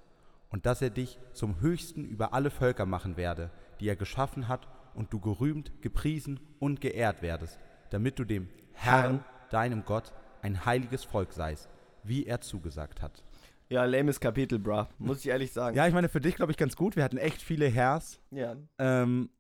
Und 0.51 0.67
dass 0.67 0.83
er 0.83 0.91
dich 0.91 1.19
zum 1.33 1.61
Höchsten 1.61 2.05
über 2.05 2.33
alle 2.33 2.51
Völker 2.51 2.87
machen 2.87 3.17
werde, 3.17 3.51
die 3.81 3.89
er 3.89 3.97
geschaffen 3.97 4.49
hat, 4.49 4.69
und 4.95 5.13
du 5.13 5.21
gerühmt, 5.21 5.73
gepriesen 5.83 6.41
und 6.59 6.81
geehrt 6.81 7.23
werdest, 7.23 7.59
damit 7.91 8.19
du 8.19 8.25
dem 8.25 8.49
Herrn, 8.73 9.25
deinem 9.51 9.85
Gott, 9.85 10.13
ein 10.43 10.65
heiliges 10.65 11.05
Volk 11.05 11.33
seist, 11.33 11.69
wie 12.03 12.27
er 12.27 12.41
zugesagt 12.41 13.03
hat. 13.03 13.23
Ja, 13.69 13.85
lames 13.85 14.19
Kapitel, 14.19 14.59
bra. 14.59 14.89
Muss 14.99 15.21
ich 15.21 15.29
ehrlich 15.29 15.53
sagen. 15.53 15.77
Ja, 15.77 15.87
ich 15.87 15.95
meine, 15.95 16.09
für 16.09 16.21
dich 16.21 16.35
glaube 16.35 16.51
ich 16.51 16.59
ganz 16.59 16.75
gut. 16.75 16.97
Wir 16.97 17.05
hatten 17.05 17.19
echt 17.19 17.41
viele 17.41 17.69
Herrs. 17.69 18.21
Ja. 18.31 18.57
Ähm, 18.79 19.31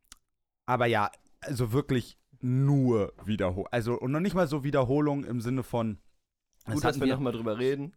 aber 0.66 0.86
ja, 0.86 1.10
also 1.40 1.72
wirklich 1.72 2.16
nur 2.40 3.12
Wiederholung. 3.24 3.68
Also, 3.72 3.98
und 3.98 4.12
noch 4.12 4.20
nicht 4.20 4.34
mal 4.34 4.46
so 4.46 4.62
Wiederholung 4.62 5.24
im 5.24 5.40
Sinne 5.40 5.64
von. 5.64 5.98
Gut, 6.64 6.76
dass 6.76 6.84
hatten 6.84 7.00
wir 7.00 7.08
nochmal 7.08 7.32
drüber 7.32 7.58
reden. 7.58 7.96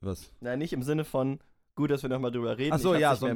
Was? 0.00 0.30
Nein, 0.40 0.58
nicht 0.58 0.74
im 0.74 0.82
Sinne 0.82 1.04
von, 1.04 1.38
gut, 1.74 1.90
dass 1.90 2.02
wir 2.02 2.10
nochmal 2.10 2.30
drüber 2.30 2.56
reden. 2.58 2.72
Ach 2.74 2.78
so, 2.78 2.94
ja, 2.94 3.14
so. 3.16 3.28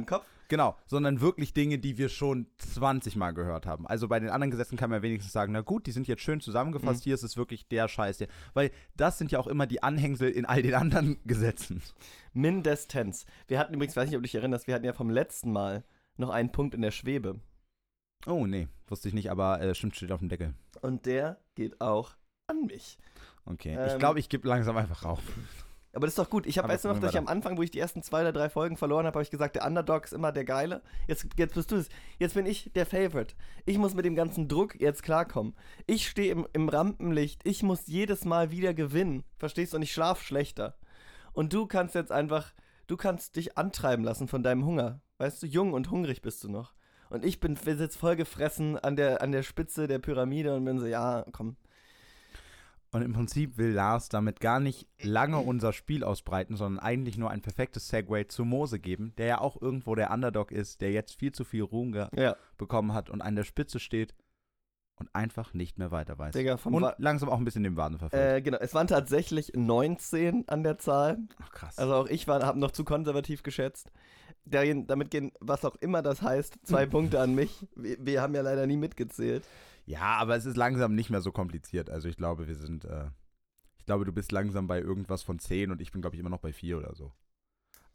Genau, 0.47 0.75
sondern 0.87 1.21
wirklich 1.21 1.53
Dinge, 1.53 1.77
die 1.77 1.99
wir 1.99 2.09
schon 2.09 2.47
20 2.57 3.15
Mal 3.15 3.31
gehört 3.33 3.67
haben. 3.67 3.85
Also 3.85 4.07
bei 4.07 4.19
den 4.19 4.29
anderen 4.29 4.49
Gesetzen 4.49 4.77
kann 4.77 4.89
man 4.89 5.03
wenigstens 5.03 5.31
sagen, 5.31 5.53
na 5.53 5.61
gut, 5.61 5.85
die 5.85 5.91
sind 5.91 6.07
jetzt 6.07 6.23
schön 6.23 6.41
zusammengefasst, 6.41 7.01
Mhm. 7.01 7.03
hier 7.03 7.13
ist 7.13 7.21
es 7.23 7.37
wirklich 7.37 7.67
der 7.67 7.87
Scheiß. 7.87 8.17
Der, 8.17 8.29
weil 8.55 8.71
das 8.97 9.19
sind 9.19 9.31
ja 9.31 9.37
auch 9.39 9.45
immer 9.45 9.67
die 9.67 9.83
Anhängsel 9.83 10.29
in 10.31 10.45
all 10.47 10.63
den 10.63 10.73
anderen 10.73 11.19
Gesetzen. 11.25 11.83
Mindestens. 12.33 13.25
Wir 13.47 13.59
hatten 13.59 13.75
übrigens, 13.75 13.95
weiß 13.95 14.07
nicht, 14.09 14.15
ob 14.15 14.21
du 14.23 14.27
dich 14.27 14.35
erinnerst, 14.35 14.65
wir 14.65 14.73
hatten 14.73 14.85
ja 14.85 14.93
vom 14.93 15.11
letzten 15.11 15.51
Mal 15.51 15.83
noch 16.17 16.29
einen 16.31 16.51
Punkt 16.51 16.73
in 16.73 16.81
der 16.81 16.91
Schwebe. 16.91 17.39
Oh, 18.25 18.47
nee, 18.47 18.67
wusste 18.87 19.07
ich 19.07 19.13
nicht, 19.13 19.29
aber 19.29 19.61
äh, 19.61 19.75
stimmt, 19.75 19.95
steht 19.95 20.11
auf 20.11 20.19
dem 20.19 20.29
Deckel. 20.29 20.53
Und 20.81 21.05
der 21.05 21.37
geht 21.55 21.79
auch 21.79 22.15
an 22.47 22.65
mich. 22.65 22.97
Okay, 23.45 23.75
Ähm, 23.77 23.87
ich 23.87 23.99
glaube, 23.99 24.19
ich 24.19 24.29
gebe 24.29 24.47
langsam 24.47 24.75
einfach 24.77 25.05
auf. 25.05 25.21
Aber 25.93 26.05
das 26.05 26.11
ist 26.11 26.19
doch 26.19 26.29
gut. 26.29 26.45
Ich 26.45 26.57
habe, 26.59 26.75
du 26.75 26.87
noch, 26.87 26.99
dass 26.99 27.11
ich 27.11 27.17
am 27.17 27.27
Anfang, 27.27 27.57
wo 27.57 27.63
ich 27.63 27.71
die 27.71 27.79
ersten 27.79 28.03
zwei 28.03 28.21
oder 28.21 28.31
drei 28.31 28.49
Folgen 28.49 28.77
verloren 28.77 29.07
habe, 29.07 29.15
habe 29.15 29.23
ich 29.23 29.31
gesagt, 29.31 29.55
der 29.55 29.65
Underdog 29.65 30.05
ist 30.05 30.13
immer 30.13 30.31
der 30.31 30.45
Geile. 30.45 30.81
Jetzt, 31.07 31.25
jetzt 31.35 31.55
bist 31.55 31.71
du 31.71 31.77
es. 31.77 31.89
Jetzt 32.19 32.35
bin 32.35 32.45
ich 32.45 32.71
der 32.75 32.85
Favorite. 32.85 33.33
Ich 33.65 33.79
muss 33.79 33.95
mit 33.95 34.05
dem 34.05 34.15
ganzen 34.15 34.47
Druck 34.47 34.79
jetzt 34.79 35.01
klarkommen. 35.01 35.55
Ich 35.87 36.07
stehe 36.07 36.31
im, 36.31 36.47
im 36.53 36.69
Rampenlicht. 36.69 37.41
Ich 37.43 37.63
muss 37.63 37.87
jedes 37.87 38.23
Mal 38.23 38.51
wieder 38.51 38.75
gewinnen. 38.75 39.23
Verstehst 39.37 39.73
du? 39.73 39.77
Und 39.77 39.83
ich 39.83 39.91
schlaf 39.91 40.21
schlechter. 40.21 40.77
Und 41.33 41.53
du 41.53 41.65
kannst 41.65 41.95
jetzt 41.95 42.11
einfach, 42.11 42.53
du 42.85 42.95
kannst 42.95 43.35
dich 43.35 43.57
antreiben 43.57 44.05
lassen 44.05 44.27
von 44.27 44.43
deinem 44.43 44.65
Hunger. 44.65 45.01
Weißt 45.17 45.41
du, 45.41 45.47
jung 45.47 45.73
und 45.73 45.89
hungrig 45.89 46.21
bist 46.21 46.43
du 46.43 46.49
noch. 46.49 46.73
Und 47.09 47.25
ich 47.25 47.39
bin 47.39 47.57
jetzt 47.65 47.97
voll 47.97 48.15
gefressen 48.15 48.77
an 48.77 48.95
der, 48.95 49.23
an 49.23 49.31
der 49.31 49.41
Spitze 49.41 49.87
der 49.87 49.99
Pyramide 49.99 50.55
und 50.55 50.65
bin 50.65 50.79
so, 50.79 50.85
ja, 50.85 51.25
komm. 51.31 51.55
Und 52.91 53.03
im 53.03 53.13
Prinzip 53.13 53.57
will 53.57 53.69
Lars 53.71 54.09
damit 54.09 54.39
gar 54.39 54.59
nicht 54.59 54.87
lange 55.03 55.37
unser 55.37 55.73
Spiel 55.73 56.03
ausbreiten, 56.03 56.55
sondern 56.55 56.83
eigentlich 56.83 57.17
nur 57.19 57.29
ein 57.29 57.41
perfektes 57.41 57.87
Segway 57.87 58.27
zu 58.27 58.45
Mose 58.45 58.79
geben, 58.79 59.13
der 59.19 59.27
ja 59.27 59.41
auch 59.41 59.61
irgendwo 59.61 59.93
der 59.93 60.09
Underdog 60.11 60.51
ist, 60.51 60.81
der 60.81 60.91
jetzt 60.91 61.13
viel 61.19 61.31
zu 61.31 61.43
viel 61.43 61.61
Ruhm 61.63 61.93
Ja, 62.15 62.35
bekommen 62.57 62.93
hat 62.93 63.09
und 63.11 63.21
an 63.21 63.35
der 63.35 63.43
Spitze 63.43 63.79
steht 63.79 64.15
und 64.95 65.07
einfach 65.13 65.53
nicht 65.53 65.77
mehr 65.77 65.91
weiter 65.91 66.17
weiß. 66.17 66.33
Digga, 66.33 66.57
und 66.65 66.81
Wa- 66.81 66.95
langsam 66.97 67.29
auch 67.29 67.37
ein 67.37 67.45
bisschen 67.45 67.63
dem 67.63 67.77
Waden 67.77 67.99
verfällt. 67.99 68.37
äh, 68.37 68.41
genau. 68.41 68.57
Es 68.59 68.73
waren 68.73 68.87
tatsächlich 68.87 69.53
19 69.55 70.49
an 70.49 70.63
der 70.63 70.77
Zahl. 70.79 71.19
Ach, 71.41 71.51
krass. 71.51 71.77
Also 71.77 71.93
auch 71.93 72.07
ich 72.07 72.27
habe 72.27 72.59
noch 72.59 72.71
zu 72.71 72.83
konservativ 72.83 73.43
geschätzt. 73.43 73.91
Darin, 74.45 74.87
damit 74.87 75.11
gehen, 75.11 75.31
was 75.39 75.63
auch 75.63 75.75
immer 75.75 76.01
das 76.01 76.21
heißt, 76.23 76.55
zwei 76.63 76.85
Punkte 76.87 77.19
an 77.21 77.35
mich. 77.35 77.67
Wir, 77.75 77.97
wir 77.99 78.21
haben 78.21 78.33
ja 78.33 78.41
leider 78.41 78.65
nie 78.65 78.77
mitgezählt. 78.77 79.45
Ja, 79.89 80.17
aber 80.17 80.35
es 80.35 80.45
ist 80.45 80.55
langsam 80.55 80.93
nicht 80.93 81.09
mehr 81.09 81.19
so 81.19 81.31
kompliziert. 81.31 81.89
Also 81.89 82.07
ich 82.09 82.15
glaube, 82.15 82.47
wir 82.47 82.55
sind, 82.55 82.85
äh, 82.85 83.07
ich 83.79 83.85
glaube, 83.87 84.05
du 84.05 84.11
bist 84.13 84.31
langsam 84.31 84.67
bei 84.67 84.79
irgendwas 84.79 85.23
von 85.23 85.39
10 85.39 85.71
und 85.71 85.81
ich 85.81 85.91
bin, 85.91 86.01
glaube 86.01 86.15
ich, 86.15 86.19
immer 86.19 86.29
noch 86.29 86.41
bei 86.41 86.53
4 86.53 86.77
oder 86.77 86.93
so. 86.93 87.11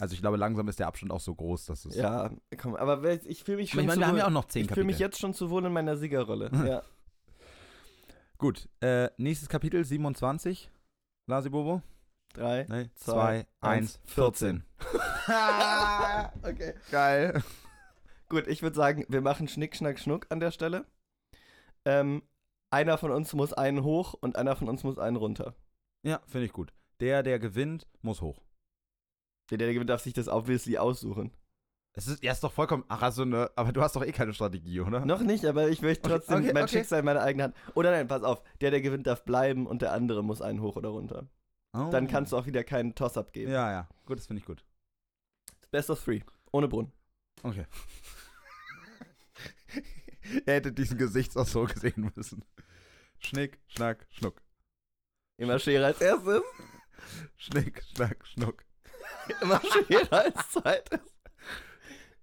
Also 0.00 0.12
ich 0.14 0.20
glaube, 0.20 0.36
langsam 0.36 0.66
ist 0.66 0.80
der 0.80 0.88
Abstand 0.88 1.12
auch 1.12 1.20
so 1.20 1.32
groß, 1.32 1.66
dass 1.66 1.84
es... 1.84 1.94
Ja, 1.94 2.32
komm, 2.58 2.74
aber 2.74 3.08
ich 3.24 3.44
fühle 3.44 3.58
mich 3.58 3.70
schon 3.70 3.78
ich 3.78 3.86
meine, 3.86 3.94
zu 3.94 4.00
wir 4.00 4.06
haben 4.08 4.14
wohl, 4.14 4.18
ja 4.18 4.26
auch 4.26 4.30
noch 4.30 4.46
10 4.46 4.64
ich 4.64 4.72
fühle 4.72 4.86
mich 4.86 4.98
jetzt 4.98 5.20
schon 5.20 5.34
zu 5.34 5.50
wohl 5.50 5.64
in 5.64 5.72
meiner 5.72 5.96
Siegerrolle. 5.96 6.50
ja. 6.66 6.82
Gut, 8.38 8.68
äh, 8.80 9.10
nächstes 9.16 9.48
Kapitel, 9.48 9.84
27. 9.84 10.68
Lasi 11.28 11.48
Bobo? 11.48 11.80
Drei. 12.32 12.64
3, 12.64 12.90
Zwei, 12.96 13.12
2, 13.12 13.36
1, 13.36 13.46
eins, 13.60 14.00
14. 14.06 14.64
okay. 16.42 16.74
Geil. 16.90 17.40
Gut, 18.28 18.48
ich 18.48 18.62
würde 18.62 18.74
sagen, 18.74 19.04
wir 19.08 19.20
machen 19.20 19.46
Schnick, 19.46 19.76
Schnack, 19.76 20.00
Schnuck 20.00 20.26
an 20.30 20.40
der 20.40 20.50
Stelle. 20.50 20.86
Ähm, 21.84 22.22
einer 22.70 22.98
von 22.98 23.10
uns 23.10 23.32
muss 23.34 23.52
einen 23.52 23.84
hoch 23.84 24.14
und 24.14 24.36
einer 24.36 24.56
von 24.56 24.68
uns 24.68 24.82
muss 24.84 24.98
einen 24.98 25.16
runter. 25.16 25.54
Ja, 26.02 26.20
finde 26.26 26.46
ich 26.46 26.52
gut. 26.52 26.72
Der, 27.00 27.22
der 27.22 27.38
gewinnt, 27.38 27.86
muss 28.02 28.20
hoch. 28.20 28.42
Der, 29.50 29.58
der 29.58 29.72
gewinnt, 29.72 29.90
darf 29.90 30.02
sich 30.02 30.12
das 30.12 30.28
obviously 30.28 30.78
aussuchen. 30.78 31.32
Es 31.96 32.08
ist, 32.08 32.24
ja, 32.24 32.32
ist 32.32 32.42
doch 32.42 32.52
vollkommen. 32.52 32.84
Ach, 32.88 33.02
also 33.02 33.24
ne, 33.24 33.48
aber 33.54 33.72
du 33.72 33.80
hast 33.80 33.94
doch 33.94 34.04
eh 34.04 34.10
keine 34.10 34.34
Strategie, 34.34 34.80
oder? 34.80 35.06
Noch 35.06 35.20
nicht, 35.20 35.44
aber 35.44 35.68
ich 35.68 35.80
möchte 35.80 36.08
Okay, 36.08 36.18
trotzdem 36.18 36.38
okay, 36.38 36.52
mein 36.52 36.64
okay. 36.64 36.78
Schicksal 36.78 36.98
in 36.98 37.04
meiner 37.04 37.22
eigenen 37.22 37.44
Hand. 37.44 37.56
Oder 37.74 37.92
nein, 37.92 38.08
pass 38.08 38.24
auf, 38.24 38.42
der, 38.60 38.72
der 38.72 38.80
gewinnt, 38.80 39.06
darf 39.06 39.24
bleiben 39.24 39.66
und 39.68 39.80
der 39.80 39.92
andere 39.92 40.24
muss 40.24 40.42
einen 40.42 40.60
hoch 40.60 40.74
oder 40.74 40.88
runter. 40.88 41.28
Oh. 41.72 41.90
Dann 41.90 42.08
kannst 42.08 42.32
du 42.32 42.36
auch 42.36 42.46
wieder 42.46 42.64
keinen 42.64 42.96
Toss-Up 42.96 43.32
geben. 43.32 43.52
Ja, 43.52 43.70
ja. 43.70 43.88
Gut, 44.06 44.18
das 44.18 44.26
finde 44.26 44.40
ich 44.40 44.46
gut. 44.46 44.64
Best 45.70 45.88
of 45.90 46.02
three. 46.02 46.22
Ohne 46.50 46.66
Brunnen. 46.66 46.92
Okay. 47.42 47.66
er 50.46 50.54
hätte 50.54 50.72
diesen 50.72 50.98
Gesichtsausdruck 50.98 51.72
sehen 51.78 52.12
müssen. 52.14 52.44
Schnick, 53.20 53.60
schnack, 53.68 54.06
schnuck. 54.10 54.42
Immer 55.36 55.58
Schere 55.58 55.86
als 55.86 56.00
erstes, 56.00 56.42
Schnick, 57.36 57.82
schnack, 57.94 58.24
schnuck. 58.26 58.64
immer 59.40 59.60
Schere 59.60 60.12
als 60.12 60.50
zweites. 60.50 61.00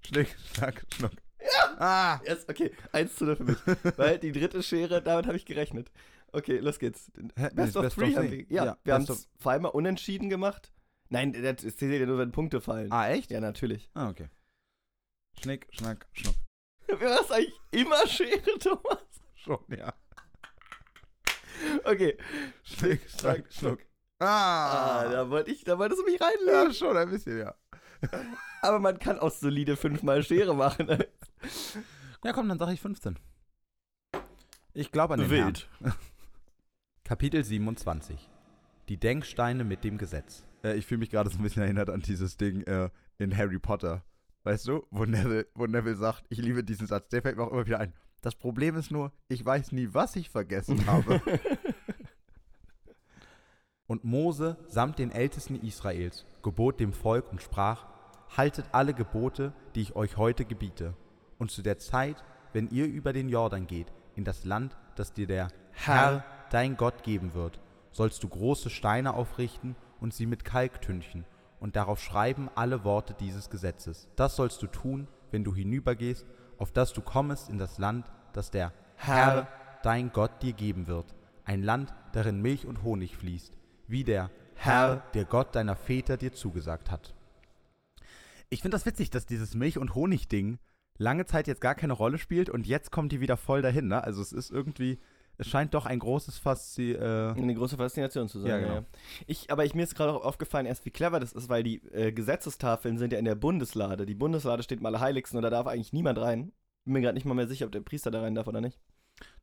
Schnick, 0.05 0.35
schnack, 0.53 0.85
schnuck. 0.93 1.11
Ja! 1.39 1.75
Ah! 1.79 2.21
Yes, 2.25 2.47
okay, 2.47 2.71
eins 2.91 3.15
zu 3.15 3.25
null 3.25 3.35
für 3.35 3.43
mich. 3.43 3.57
Weil 3.97 4.19
die 4.19 4.31
dritte 4.31 4.61
Schere, 4.63 5.01
damit 5.01 5.25
habe 5.25 5.37
ich 5.37 5.45
gerechnet. 5.45 5.91
Okay, 6.31 6.59
los 6.59 6.79
geht's. 6.79 7.11
Best 7.53 7.75
of 7.75 7.93
three 7.93 8.15
haben 8.15 8.31
wir. 8.31 8.45
Ja, 8.49 8.65
Ja, 8.65 8.77
wir 8.83 8.93
haben 8.93 9.03
es 9.03 9.27
zweimal 9.39 9.71
unentschieden 9.71 10.29
gemacht. 10.29 10.71
Nein, 11.09 11.33
das 11.33 11.57
zählt 11.75 11.99
ja 11.99 12.05
nur, 12.05 12.17
wenn 12.17 12.31
Punkte 12.31 12.61
fallen. 12.61 12.91
Ah, 12.91 13.09
echt? 13.09 13.31
Ja, 13.31 13.41
natürlich. 13.41 13.89
Ah, 13.93 14.09
okay. 14.09 14.29
Schnick, 15.41 15.67
schnack, 15.71 16.07
schnuck. 16.13 16.35
Wer 16.99 17.19
ist 17.21 17.31
eigentlich 17.31 17.59
immer 17.71 18.05
Schere, 18.07 18.41
Thomas? 18.59 18.99
Schon, 19.35 19.59
ja. 19.69 19.93
Okay. 21.83 22.17
Schnick, 22.63 23.01
schnack, 23.09 23.43
schnuck. 23.51 23.79
Ah, 24.19 25.01
Ah! 25.03 25.09
da 25.09 25.29
wollte 25.29 25.51
ich, 25.51 25.63
da 25.63 25.77
wolltest 25.79 26.01
du 26.01 26.05
mich 26.05 26.19
reinlegen. 26.21 26.47
ja, 26.53 26.73
schon 26.73 26.95
ein 26.97 27.09
bisschen, 27.09 27.39
ja. 27.39 27.55
Aber 28.61 28.79
man 28.79 28.99
kann 28.99 29.19
auch 29.19 29.31
solide 29.31 29.75
fünfmal 29.77 30.23
Schere 30.23 30.55
machen. 30.55 30.85
ne? 30.87 31.07
Ja, 32.23 32.33
komm, 32.33 32.47
dann 32.49 32.59
sag 32.59 32.69
ich 32.71 32.79
15. 32.81 33.17
Ich 34.73 34.91
glaube 34.91 35.15
an 35.15 35.21
den 35.21 35.31
Wild. 35.31 35.67
Herrn. 35.79 35.93
Kapitel 37.03 37.43
27. 37.43 38.29
Die 38.89 38.97
Denksteine 38.97 39.63
mit 39.63 39.83
dem 39.83 39.97
Gesetz. 39.97 40.45
Äh, 40.63 40.75
ich 40.77 40.85
fühle 40.85 40.99
mich 40.99 41.09
gerade 41.09 41.31
so 41.31 41.39
ein 41.39 41.43
bisschen 41.43 41.63
erinnert 41.63 41.89
an 41.89 42.01
dieses 42.01 42.37
Ding 42.37 42.61
äh, 42.67 42.89
in 43.17 43.35
Harry 43.35 43.57
Potter. 43.57 44.03
Weißt 44.43 44.67
du, 44.67 44.85
wo 44.89 45.05
Neville, 45.05 45.47
wo 45.53 45.67
Neville 45.67 45.95
sagt, 45.95 46.25
ich 46.29 46.39
liebe 46.39 46.63
diesen 46.63 46.87
Satz, 46.87 47.09
der 47.09 47.21
fällt 47.21 47.37
mir 47.37 47.43
auch 47.43 47.51
immer 47.51 47.65
wieder 47.65 47.79
ein. 47.79 47.93
Das 48.21 48.35
Problem 48.35 48.75
ist 48.75 48.91
nur, 48.91 49.11
ich 49.27 49.45
weiß 49.45 49.71
nie, 49.71 49.89
was 49.91 50.15
ich 50.15 50.29
vergessen 50.29 50.85
habe. 50.87 51.21
Und 53.87 54.03
Mose 54.03 54.57
samt 54.67 54.99
den 54.99 55.11
Ältesten 55.11 55.55
Israels 55.55 56.25
gebot 56.43 56.79
dem 56.79 56.93
Volk 56.93 57.29
und 57.29 57.41
sprach, 57.41 57.87
haltet 58.37 58.65
alle 58.71 58.93
Gebote, 58.93 59.53
die 59.75 59.81
ich 59.81 59.97
euch 59.97 60.15
heute 60.15 60.45
gebiete. 60.45 60.95
Und 61.37 61.51
zu 61.51 61.61
der 61.61 61.77
Zeit, 61.77 62.23
wenn 62.53 62.69
ihr 62.69 62.85
über 62.85 63.11
den 63.11 63.27
Jordan 63.27 63.67
geht, 63.67 63.91
in 64.15 64.23
das 64.23 64.45
Land, 64.45 64.77
das 64.95 65.11
dir 65.11 65.27
der 65.27 65.49
Herr, 65.71 66.23
dein 66.51 66.77
Gott, 66.77 67.03
geben 67.03 67.33
wird, 67.33 67.59
sollst 67.91 68.23
du 68.23 68.29
große 68.29 68.69
Steine 68.69 69.13
aufrichten 69.13 69.75
und 69.99 70.13
sie 70.13 70.25
mit 70.25 70.45
Kalk 70.45 70.81
tünchen 70.81 71.25
und 71.61 71.75
darauf 71.75 72.01
schreiben 72.01 72.49
alle 72.55 72.83
Worte 72.83 73.13
dieses 73.13 73.49
Gesetzes. 73.49 74.09
Das 74.15 74.35
sollst 74.35 74.61
du 74.63 74.67
tun, 74.67 75.07
wenn 75.29 75.43
du 75.43 75.55
hinübergehst, 75.55 76.25
auf 76.57 76.71
dass 76.71 76.91
du 76.91 77.01
kommest 77.01 77.49
in 77.49 77.59
das 77.59 77.77
Land, 77.77 78.11
das 78.33 78.51
der 78.51 78.73
Herr, 78.95 79.47
dein 79.83 80.11
Gott, 80.11 80.41
dir 80.41 80.53
geben 80.53 80.87
wird. 80.87 81.15
Ein 81.45 81.61
Land, 81.61 81.93
darin 82.13 82.41
Milch 82.41 82.65
und 82.65 82.83
Honig 82.83 83.15
fließt, 83.15 83.57
wie 83.87 84.03
der 84.03 84.31
Herr, 84.55 85.03
der 85.13 85.25
Gott 85.25 85.55
deiner 85.55 85.75
Väter 85.75 86.17
dir 86.17 86.33
zugesagt 86.33 86.89
hat. 86.89 87.13
Ich 88.49 88.61
finde 88.61 88.75
das 88.75 88.85
witzig, 88.85 89.11
dass 89.11 89.27
dieses 89.27 89.53
Milch- 89.53 89.77
und 89.77 89.93
Honig-Ding 89.93 90.57
lange 90.97 91.25
Zeit 91.25 91.47
jetzt 91.47 91.61
gar 91.61 91.75
keine 91.75 91.93
Rolle 91.93 92.17
spielt 92.17 92.49
und 92.49 92.65
jetzt 92.65 92.91
kommt 92.91 93.11
die 93.11 93.21
wieder 93.21 93.37
voll 93.37 93.61
dahin. 93.61 93.87
Ne? 93.87 94.03
Also 94.03 94.21
es 94.21 94.33
ist 94.33 94.49
irgendwie, 94.49 94.99
es 95.41 95.47
scheint 95.47 95.73
doch 95.73 95.87
ein 95.87 95.97
großes 95.97 96.37
Faszi 96.37 96.91
äh, 96.91 97.31
Eine 97.31 97.55
große 97.55 97.75
Faszination 97.75 98.29
zu 98.29 98.39
sein. 98.39 98.49
Ja, 98.49 98.59
genau. 98.59 98.73
ja. 98.75 98.85
Ich, 99.25 99.49
aber 99.49 99.65
ich, 99.65 99.73
mir 99.73 99.81
ist 99.81 99.95
gerade 99.95 100.13
auch 100.13 100.23
aufgefallen, 100.23 100.67
erst 100.67 100.85
wie 100.85 100.91
clever 100.91 101.19
das 101.19 101.33
ist, 101.33 101.49
weil 101.49 101.63
die 101.63 101.83
äh, 101.91 102.11
Gesetzestafeln 102.11 102.99
sind 102.99 103.11
ja 103.11 103.17
in 103.17 103.25
der 103.25 103.33
Bundeslade. 103.33 104.05
Die 104.05 104.13
Bundeslade 104.13 104.61
steht 104.61 104.81
im 104.81 104.85
Allerheiligsten 104.85 105.37
und 105.37 105.43
da 105.43 105.49
darf 105.49 105.65
eigentlich 105.65 105.93
niemand 105.93 106.19
rein. 106.19 106.51
Bin 106.85 106.93
mir 106.93 107.01
gerade 107.01 107.15
nicht 107.15 107.25
mal 107.25 107.33
mehr 107.33 107.47
sicher, 107.47 107.65
ob 107.65 107.71
der 107.71 107.81
Priester 107.81 108.11
da 108.11 108.21
rein 108.21 108.35
darf 108.35 108.45
oder 108.45 108.61
nicht. 108.61 108.79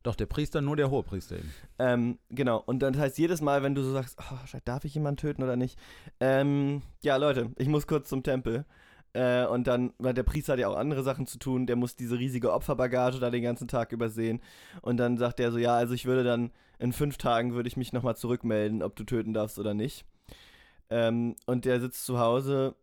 Doch, 0.03 0.15
der 0.15 0.25
Priester, 0.25 0.61
nur 0.61 0.77
der 0.77 0.89
Hohepriester 0.89 1.35
eben. 1.35 1.53
Ähm, 1.79 2.19
genau, 2.29 2.63
und 2.65 2.79
dann 2.79 2.97
heißt 2.97 3.17
jedes 3.17 3.41
Mal, 3.41 3.61
wenn 3.61 3.75
du 3.75 3.83
so 3.83 3.91
sagst, 3.91 4.17
oh, 4.19 4.57
darf 4.63 4.85
ich 4.85 4.93
jemanden 4.93 5.17
töten 5.17 5.43
oder 5.43 5.57
nicht? 5.57 5.77
Ähm, 6.21 6.81
ja, 7.01 7.17
Leute, 7.17 7.51
ich 7.57 7.67
muss 7.67 7.87
kurz 7.87 8.07
zum 8.07 8.23
Tempel. 8.23 8.65
Äh, 9.13 9.45
und 9.47 9.65
dann, 9.67 9.93
weil 9.97 10.13
der 10.13 10.23
Priester 10.23 10.53
hat 10.53 10.59
ja 10.59 10.67
auch 10.67 10.77
andere 10.77 11.03
Sachen 11.03 11.25
zu 11.25 11.39
tun, 11.39 11.65
der 11.65 11.75
muss 11.75 11.95
diese 11.95 12.19
riesige 12.19 12.53
Opferbagage 12.53 13.19
da 13.19 13.29
den 13.31 13.43
ganzen 13.43 13.67
Tag 13.67 13.91
übersehen. 13.91 14.39
Und 14.81 14.97
dann 14.97 15.17
sagt 15.17 15.39
er 15.39 15.51
so, 15.51 15.57
ja, 15.57 15.75
also 15.75 15.93
ich 15.93 16.05
würde 16.05 16.23
dann 16.23 16.51
in 16.77 16.93
fünf 16.93 17.17
Tagen 17.17 17.53
würde 17.53 17.67
ich 17.67 17.77
mich 17.77 17.91
nochmal 17.91 18.15
zurückmelden, 18.15 18.83
ob 18.83 18.95
du 18.95 19.03
töten 19.03 19.33
darfst 19.33 19.57
oder 19.59 19.73
nicht. 19.73 20.05
Ähm, 20.89 21.35
und 21.45 21.65
der 21.65 21.79
sitzt 21.79 22.05
zu 22.05 22.19
Hause 22.19 22.75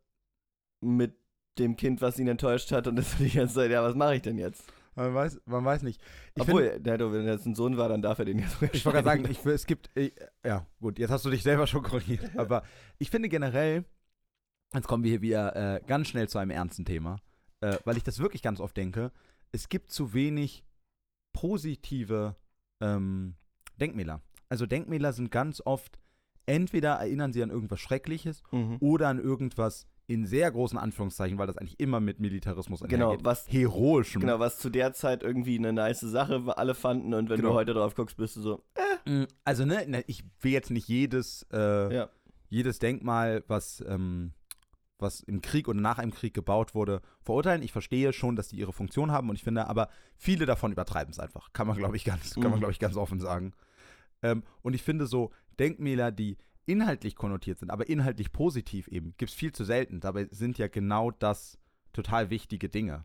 mit 0.80 1.14
dem 1.58 1.76
Kind, 1.76 2.00
was 2.02 2.18
ihn 2.18 2.28
enttäuscht 2.28 2.72
hat 2.72 2.86
und 2.86 2.98
ist 2.98 3.18
die 3.18 3.30
ganze 3.30 3.54
Zeit, 3.54 3.70
ja, 3.70 3.82
was 3.82 3.94
mache 3.94 4.16
ich 4.16 4.22
denn 4.22 4.38
jetzt? 4.38 4.64
Man 4.94 5.14
weiß, 5.14 5.40
man 5.44 5.64
weiß 5.64 5.82
nicht. 5.82 6.00
Ich 6.34 6.42
Obwohl, 6.42 6.70
find- 6.70 6.86
der, 6.86 6.98
wenn 7.12 7.26
er 7.26 7.34
jetzt 7.34 7.46
ein 7.46 7.54
Sohn 7.54 7.76
war, 7.76 7.88
dann 7.88 8.00
darf 8.00 8.18
er 8.18 8.24
den 8.24 8.38
sogar 8.48 8.72
Ich 8.74 8.84
wollte 8.84 9.02
gerade 9.02 9.22
sagen, 9.22 9.30
ich, 9.30 9.44
es 9.44 9.66
gibt, 9.66 9.90
äh, 9.94 10.10
ja, 10.44 10.66
gut, 10.80 10.98
jetzt 10.98 11.10
hast 11.10 11.24
du 11.24 11.30
dich 11.30 11.42
selber 11.42 11.66
schon 11.66 11.82
korrigiert, 11.82 12.30
aber 12.36 12.62
ich 12.98 13.10
finde 13.10 13.28
generell, 13.28 13.84
jetzt 14.74 14.88
kommen 14.88 15.04
wir 15.04 15.10
hier 15.10 15.22
wieder 15.22 15.56
äh, 15.76 15.80
ganz 15.86 16.08
schnell 16.08 16.28
zu 16.28 16.38
einem 16.38 16.50
ernsten 16.50 16.84
Thema, 16.84 17.18
äh, 17.60 17.76
weil 17.84 17.96
ich 17.96 18.02
das 18.02 18.18
wirklich 18.18 18.42
ganz 18.42 18.60
oft 18.60 18.76
denke, 18.76 19.12
es 19.52 19.68
gibt 19.68 19.90
zu 19.90 20.12
wenig 20.14 20.64
positive 21.32 22.36
ähm, 22.80 23.34
Denkmäler. 23.80 24.22
Also 24.48 24.66
Denkmäler 24.66 25.12
sind 25.12 25.30
ganz 25.30 25.60
oft, 25.64 25.98
entweder 26.46 26.94
erinnern 26.94 27.32
sie 27.32 27.42
an 27.42 27.50
irgendwas 27.50 27.80
Schreckliches 27.80 28.42
Mhm. 28.52 28.76
oder 28.80 29.08
an 29.08 29.18
irgendwas 29.18 29.86
in 30.08 30.24
sehr 30.24 30.50
großen 30.52 30.78
Anführungszeichen, 30.78 31.36
weil 31.36 31.48
das 31.48 31.58
eigentlich 31.58 31.80
immer 31.80 31.98
mit 31.98 32.20
Militarismus 32.20 32.80
Genau, 32.80 33.06
einhergeht. 33.06 33.24
was- 33.24 33.46
Heroischem. 33.48 34.20
Genau, 34.20 34.38
was 34.38 34.58
zu 34.58 34.70
der 34.70 34.92
Zeit 34.92 35.24
irgendwie 35.24 35.58
eine 35.58 35.72
nice 35.72 36.00
Sache 36.00 36.46
war, 36.46 36.58
alle 36.58 36.74
fanden 36.76 37.12
und 37.12 37.28
wenn 37.28 37.36
Genau. 37.38 37.50
du 37.50 37.54
heute 37.54 37.74
drauf 37.74 37.94
guckst, 37.94 38.16
bist 38.16 38.36
du 38.36 38.40
so, 38.40 38.64
Mm, 39.08 39.24
Also, 39.44 39.64
ne, 39.64 39.84
ne, 39.86 40.02
ich 40.08 40.24
will 40.40 40.50
jetzt 40.50 40.70
nicht 40.72 40.88
jedes, 40.88 41.46
äh, 41.52 41.94
ja. 41.94 42.08
jedes 42.48 42.80
Denkmal, 42.80 43.44
was, 43.46 43.80
ähm, 43.86 44.32
was 44.98 45.20
im 45.20 45.40
Krieg 45.42 45.68
oder 45.68 45.80
nach 45.80 45.98
einem 45.98 46.12
Krieg 46.12 46.32
gebaut 46.34 46.74
wurde, 46.74 47.02
verurteilen. 47.20 47.62
Ich 47.62 47.72
verstehe 47.72 48.12
schon, 48.12 48.36
dass 48.36 48.48
die 48.48 48.56
ihre 48.56 48.72
Funktion 48.72 49.10
haben 49.12 49.28
und 49.28 49.36
ich 49.36 49.44
finde 49.44 49.66
aber, 49.68 49.88
viele 50.16 50.46
davon 50.46 50.72
übertreiben 50.72 51.12
es 51.12 51.18
einfach. 51.18 51.52
Kann 51.52 51.66
man, 51.66 51.76
glaube 51.76 51.96
ich, 51.96 52.04
ganz, 52.04 52.34
kann 52.34 52.44
man, 52.44 52.54
Mhm. 52.54 52.58
glaube 52.60 52.72
ich, 52.72 52.78
ganz 52.78 52.96
offen 52.96 53.20
sagen. 53.20 53.52
Ähm, 54.22 54.42
und 54.62 54.74
ich 54.74 54.82
finde 54.82 55.06
so 55.06 55.30
Denkmäler, 55.58 56.10
die 56.12 56.38
inhaltlich 56.64 57.14
konnotiert 57.14 57.58
sind, 57.58 57.70
aber 57.70 57.88
inhaltlich 57.88 58.32
positiv 58.32 58.88
eben, 58.88 59.14
gibt 59.18 59.30
es 59.30 59.36
viel 59.36 59.52
zu 59.52 59.64
selten. 59.64 60.00
Dabei 60.00 60.28
sind 60.30 60.58
ja 60.58 60.68
genau 60.68 61.10
das 61.10 61.58
total 61.92 62.30
wichtige 62.30 62.68
Dinge. 62.68 63.04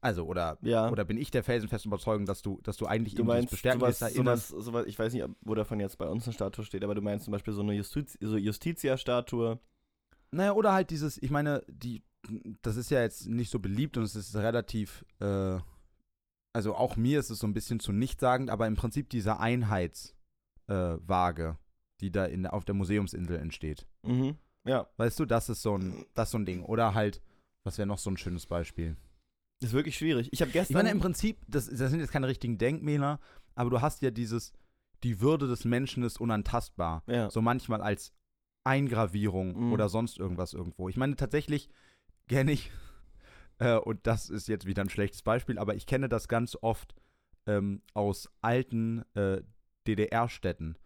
Also, 0.00 0.24
oder, 0.26 0.58
Ja. 0.62 0.88
oder 0.90 1.04
bin 1.04 1.18
ich 1.18 1.32
der 1.32 1.42
felsenfesten 1.42 1.90
Überzeugung, 1.90 2.24
dass 2.24 2.40
du, 2.40 2.60
dass 2.62 2.76
du 2.76 2.86
eigentlich 2.86 3.16
Du 3.16 3.24
meinst 3.24 3.50
Bestärken 3.50 3.80
Erinnerns 3.82 4.48
sowas, 4.48 4.64
sowas, 4.64 4.86
ich 4.86 4.96
weiß 4.96 5.12
nicht, 5.12 5.26
wo 5.40 5.56
davon 5.56 5.80
jetzt 5.80 5.98
bei 5.98 6.06
uns 6.06 6.24
eine 6.24 6.32
Statue 6.34 6.64
steht, 6.64 6.84
aber 6.84 6.94
du 6.94 7.02
meinst 7.02 7.24
zum 7.24 7.32
Beispiel 7.32 7.52
so 7.52 7.62
eine 7.62 7.72
Justiz, 7.74 8.16
so 8.20 8.36
Justitia-Statue. 8.36 9.58
Naja, 10.30 10.52
oder 10.52 10.72
halt 10.72 10.90
dieses, 10.90 11.20
ich 11.22 11.30
meine, 11.30 11.62
die, 11.68 12.02
das 12.62 12.76
ist 12.76 12.90
ja 12.90 13.00
jetzt 13.00 13.26
nicht 13.28 13.50
so 13.50 13.58
beliebt 13.58 13.96
und 13.96 14.02
es 14.04 14.14
ist 14.16 14.34
relativ, 14.36 15.04
äh, 15.20 15.58
also 16.52 16.74
auch 16.74 16.96
mir 16.96 17.18
ist 17.20 17.30
es 17.30 17.38
so 17.38 17.46
ein 17.46 17.54
bisschen 17.54 17.80
zu 17.80 17.92
nichtssagend, 17.92 18.50
aber 18.50 18.66
im 18.66 18.76
Prinzip 18.76 19.08
diese 19.10 19.38
Einheitswaage, 20.66 21.48
äh, 21.48 21.54
die 22.00 22.10
da 22.12 22.24
in, 22.26 22.46
auf 22.46 22.64
der 22.64 22.74
Museumsinsel 22.74 23.36
entsteht. 23.38 23.86
Mhm. 24.02 24.36
Ja, 24.64 24.86
Weißt 24.96 25.18
du, 25.18 25.24
das 25.24 25.48
ist 25.48 25.62
so 25.62 25.76
ein, 25.76 26.04
das 26.14 26.28
ist 26.28 26.32
so 26.32 26.38
ein 26.38 26.46
Ding. 26.46 26.62
Oder 26.62 26.94
halt, 26.94 27.22
was 27.64 27.78
wäre 27.78 27.86
noch 27.86 27.98
so 27.98 28.10
ein 28.10 28.16
schönes 28.16 28.46
Beispiel? 28.46 28.96
ist 29.60 29.72
wirklich 29.72 29.96
schwierig. 29.98 30.28
Ich 30.30 30.40
habe 30.40 30.50
Ich 30.50 30.52
gestern. 30.52 30.74
meine, 30.76 30.90
im 30.90 31.00
Prinzip, 31.00 31.44
das, 31.48 31.66
das 31.66 31.90
sind 31.90 31.98
jetzt 31.98 32.12
keine 32.12 32.28
richtigen 32.28 32.58
Denkmäler, 32.58 33.18
aber 33.56 33.70
du 33.70 33.80
hast 33.80 34.02
ja 34.02 34.12
dieses, 34.12 34.52
die 35.02 35.20
Würde 35.20 35.48
des 35.48 35.64
Menschen 35.64 36.04
ist 36.04 36.20
unantastbar. 36.20 37.02
ja. 37.08 37.28
so 37.28 37.42
manchmal 37.42 37.82
als 37.82 38.12
Eingravierung 38.64 39.66
Mhm. 39.66 39.72
oder 39.72 39.88
sonst 39.88 40.18
irgendwas 40.18 40.52
irgendwo. 40.52 40.88
Ich 40.88 40.96
meine, 40.96 41.16
tatsächlich 41.16 41.68
kenne 42.28 42.52
ich, 42.52 42.70
äh, 43.58 43.76
und 43.76 44.06
das 44.06 44.28
ist 44.28 44.48
jetzt 44.48 44.66
wieder 44.66 44.82
ein 44.82 44.90
schlechtes 44.90 45.22
Beispiel, 45.22 45.58
aber 45.58 45.74
ich 45.74 45.86
kenne 45.86 46.08
das 46.08 46.28
ganz 46.28 46.56
oft 46.60 46.94
ähm, 47.46 47.82
aus 47.94 48.28
alten 48.42 49.04
äh, 49.14 49.42
DDR-Städten, 49.86 50.76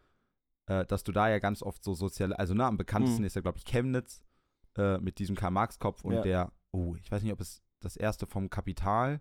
äh, 0.66 0.84
dass 0.86 1.02
du 1.04 1.12
da 1.12 1.28
ja 1.28 1.38
ganz 1.40 1.62
oft 1.62 1.82
so 1.82 1.94
soziale, 1.94 2.38
also 2.38 2.54
na, 2.54 2.68
am 2.68 2.76
bekanntesten 2.76 3.22
Mhm. 3.22 3.26
ist 3.26 3.34
ja, 3.36 3.42
glaube 3.42 3.58
ich, 3.58 3.64
Chemnitz 3.64 4.22
äh, 4.76 4.98
mit 4.98 5.18
diesem 5.18 5.34
Karl-Marx-Kopf 5.36 6.04
und 6.04 6.14
Ja. 6.14 6.22
der, 6.22 6.52
oh, 6.70 6.94
ich 6.96 7.10
weiß 7.10 7.22
nicht, 7.22 7.32
ob 7.32 7.40
es 7.40 7.62
das 7.80 7.96
erste 7.96 8.26
vom 8.26 8.48
Kapital 8.48 9.20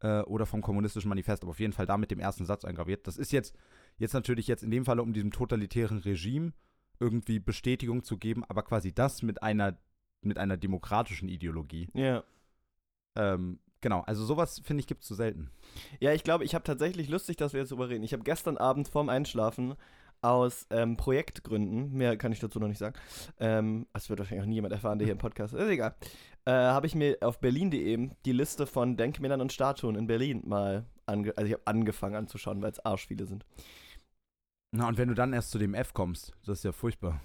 äh, 0.00 0.20
oder 0.22 0.46
vom 0.46 0.62
kommunistischen 0.62 1.08
Manifest, 1.08 1.42
aber 1.42 1.50
auf 1.50 1.60
jeden 1.60 1.72
Fall 1.72 1.86
da 1.86 1.96
mit 1.98 2.10
dem 2.12 2.20
ersten 2.20 2.46
Satz 2.46 2.64
eingraviert. 2.64 3.06
Das 3.08 3.16
ist 3.16 3.32
jetzt, 3.32 3.56
jetzt 3.98 4.12
natürlich 4.14 4.46
jetzt 4.46 4.62
in 4.62 4.70
dem 4.70 4.84
Falle, 4.84 5.02
um 5.02 5.12
diesem 5.12 5.32
totalitären 5.32 5.98
Regime 5.98 6.52
irgendwie 7.02 7.40
Bestätigung 7.40 8.04
zu 8.04 8.16
geben, 8.16 8.44
aber 8.44 8.62
quasi 8.62 8.94
das 8.94 9.22
mit 9.22 9.42
einer, 9.42 9.76
mit 10.22 10.38
einer 10.38 10.56
demokratischen 10.56 11.28
Ideologie. 11.28 11.88
ja. 11.94 12.22
Ähm, 13.14 13.58
genau, 13.82 14.00
also 14.06 14.24
sowas, 14.24 14.62
finde 14.64 14.80
ich, 14.80 14.86
gibt 14.86 15.02
es 15.02 15.08
zu 15.08 15.14
selten. 15.14 15.50
Ja, 16.00 16.14
ich 16.14 16.24
glaube, 16.24 16.44
ich 16.44 16.54
habe 16.54 16.64
tatsächlich 16.64 17.10
lustig, 17.10 17.36
dass 17.36 17.52
wir 17.52 17.60
jetzt 17.60 17.72
drüber 17.72 17.90
reden. 17.90 18.04
Ich 18.04 18.14
habe 18.14 18.22
gestern 18.22 18.56
Abend 18.56 18.88
vorm 18.88 19.10
Einschlafen 19.10 19.74
aus 20.22 20.66
ähm, 20.70 20.96
Projektgründen, 20.96 21.92
mehr 21.92 22.16
kann 22.16 22.32
ich 22.32 22.38
dazu 22.38 22.60
noch 22.60 22.68
nicht 22.68 22.78
sagen, 22.78 22.94
ähm, 23.40 23.86
das 23.92 24.08
wird 24.08 24.20
wahrscheinlich 24.20 24.44
auch 24.44 24.48
nie 24.48 24.54
jemand 24.54 24.72
erfahren, 24.72 24.98
der 24.98 25.06
hier 25.06 25.12
im 25.12 25.18
Podcast 25.18 25.52
ist, 25.52 25.60
ist 25.60 25.68
egal, 25.68 25.94
äh, 26.44 26.52
habe 26.52 26.86
ich 26.86 26.94
mir 26.94 27.18
auf 27.20 27.40
berlin.de 27.40 28.10
die 28.24 28.32
Liste 28.32 28.66
von 28.66 28.96
Denkmälern 28.96 29.40
und 29.40 29.52
Statuen 29.52 29.96
in 29.96 30.06
Berlin 30.06 30.42
mal, 30.46 30.86
ange 31.06 31.36
also 31.36 31.46
ich 31.46 31.52
habe 31.52 31.66
angefangen 31.66 32.14
anzuschauen, 32.14 32.62
weil 32.62 32.70
es 32.70 32.84
arsch 32.84 33.08
viele 33.08 33.26
sind. 33.26 33.44
Na, 34.72 34.88
und 34.88 34.98
wenn 34.98 35.08
du 35.08 35.14
dann 35.14 35.32
erst 35.32 35.50
zu 35.50 35.58
dem 35.58 35.74
F 35.74 35.92
kommst, 35.92 36.32
das 36.44 36.58
ist 36.58 36.64
ja 36.64 36.72
furchtbar, 36.72 37.20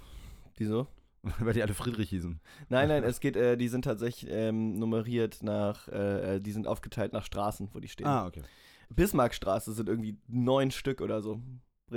Wieso? 0.58 0.88
weil 1.40 1.54
die 1.54 1.64
alle 1.64 1.74
Friedrich 1.74 2.10
hießen. 2.10 2.40
Nein, 2.70 2.90
nein, 2.90 3.04
es 3.04 3.20
geht, 3.20 3.36
äh, 3.36 3.58
die 3.58 3.68
sind 3.68 3.86
tatsächlich 3.86 4.30
ähm, 4.32 4.78
nummeriert 4.78 5.44
nach, 5.44 5.88
äh, 5.88 6.36
äh, 6.36 6.40
die 6.40 6.52
sind 6.52 6.68
aufgeteilt 6.68 7.14
nach 7.14 7.24
Straßen, 7.24 7.70
wo 7.74 7.80
die 7.80 7.88
stehen. 7.88 8.08
Ah, 8.08 8.28
okay. 8.28 8.44
Bismarckstraße 8.90 9.74
sind 9.74 9.90
irgendwie 9.90 10.18
neun 10.28 10.72
Stück 10.72 11.02
oder 11.02 11.22
so. 11.22 11.42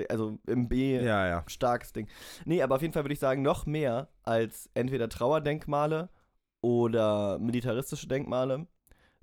Also 0.09 0.39
im 0.47 0.69
B 0.69 0.97
Ja, 0.97 1.27
ja. 1.27 1.45
starkes 1.49 1.93
Ding. 1.93 2.09
Nee, 2.45 2.63
aber 2.63 2.77
auf 2.77 2.83
jeden 2.83 2.95
Fall 2.95 3.05
würde 3.05 3.13
ich 3.13 3.19
sagen, 3.19 3.43
noch 3.43 3.67
mehr 3.67 4.09
als 4.23 4.71
entweder 4.75 5.09
Trauerdenkmale 5.09 6.11
oder 6.63 7.39
militaristische 7.39 8.07
Denkmale 8.07 8.67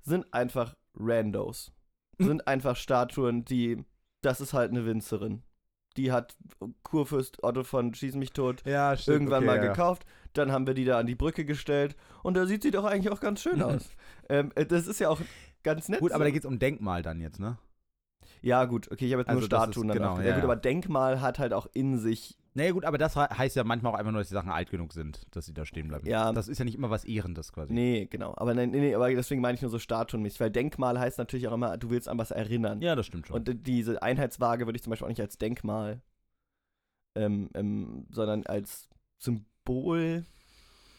sind 0.02 0.32
einfach 0.32 0.76
Randos. 0.94 1.72
Sind 2.18 2.46
einfach 2.46 2.76
Statuen, 2.76 3.44
die, 3.44 3.84
das 4.22 4.40
ist 4.40 4.52
halt 4.52 4.70
eine 4.70 4.84
Winzerin. 4.84 5.42
Die 5.98 6.12
hat 6.12 6.36
Kurfürst 6.84 7.42
Otto 7.42 7.64
von 7.64 7.92
Schieß 7.92 8.14
mich 8.14 8.32
tot 8.32 8.62
Ja, 8.64 8.96
stimmt. 8.96 9.14
irgendwann 9.14 9.38
okay, 9.44 9.46
mal 9.46 9.56
ja, 9.64 9.72
gekauft. 9.72 10.06
Dann 10.32 10.52
haben 10.52 10.66
wir 10.66 10.74
die 10.74 10.84
da 10.84 10.98
an 10.98 11.06
die 11.06 11.16
Brücke 11.16 11.44
gestellt 11.44 11.96
und 12.22 12.34
da 12.36 12.46
sieht 12.46 12.62
sie 12.62 12.70
doch 12.70 12.84
eigentlich 12.84 13.12
auch 13.12 13.20
ganz 13.20 13.42
schön 13.42 13.60
aus. 13.62 13.90
ähm, 14.28 14.52
äh, 14.54 14.64
das 14.64 14.86
ist 14.86 15.00
ja 15.00 15.08
auch 15.10 15.20
ganz 15.64 15.88
nett. 15.88 15.98
Gut, 16.00 16.12
aber 16.12 16.22
so. 16.24 16.28
da 16.28 16.30
geht 16.30 16.42
es 16.44 16.46
um 16.46 16.58
Denkmal 16.60 17.02
dann 17.02 17.20
jetzt, 17.20 17.40
ne? 17.40 17.58
Ja, 18.40 18.64
gut, 18.66 18.90
okay, 18.92 19.06
ich 19.06 19.12
habe 19.12 19.22
jetzt 19.22 19.28
Also 19.28 19.40
nur 19.40 19.48
das 19.48 19.60
ist- 19.60 19.72
Statuen 19.74 19.88
genau, 19.88 20.18
ja, 20.18 20.26
ja, 20.28 20.34
gut, 20.36 20.44
aber 20.44 20.54
Denkmal 20.56 21.20
hat 21.20 21.40
halt 21.40 21.52
auch 21.52 21.66
in 21.74 21.98
sich. 21.98 22.37
Naja, 22.54 22.72
gut, 22.72 22.84
aber 22.84 22.98
das 22.98 23.14
he- 23.14 23.20
heißt 23.34 23.54
ja 23.56 23.62
manchmal 23.64 23.92
auch 23.92 23.96
einfach 23.98 24.10
nur, 24.10 24.20
dass 24.20 24.28
die 24.28 24.34
Sachen 24.34 24.50
alt 24.50 24.70
genug 24.70 24.92
sind, 24.92 25.26
dass 25.30 25.46
sie 25.46 25.54
da 25.54 25.64
stehen 25.64 25.88
bleiben. 25.88 26.06
Ja. 26.06 26.32
Das 26.32 26.48
ist 26.48 26.58
ja 26.58 26.64
nicht 26.64 26.74
immer 26.74 26.90
was 26.90 27.04
Ehrendes 27.04 27.52
quasi. 27.52 27.72
Nee, 27.72 28.06
genau. 28.10 28.34
Aber 28.36 28.52
nein, 28.54 28.70
nee, 28.70 28.80
nee, 28.80 28.94
aber 28.94 29.10
deswegen 29.14 29.40
meine 29.40 29.54
ich 29.54 29.62
nur 29.62 29.70
so 29.70 29.78
statuenmäßig. 29.78 30.40
Weil 30.40 30.50
Denkmal 30.50 30.98
heißt 30.98 31.18
natürlich 31.18 31.46
auch 31.48 31.52
immer, 31.54 31.76
du 31.76 31.90
willst 31.90 32.08
an 32.08 32.18
was 32.18 32.30
erinnern. 32.30 32.80
Ja, 32.80 32.96
das 32.96 33.06
stimmt 33.06 33.28
schon. 33.28 33.36
Und 33.36 33.66
diese 33.66 34.02
Einheitswaage 34.02 34.66
würde 34.66 34.76
ich 34.76 34.82
zum 34.82 34.90
Beispiel 34.90 35.04
auch 35.04 35.10
nicht 35.10 35.20
als 35.20 35.38
Denkmal, 35.38 36.00
ähm, 37.14 37.50
ähm, 37.54 38.06
sondern 38.10 38.44
als 38.46 38.88
Symbol. 39.18 40.24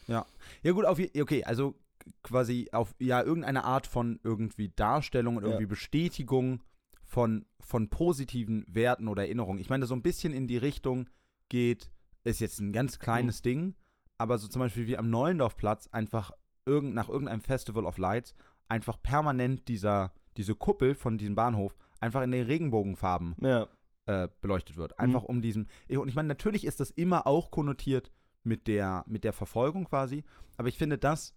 Ja 0.06 0.72
gut, 0.72 0.84
auf 0.86 0.98
okay, 0.98 1.44
also 1.44 1.74
quasi 2.22 2.68
auf 2.72 2.94
ja 2.98 3.22
irgendeine 3.22 3.62
Art 3.64 3.86
von 3.86 4.18
irgendwie 4.24 4.70
Darstellung 4.74 5.36
und 5.36 5.42
Ja. 5.44 5.50
irgendwie 5.50 5.66
Bestätigung 5.66 6.62
von 7.04 7.44
von 7.60 7.88
positiven 7.90 8.64
Werten 8.68 9.06
oder 9.06 9.22
Erinnerungen. 9.24 9.60
Ich 9.60 9.68
meine, 9.70 9.86
so 9.86 9.94
ein 9.94 10.02
bisschen 10.02 10.32
in 10.32 10.48
die 10.48 10.56
Richtung 10.56 11.08
geht, 11.50 11.90
ist 12.24 12.40
jetzt 12.40 12.58
ein 12.60 12.72
ganz 12.72 12.98
kleines 12.98 13.42
Ding, 13.42 13.74
aber 14.16 14.38
so 14.38 14.48
zum 14.48 14.60
Beispiel 14.60 14.86
wie 14.86 14.96
am 14.96 15.10
Neulendorfplatz 15.10 15.88
einfach 15.92 16.30
irgend, 16.64 16.94
nach 16.94 17.08
irgendeinem 17.10 17.42
Festival 17.42 17.84
of 17.84 17.98
Lights 17.98 18.34
einfach 18.68 19.02
permanent 19.02 19.68
dieser 19.68 20.12
diese 20.36 20.54
Kuppel 20.54 20.94
von 20.94 21.18
diesem 21.18 21.34
Bahnhof 21.34 21.76
einfach 21.98 22.22
in 22.22 22.30
den 22.30 22.46
Regenbogenfarben 22.46 23.34
Ja. 23.42 23.66
äh, 24.06 24.28
beleuchtet 24.40 24.76
wird. 24.76 24.98
Einfach 24.98 25.24
um 25.24 25.42
diesen. 25.42 25.68
Und 25.88 26.08
ich 26.08 26.14
meine, 26.14 26.28
natürlich 26.28 26.64
ist 26.64 26.80
das 26.80 26.90
immer 26.92 27.26
auch 27.26 27.50
konnotiert 27.50 28.10
mit 28.44 28.66
der, 28.68 29.04
mit 29.06 29.24
der 29.24 29.32
Verfolgung 29.32 29.84
quasi, 29.86 30.22
aber 30.56 30.68
ich 30.68 30.78
finde, 30.78 30.98
das, 30.98 31.34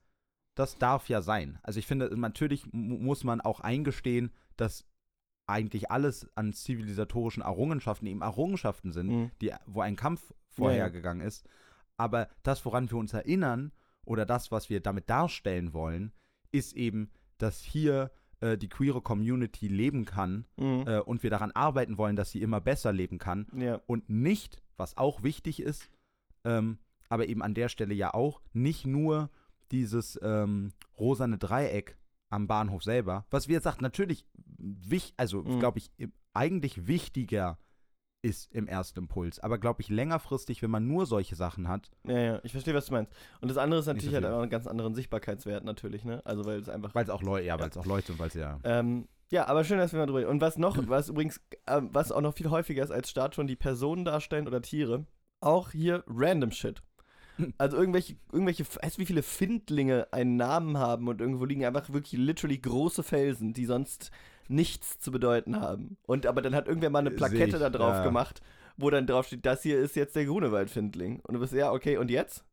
das 0.55 0.77
darf 0.77 1.09
ja 1.09 1.21
sein. 1.21 1.59
Also 1.63 1.79
ich 1.79 1.87
finde, 1.87 2.15
natürlich 2.17 2.71
mu- 2.71 2.97
muss 2.99 3.23
man 3.23 3.41
auch 3.41 3.59
eingestehen, 3.61 4.31
dass 4.57 4.85
eigentlich 5.47 5.91
alles 5.91 6.27
an 6.35 6.53
zivilisatorischen 6.53 7.43
Errungenschaften 7.43 8.07
eben 8.07 8.21
Errungenschaften 8.21 8.91
sind, 8.91 9.07
Mhm. 9.07 9.31
die, 9.41 9.51
wo 9.65 9.81
ein 9.81 9.95
Kampf 9.95 10.21
Ja, 10.29 10.35
ja. 10.35 10.35
vorhergegangen 10.55 11.25
ist. 11.25 11.45
Aber 11.97 12.27
das, 12.43 12.63
woran 12.65 12.89
wir 12.89 12.97
uns 12.97 13.13
erinnern, 13.13 13.71
oder 14.05 14.25
das, 14.25 14.51
was 14.51 14.69
wir 14.69 14.79
damit 14.81 15.09
darstellen 15.09 15.73
wollen, 15.73 16.11
ist 16.51 16.73
eben, 16.73 17.09
dass 17.37 17.61
hier 17.61 18.11
äh, 18.41 18.57
die 18.57 18.67
queere 18.69 19.01
Community 19.01 19.67
leben 19.67 20.05
kann 20.05 20.45
Mhm. 20.57 20.83
äh, 20.87 20.99
und 20.99 21.23
wir 21.23 21.29
daran 21.29 21.51
arbeiten 21.51 21.97
wollen, 21.97 22.15
dass 22.15 22.31
sie 22.31 22.41
immer 22.41 22.59
besser 22.61 22.91
leben 22.93 23.17
kann 23.17 23.47
ja. 23.55 23.81
und 23.87 24.09
nicht, 24.09 24.61
was 24.77 24.97
auch 24.97 25.23
wichtig 25.23 25.61
ist, 25.61 25.89
ähm, 26.43 26.77
aber 27.09 27.27
eben 27.27 27.41
an 27.41 27.53
der 27.53 27.69
Stelle 27.69 27.93
ja 27.93 28.13
auch, 28.13 28.41
nicht 28.53 28.85
nur 28.85 29.29
dieses 29.71 30.19
ähm, 30.21 30.73
rosane 30.99 31.37
Dreieck 31.37 31.97
am 32.33 32.47
Bahnhof 32.47 32.83
selber, 32.83 33.25
was 33.29 33.47
wie 33.47 33.53
gesagt 33.53 33.81
natürlich, 33.81 34.25
wich, 34.57 35.13
also 35.17 35.43
Mhm. 35.43 35.59
glaube 35.59 35.77
ich, 35.79 35.91
eigentlich 36.33 36.87
wichtiger 36.87 37.57
ist 38.25 38.51
im 38.53 38.67
ersten 38.67 38.99
Impuls, 38.99 39.39
aber 39.41 39.57
glaube 39.57 39.81
ich 39.81 39.89
längerfristig, 39.89 40.61
wenn 40.61 40.71
man 40.71 40.87
nur 40.87 41.05
solche 41.05 41.35
Sachen 41.35 41.67
hat, 41.67 41.91
Ja, 42.07 42.17
ja, 42.17 42.39
ich 42.43 42.53
verstehe, 42.53 42.73
was 42.73 42.85
du 42.85 42.93
meinst. 42.93 43.11
Und 43.41 43.49
das 43.49 43.57
andere 43.57 43.81
ist 43.81 43.85
natürlich 43.87 44.11
so 44.11 44.15
halt 44.15 44.25
auch 44.25 44.39
einen 44.41 44.49
ganz 44.49 44.65
anderen 44.65 44.95
Sichtbarkeitswert 44.95 45.65
natürlich, 45.65 46.05
ne? 46.05 46.21
Also 46.25 46.45
weil 46.45 46.59
es 46.59 46.69
einfach. 46.69 46.95
weil 46.95 47.03
es 47.03 47.09
auch 47.09 47.21
Leute, 47.21 47.45
ja, 47.45 47.59
weil 47.59 47.69
es 47.69 47.77
auch 47.77 47.85
Leute 47.85 48.13
und 48.13 48.19
weil 48.19 48.29
es 48.29 48.33
ja 48.35 48.59
Ähm, 48.63 49.07
ja, 49.29 49.47
aber 49.47 49.63
schön, 49.65 49.77
dass 49.77 49.91
wir 49.91 49.99
mal 49.99 50.05
drüber 50.05 50.19
reden. 50.19 50.29
Und 50.29 50.41
was 50.41 50.57
noch, 50.57 50.77
was 50.87 51.09
übrigens, 51.09 51.41
ähm, 51.67 51.89
was 51.91 52.11
auch 52.13 52.21
noch 52.21 52.33
viel 52.33 52.49
häufiger 52.49 52.81
ist 52.83 52.91
als 52.91 53.09
Statuen, 53.09 53.47
die 53.47 53.55
Personen 53.57 54.05
darstellen 54.05 54.47
oder 54.47 54.61
Tiere, 54.61 55.05
auch 55.41 55.71
hier 55.71 56.03
random 56.07 56.51
Shit. 56.51 56.81
Also 57.57 57.77
irgendwelche, 57.77 58.15
irgendwelche, 58.31 58.63
weißt 58.63 58.97
du, 58.97 59.01
wie 59.01 59.05
viele 59.05 59.23
Findlinge 59.23 60.07
einen 60.11 60.35
Namen 60.35 60.77
haben 60.77 61.07
und 61.07 61.19
irgendwo 61.19 61.45
liegen 61.45 61.65
einfach 61.65 61.91
wirklich 61.91 62.19
literally 62.19 62.59
große 62.59 63.03
Felsen, 63.03 63.53
die 63.53 63.65
sonst 63.65 64.11
nichts 64.47 64.99
zu 64.99 65.11
bedeuten 65.11 65.59
haben. 65.59 65.97
Und 66.05 66.25
aber 66.25 66.41
dann 66.41 66.55
hat 66.55 66.67
irgendwer 66.67 66.89
mal 66.89 66.99
eine 66.99 67.11
Seh 67.11 67.17
Plakette 67.17 67.55
ich, 67.55 67.59
da 67.59 67.69
drauf 67.69 67.95
ja. 67.95 68.03
gemacht, 68.03 68.41
wo 68.77 68.89
dann 68.89 69.07
drauf 69.07 69.27
steht, 69.27 69.45
das 69.45 69.63
hier 69.63 69.79
ist 69.79 69.95
jetzt 69.95 70.15
der 70.15 70.25
Grunewald-Findling. 70.25 71.21
Und 71.21 71.33
du 71.33 71.39
bist, 71.39 71.53
ja, 71.53 71.71
okay, 71.71 71.97
und 71.97 72.11
jetzt? 72.11 72.45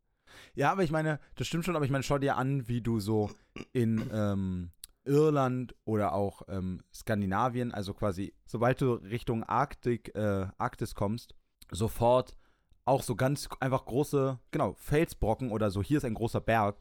Ja, 0.54 0.72
aber 0.72 0.82
ich 0.82 0.90
meine, 0.90 1.20
das 1.36 1.46
stimmt 1.46 1.64
schon, 1.64 1.76
aber 1.76 1.84
ich 1.84 1.90
meine, 1.90 2.04
schau 2.04 2.18
dir 2.18 2.36
an, 2.36 2.68
wie 2.68 2.80
du 2.80 3.00
so 3.00 3.30
in 3.72 4.08
ähm, 4.12 4.70
Irland 5.04 5.74
oder 5.84 6.12
auch 6.12 6.42
ähm, 6.48 6.82
Skandinavien, 6.94 7.72
also 7.72 7.94
quasi, 7.94 8.34
sobald 8.46 8.80
du 8.80 8.94
Richtung 8.94 9.44
Arktik, 9.44 10.14
äh, 10.14 10.46
Arktis 10.58 10.94
kommst, 10.94 11.34
sofort 11.70 12.36
auch 12.84 13.02
so 13.02 13.14
ganz 13.14 13.48
einfach 13.60 13.84
große, 13.84 14.38
genau, 14.50 14.74
Felsbrocken 14.78 15.50
oder 15.50 15.70
so, 15.70 15.82
hier 15.82 15.98
ist 15.98 16.04
ein 16.04 16.14
großer 16.14 16.40
Berg. 16.40 16.76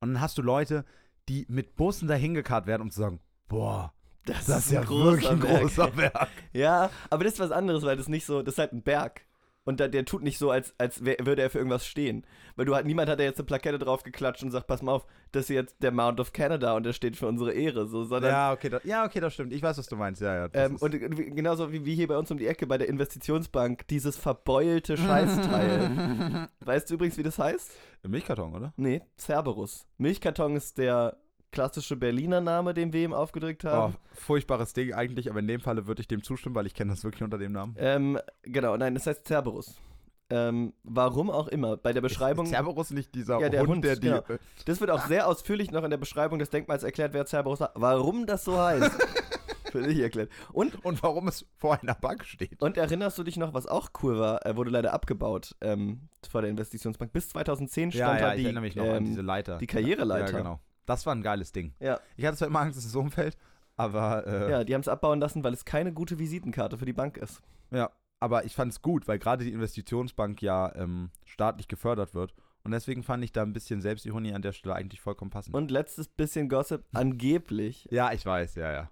Und 0.00 0.14
dann 0.14 0.20
hast 0.20 0.38
du 0.38 0.42
Leute, 0.42 0.84
die 1.28 1.46
mit 1.48 1.76
Bussen 1.76 2.08
dahin 2.08 2.34
gekarrt 2.34 2.66
werden, 2.66 2.82
um 2.82 2.90
zu 2.90 3.00
sagen, 3.00 3.20
boah, 3.48 3.92
das, 4.24 4.48
ist 4.48 4.72
ja 4.72 4.86
wirklich 4.88 5.28
ein 5.30 5.40
Berg. 5.40 5.62
großer 5.62 5.88
Berg. 5.88 6.28
Ja, 6.52 6.90
aber 7.10 7.24
das 7.24 7.34
ist 7.34 7.40
was 7.40 7.52
anderes, 7.52 7.84
weil 7.84 7.96
das 7.96 8.08
nicht 8.08 8.26
so, 8.26 8.42
das 8.42 8.54
ist 8.54 8.58
halt 8.58 8.72
ein 8.72 8.82
Berg. 8.82 9.22
Und 9.66 9.80
da, 9.80 9.88
der 9.88 10.04
tut 10.04 10.22
nicht 10.22 10.38
so, 10.38 10.50
als, 10.50 10.74
als 10.78 11.04
wär, 11.04 11.16
würde 11.20 11.42
er 11.42 11.50
für 11.50 11.58
irgendwas 11.58 11.84
stehen. 11.84 12.24
Weil 12.54 12.66
du 12.66 12.74
halt, 12.74 12.86
niemand 12.86 13.10
hat 13.10 13.18
da 13.18 13.24
jetzt 13.24 13.38
eine 13.38 13.46
Plakette 13.46 13.78
drauf 13.78 14.04
geklatscht 14.04 14.42
und 14.44 14.52
sagt, 14.52 14.68
pass 14.68 14.80
mal 14.80 14.92
auf, 14.92 15.06
das 15.32 15.42
ist 15.42 15.48
jetzt 15.48 15.82
der 15.82 15.90
Mount 15.90 16.20
of 16.20 16.32
Canada 16.32 16.74
und 16.76 16.84
der 16.86 16.92
steht 16.92 17.16
für 17.16 17.26
unsere 17.26 17.52
Ehre. 17.52 17.86
So, 17.86 18.04
sondern, 18.04 18.30
Ja, 18.30 18.52
okay, 18.52 18.68
das, 18.68 18.84
ja, 18.84 19.04
okay, 19.04 19.18
das 19.20 19.34
stimmt. 19.34 19.52
Ich 19.52 19.60
weiß, 19.60 19.76
was 19.76 19.88
du 19.88 19.96
meinst. 19.96 20.22
Ja, 20.22 20.46
ja. 20.46 20.48
ähm, 20.52 20.76
und 20.76 20.92
genauso 20.92 21.72
wie, 21.72 21.84
wie 21.84 21.96
hier 21.96 22.06
bei 22.06 22.16
uns 22.16 22.30
um 22.30 22.38
die 22.38 22.46
Ecke 22.46 22.66
bei 22.66 22.78
der 22.78 22.88
Investitionsbank, 22.88 23.86
dieses 23.88 24.16
verbeulte 24.16 24.96
Scheißteil. 24.96 26.48
weißt 26.60 26.88
du 26.88 26.94
übrigens, 26.94 27.18
wie 27.18 27.24
das 27.24 27.38
heißt? 27.38 27.72
Milchkarton, 28.06 28.54
oder? 28.54 28.72
Nee, 28.76 29.02
Cerberus. 29.18 29.84
Milchkarton 29.98 30.54
ist 30.54 30.78
der 30.78 31.16
klassische 31.52 31.96
Berliner 31.96 32.40
Name, 32.40 32.74
den 32.74 32.92
wir 32.92 33.02
ihm 33.04 33.12
aufgedrückt 33.14 33.64
Oh, 33.64 33.68
haben. 33.70 33.96
furchtbares 34.12 34.72
Ding 34.72 34.92
eigentlich, 34.92 35.30
aber 35.30 35.40
in 35.40 35.48
dem 35.48 35.60
Falle 35.60 35.86
würde 35.86 36.00
ich 36.02 36.08
dem 36.08 36.22
zustimmen, 36.22 36.54
weil 36.54 36.66
ich 36.66 36.74
kenne 36.74 36.92
das 36.92 37.02
wirklich 37.04 37.22
unter 37.22 37.38
dem 37.38 37.52
Namen. 37.52 37.74
Ähm, 37.78 38.18
genau, 38.42 38.76
nein, 38.76 38.94
das 38.94 39.06
heißt 39.06 39.26
Cerberus. 39.26 39.74
Ähm, 40.28 40.72
warum 40.82 41.30
auch 41.30 41.46
immer. 41.46 41.76
Bei 41.76 41.92
der 41.92 42.00
Beschreibung. 42.00 42.46
Ist 42.46 42.50
Cerberus 42.52 42.90
nicht 42.90 43.14
dieser 43.14 43.38
Ja, 43.40 43.48
der 43.48 43.60
Hund, 43.60 43.70
Hund, 43.70 43.84
der 43.84 43.94
die. 43.94 44.08
genau. 44.08 44.22
Das 44.64 44.80
wird 44.80 44.90
auch 44.90 45.06
sehr 45.06 45.28
ausführlich 45.28 45.70
noch 45.70 45.84
in 45.84 45.90
der 45.90 45.98
Beschreibung 45.98 46.40
des 46.40 46.50
Denkmals 46.50 46.82
erklärt, 46.82 47.12
wer 47.14 47.24
Cerberus 47.26 47.60
war. 47.60 47.70
Warum 47.76 48.26
das 48.26 48.44
so 48.44 48.58
heißt. 48.58 48.90
Für 49.70 49.82
dich 49.82 49.98
erklärt. 49.98 50.30
Und, 50.52 50.84
Und 50.84 51.02
warum 51.02 51.28
es 51.28 51.44
vor 51.58 51.78
einer 51.82 51.94
Bank 51.94 52.24
steht. 52.24 52.60
und 52.62 52.76
erinnerst 52.76 53.18
du 53.18 53.22
dich 53.24 53.36
noch, 53.36 53.52
was 53.52 53.66
auch 53.66 53.90
cool 54.02 54.18
war? 54.18 54.38
Er 54.42 54.56
wurde 54.56 54.70
leider 54.70 54.92
abgebaut 54.94 55.54
ähm, 55.60 56.08
vor 56.28 56.40
der 56.40 56.50
Investitionsbank. 56.50 57.12
Bis 57.12 57.28
2010 57.28 57.92
stand 57.92 58.20
da 58.20 58.30
ich 58.32 58.38
die, 58.40 58.44
erinnere 58.46 58.62
mich 58.62 58.74
noch 58.76 58.84
an 58.84 58.96
ähm, 58.98 59.04
diese 59.04 59.22
Leiter. 59.22 59.58
die 59.58 59.66
Karriereleiter. 59.66 60.32
Ja, 60.32 60.38
genau. 60.38 60.60
Das 60.86 61.04
war 61.06 61.14
ein 61.14 61.22
geiles 61.22 61.52
Ding. 61.52 61.74
Ja, 61.80 62.00
Ich 62.16 62.24
hatte 62.24 62.38
zwar 62.38 62.48
immer 62.48 62.60
Angst, 62.60 62.78
dass 62.78 62.84
es 62.84 62.94
umfällt, 62.94 63.36
aber 63.76 64.26
äh, 64.26 64.50
ja, 64.50 64.64
die 64.64 64.74
haben 64.74 64.80
es 64.80 64.88
abbauen 64.88 65.20
lassen, 65.20 65.44
weil 65.44 65.52
es 65.52 65.64
keine 65.64 65.92
gute 65.92 66.18
Visitenkarte 66.18 66.78
für 66.78 66.86
die 66.86 66.92
Bank 66.92 67.16
ist. 67.16 67.42
ja. 67.70 67.90
Aber 68.18 68.46
ich 68.46 68.54
fand 68.54 68.72
es 68.72 68.80
gut, 68.80 69.06
weil 69.08 69.18
gerade 69.18 69.44
die 69.44 69.52
Investitionsbank 69.52 70.40
ja 70.40 70.74
ähm, 70.74 71.10
staatlich 71.26 71.68
gefördert 71.68 72.14
wird. 72.14 72.34
Und 72.64 72.70
deswegen 72.70 73.02
fand 73.02 73.22
ich 73.22 73.30
da 73.30 73.42
ein 73.42 73.52
bisschen 73.52 73.82
Selbstironie 73.82 74.32
an 74.32 74.40
der 74.40 74.52
Stelle 74.52 74.74
eigentlich 74.74 75.02
vollkommen 75.02 75.30
passend. 75.30 75.54
Und 75.54 75.70
letztes 75.70 76.08
bisschen 76.08 76.48
Gossip. 76.48 76.82
Angeblich 76.94 77.86
ja, 77.90 78.12
ich 78.12 78.24
weiß, 78.24 78.54
ja, 78.54 78.72
ja. 78.72 78.90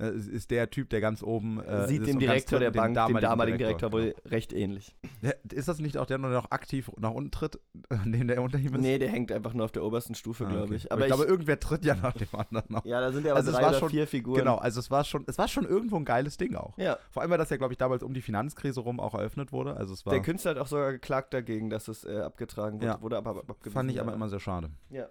Äh, 0.00 0.12
ist 0.16 0.50
der 0.50 0.70
Typ, 0.70 0.88
der 0.90 1.00
ganz 1.00 1.22
oben 1.22 1.60
äh, 1.60 1.86
sieht 1.86 2.06
dem 2.06 2.18
Direktor 2.18 2.58
der 2.58 2.70
Bank, 2.70 2.96
dem 3.06 3.20
damaligen 3.20 3.58
Direktor, 3.58 3.90
genau. 3.90 4.02
wohl 4.02 4.14
recht 4.26 4.52
ähnlich. 4.52 4.96
Ist 5.52 5.68
das 5.68 5.78
nicht 5.78 5.98
auch 5.98 6.06
der, 6.06 6.18
der 6.18 6.30
noch 6.30 6.50
aktiv 6.50 6.90
nach 6.98 7.10
unten 7.10 7.30
tritt, 7.30 7.60
neben 8.04 8.28
der 8.28 8.42
unter 8.42 8.58
ihm 8.58 8.74
ist? 8.74 8.80
Nee, 8.80 8.98
der 8.98 9.08
hängt 9.10 9.30
einfach 9.30 9.52
nur 9.52 9.64
auf 9.66 9.72
der 9.72 9.84
obersten 9.84 10.14
Stufe, 10.14 10.46
Ah, 10.46 10.50
glaube 10.50 10.64
okay. 10.66 10.74
ich. 10.76 10.90
Aber 10.92 11.02
ich 11.02 11.08
ich, 11.10 11.14
glaube, 11.14 11.30
irgendwer 11.30 11.60
tritt 11.60 11.84
ja 11.84 11.94
nach 11.94 12.14
dem 12.14 12.28
anderen 12.32 12.66
noch. 12.72 12.84
ja, 12.84 13.00
da 13.00 13.12
sind 13.12 13.26
ja 13.26 13.32
aber 13.32 13.38
Also 13.40 13.50
es 13.50 13.56
drei 13.56 13.62
war 13.62 13.70
oder 13.70 13.78
schon- 13.78 13.90
vier 13.90 14.06
Figuren. 14.06 14.38
Genau, 14.38 14.56
also 14.56 14.80
es 14.80 14.90
war 14.90 15.04
schon, 15.04 15.24
es 15.26 15.36
war 15.38 15.48
schon 15.48 15.66
irgendwo 15.66 15.96
ein 15.96 16.04
geiles 16.04 16.36
Ding 16.36 16.54
auch. 16.54 16.78
Ja, 16.78 16.98
Vor 17.10 17.22
allem, 17.22 17.30
weil 17.30 17.38
das 17.38 17.50
ja, 17.50 17.56
glaube 17.58 17.74
ich, 17.74 17.78
damals 17.78 18.02
um 18.02 18.14
die 18.14 18.22
Finanzkrise 18.22 18.80
rum 18.80 19.00
auch 19.00 19.14
eröffnet 19.14 19.52
wurde. 19.52 19.76
Also 19.76 19.92
es 19.92 20.06
war, 20.06 20.12
der 20.12 20.22
Künstler 20.22 20.52
hat 20.52 20.58
auch 20.58 20.66
sogar 20.66 20.92
geklagt 20.92 21.34
dagegen, 21.34 21.68
dass 21.70 21.88
es 21.88 22.04
äh, 22.04 22.20
abgetragen 22.20 22.76
wurde. 22.78 22.86
Ja. 22.86 23.02
wurde 23.02 23.16
aber 23.18 23.30
ab- 23.30 23.50
abgewiesen. 23.50 23.72
fand 23.72 23.90
ich 23.90 24.00
aber 24.00 24.10
ja. 24.10 24.16
immer 24.16 24.28
sehr 24.28 24.40
schade. 24.40 24.70
Ja. 24.88 25.08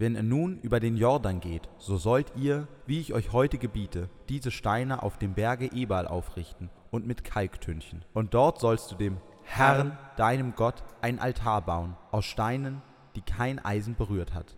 Wenn 0.00 0.14
ihr 0.14 0.22
nun 0.22 0.58
über 0.60 0.80
den 0.80 0.96
Jordan 0.96 1.40
geht, 1.40 1.68
so 1.76 1.98
sollt 1.98 2.32
ihr, 2.34 2.66
wie 2.86 3.00
ich 3.00 3.12
euch 3.12 3.32
heute 3.34 3.58
gebiete, 3.58 4.08
diese 4.30 4.50
Steine 4.50 5.02
auf 5.02 5.18
dem 5.18 5.34
Berge 5.34 5.70
Ebal 5.74 6.08
aufrichten 6.08 6.70
und 6.90 7.06
mit 7.06 7.22
Kalktünchen. 7.22 8.02
Und 8.14 8.32
dort 8.32 8.60
sollst 8.60 8.90
du 8.90 8.94
dem 8.94 9.18
Herrn, 9.42 9.98
deinem 10.16 10.54
Gott, 10.54 10.82
ein 11.02 11.18
Altar 11.18 11.60
bauen, 11.60 11.98
aus 12.12 12.24
Steinen, 12.24 12.80
die 13.14 13.20
kein 13.20 13.62
Eisen 13.62 13.94
berührt 13.94 14.32
hat. 14.32 14.56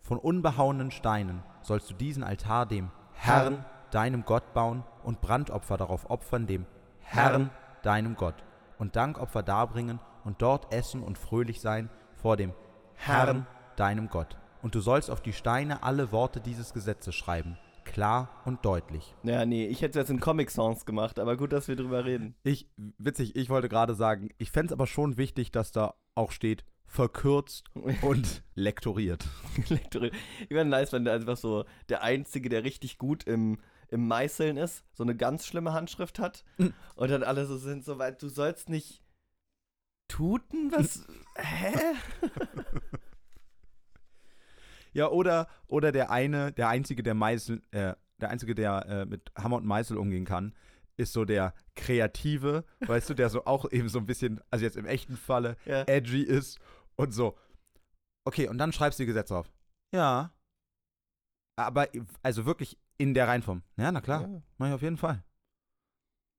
Von 0.00 0.18
unbehauenen 0.18 0.90
Steinen 0.90 1.44
sollst 1.62 1.88
du 1.88 1.94
diesen 1.94 2.24
Altar 2.24 2.66
dem 2.66 2.90
Herrn, 3.12 3.64
deinem 3.92 4.24
Gott 4.24 4.52
bauen 4.52 4.82
und 5.04 5.20
Brandopfer 5.20 5.76
darauf 5.76 6.10
opfern 6.10 6.48
dem 6.48 6.66
Herrn, 6.98 7.50
deinem 7.84 8.16
Gott 8.16 8.42
und 8.78 8.96
Dankopfer 8.96 9.44
darbringen 9.44 10.00
und 10.24 10.42
dort 10.42 10.74
essen 10.74 11.04
und 11.04 11.18
fröhlich 11.18 11.60
sein 11.60 11.88
vor 12.16 12.36
dem 12.36 12.52
Herrn, 12.96 13.46
deinem 13.76 14.08
Gott. 14.08 14.41
Und 14.62 14.74
du 14.74 14.80
sollst 14.80 15.10
auf 15.10 15.20
die 15.20 15.32
Steine 15.32 15.82
alle 15.82 16.12
Worte 16.12 16.40
dieses 16.40 16.72
Gesetzes 16.72 17.14
schreiben, 17.14 17.58
klar 17.84 18.28
und 18.44 18.64
deutlich. 18.64 19.14
Ja, 19.24 19.44
nee, 19.44 19.66
ich 19.66 19.82
hätte 19.82 19.98
jetzt 19.98 20.10
in 20.10 20.20
Comic-Songs 20.20 20.86
gemacht, 20.86 21.18
aber 21.18 21.36
gut, 21.36 21.52
dass 21.52 21.66
wir 21.68 21.76
drüber 21.76 22.04
reden. 22.04 22.36
Ich, 22.44 22.68
witzig, 22.98 23.34
ich 23.36 23.50
wollte 23.50 23.68
gerade 23.68 23.94
sagen, 23.94 24.30
ich 24.38 24.50
fände 24.52 24.66
es 24.68 24.72
aber 24.72 24.86
schon 24.86 25.16
wichtig, 25.16 25.50
dass 25.50 25.72
da 25.72 25.94
auch 26.14 26.30
steht, 26.30 26.64
verkürzt 26.86 27.64
und 28.02 28.42
lektoriert. 28.54 29.24
Lektorin. 29.68 30.12
Ich 30.44 30.50
wäre 30.50 30.64
nice, 30.64 30.92
wenn 30.92 31.04
der 31.04 31.14
einfach 31.14 31.36
so 31.36 31.64
der 31.88 32.02
Einzige, 32.02 32.48
der 32.48 32.62
richtig 32.62 32.98
gut 32.98 33.24
im, 33.24 33.58
im 33.88 34.06
Meißeln 34.06 34.56
ist, 34.58 34.84
so 34.92 35.02
eine 35.02 35.16
ganz 35.16 35.44
schlimme 35.46 35.72
Handschrift 35.72 36.18
hat 36.20 36.44
Mhm. 36.58 36.72
und 36.94 37.10
dann 37.10 37.24
alle 37.24 37.46
so 37.46 37.56
sind, 37.56 37.84
so 37.84 37.98
weit, 37.98 38.22
du 38.22 38.28
sollst 38.28 38.68
nicht 38.68 39.02
tuten, 40.06 40.70
was, 40.70 41.04
hä? 41.36 41.72
Ja, 44.92 45.08
oder, 45.08 45.48
oder 45.66 45.92
der 45.92 46.10
eine, 46.10 46.52
der 46.52 46.68
Einzige, 46.68 47.02
der 47.02 47.14
Meißel, 47.14 47.62
äh, 47.70 47.94
der 48.20 48.30
Einzige, 48.30 48.54
der 48.54 48.86
äh, 48.86 49.06
mit 49.06 49.32
Hammer 49.36 49.56
und 49.56 49.64
Meißel 49.66 49.96
umgehen 49.96 50.24
kann, 50.24 50.54
ist 50.96 51.12
so 51.12 51.24
der 51.24 51.54
Kreative, 51.74 52.64
weißt 52.80 53.10
du, 53.10 53.14
der 53.14 53.30
so 53.30 53.44
auch 53.46 53.70
eben 53.72 53.88
so 53.88 53.98
ein 53.98 54.06
bisschen, 54.06 54.40
also 54.50 54.64
jetzt 54.64 54.76
im 54.76 54.86
echten 54.86 55.16
Falle, 55.16 55.56
Ja. 55.64 55.82
edgy 55.84 56.22
ist 56.22 56.58
und 56.96 57.12
so. 57.12 57.38
Okay, 58.26 58.48
und 58.48 58.58
dann 58.58 58.72
schreibst 58.72 58.98
du 58.98 59.02
die 59.02 59.06
Gesetze 59.08 59.36
auf. 59.36 59.50
Ja. 59.94 60.32
Aber, 61.58 61.88
also 62.22 62.46
wirklich 62.46 62.78
in 62.98 63.14
der 63.14 63.28
Reihenform. 63.28 63.62
Ja, 63.76 63.90
na 63.92 64.00
klar, 64.00 64.22
Ja. 64.22 64.42
mach 64.58 64.68
ich 64.68 64.74
auf 64.74 64.82
jeden 64.82 64.96
Fall. 64.96 65.22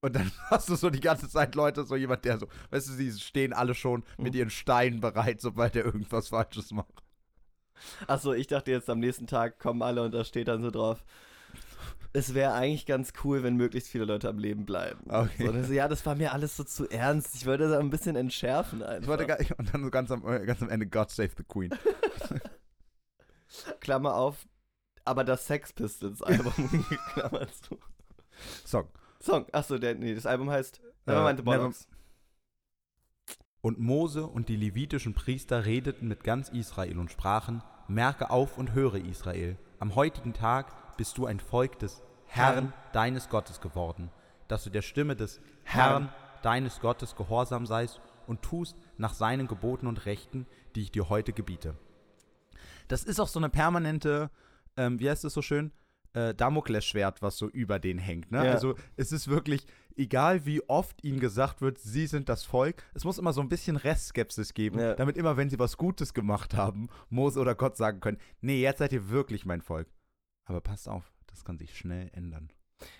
Und 0.04 0.16
dann 0.16 0.32
hast 0.49 0.70
du 0.70 0.76
so 0.76 0.89
die 0.89 0.99
ganze 0.99 1.30
Zeit 1.30 1.56
Leute, 1.56 1.84
so 1.86 1.95
jemand, 1.95 2.26
der 2.26 2.38
so, 2.39 2.47
weißt 2.72 2.89
du, 2.89 2.93
sie 2.93 3.12
stehen 3.20 3.54
alle 3.54 3.74
schon 3.74 4.04
mit 4.18 4.34
Mhm. 4.34 4.39
ihren 4.39 4.49
Steinen 4.49 4.99
bereit, 5.01 5.41
sobald 5.41 5.76
er 5.76 5.86
irgendwas 5.86 6.30
Falsches 6.30 6.72
macht. 6.72 7.04
Achso, 8.08 8.34
ich 8.34 8.48
dachte 8.48 8.72
jetzt 8.72 8.90
am 8.90 9.00
nächsten 9.00 9.28
Tag 9.28 9.60
kommen 9.60 9.82
alle 9.82 10.04
und 10.04 10.14
da 10.14 10.24
steht 10.24 10.48
dann 10.48 10.62
so 10.62 10.72
drauf. 10.72 11.04
Es 12.16 12.36
wäre 12.36 12.54
eigentlich 12.54 12.86
ganz 12.86 13.12
cool, 13.24 13.42
wenn 13.42 13.56
möglichst 13.56 13.90
viele 13.90 14.06
Leute 14.06 14.30
am 14.30 14.38
Leben 14.38 14.66
bleiben. 14.66 15.00
Okay. 15.10 15.48
So, 15.48 15.64
so, 15.64 15.74
ja, 15.74 15.88
das 15.88 16.06
war 16.06 16.14
mir 16.16 16.32
alles 16.32 16.56
so 16.56 16.64
zu 16.64 16.88
ernst. 16.88 17.34
Ich 17.34 17.48
wollte 17.48 17.68
das 17.70 17.80
ein 17.80 17.90
bisschen 17.90 18.16
entschärfen 18.16 18.84
einfach. 18.84 19.02
Ich 19.02 19.08
wollte 19.08 19.26
gar, 19.26 19.40
und 19.58 19.74
dann 19.74 19.84
so 19.84 19.90
ganz 19.90 20.12
am, 20.12 20.22
ganz 20.46 20.62
am 20.62 20.70
Ende 20.70 20.86
God 20.86 21.10
Save 21.10 21.32
the 21.36 21.44
Queen. 21.44 21.72
Klammer 23.80 24.16
auf, 24.16 24.48
aber 25.06 25.24
das 25.24 25.46
Sex 25.48 25.74
Pistols 25.74 26.22
Album 26.22 26.54
klammerst 27.14 27.70
du. 27.72 27.78
Song. 28.66 28.88
Song, 29.20 29.46
achso, 29.52 29.78
der, 29.78 29.96
nee, 29.96 30.16
das 30.16 30.26
Album 30.26 30.50
heißt 30.50 30.82
Äh, 31.06 31.12
Nevermind 31.12 31.40
the 31.40 31.44
Never- 31.46 31.58
Bollocks. 31.58 31.88
Und 33.64 33.80
Mose 33.80 34.28
und 34.28 34.49
die 34.49 34.57
levitischen 34.57 35.14
Priester 35.14 35.66
redeten 35.66 36.09
mit 36.09 36.26
ganz 36.26 36.49
Israel 36.49 36.99
und 36.99 37.11
sprachen, 37.14 37.64
merke 37.88 38.30
auf 38.30 38.57
und 38.57 38.74
höre 38.74 38.95
Israel. 38.95 39.57
am 39.80 39.95
heutigen 39.95 40.34
Tag 40.34 40.97
bist 40.97 41.18
du 41.18 41.26
ein 41.26 41.39
Volk 41.39 41.80
des 41.80 42.03
Herrn, 42.26 42.74
deines 42.91 43.30
Gottes 43.30 43.61
geworden, 43.61 44.11
dass 44.49 44.66
du 44.66 44.70
der 44.70 44.82
Stimme 44.82 45.16
des 45.16 45.39
Herrn, 45.64 46.09
Herrn. 46.09 46.14
deines 46.41 46.82
Gottes 46.82 47.16
gehorsam 47.16 47.66
seist 47.66 48.01
und 48.28 48.41
tust 48.41 48.76
nach 48.97 49.14
seinen 49.14 49.47
Geboten 49.47 49.88
und 49.88 50.05
Rechten, 50.05 50.45
die 50.76 50.82
ich 50.82 50.91
dir 50.91 51.07
heute 51.07 51.32
gebiete. 51.32 51.78
Das 52.89 53.05
ist 53.05 53.22
auch 53.22 53.30
so 53.30 53.39
eine 53.39 53.49
permanente, 53.49 54.30
ähm, 54.76 54.99
wie 54.99 55.09
heißt 55.09 55.24
es 55.24 55.34
so 55.34 55.41
schön? 55.41 55.72
Äh, 56.11 56.36
Damoklesschwert, 56.36 57.22
was 57.22 57.38
so 57.38 57.47
über 57.47 57.80
den 57.80 57.97
hängt. 57.97 58.30
Ne? 58.30 58.45
Ja. 58.45 58.51
Also 58.51 58.76
es 58.97 59.14
ist 59.14 59.30
wirklich, 59.30 59.66
egal 59.98 60.46
wie 60.46 60.62
oft 60.70 61.04
ihnen 61.04 61.20
gesagt 61.20 61.62
wird, 61.62 61.78
sie 61.80 62.08
sind 62.08 62.30
das 62.30 62.44
Volk, 62.44 62.84
es 62.94 63.04
muss 63.04 63.18
immer 63.18 63.34
so 63.34 63.41
ein 63.41 63.50
bisschen 63.50 63.76
Restskepsis 63.76 64.54
geben, 64.54 64.80
Ja. 64.80 64.96
damit 64.96 65.18
immer, 65.18 65.38
wenn 65.38 65.50
sie 65.50 65.60
was 65.60 65.78
Gutes 65.78 66.14
gemacht 66.14 66.54
haben, 66.56 66.89
Mose 67.10 67.39
oder 67.39 67.56
Gott 67.56 67.78
sagen 67.78 68.00
können, 68.00 68.18
nee, 68.41 68.62
jetzt 68.62 68.80
seid 68.80 68.94
ihr 68.94 69.10
wirklich 69.10 69.46
mein 69.46 69.62
Volk. 69.62 69.88
Aber 70.46 70.62
passt 70.62 70.89
auf, 70.89 71.12
das 71.28 71.46
kann 71.46 71.58
sich 71.58 71.78
schnell 71.78 72.10
ändern. 72.14 72.52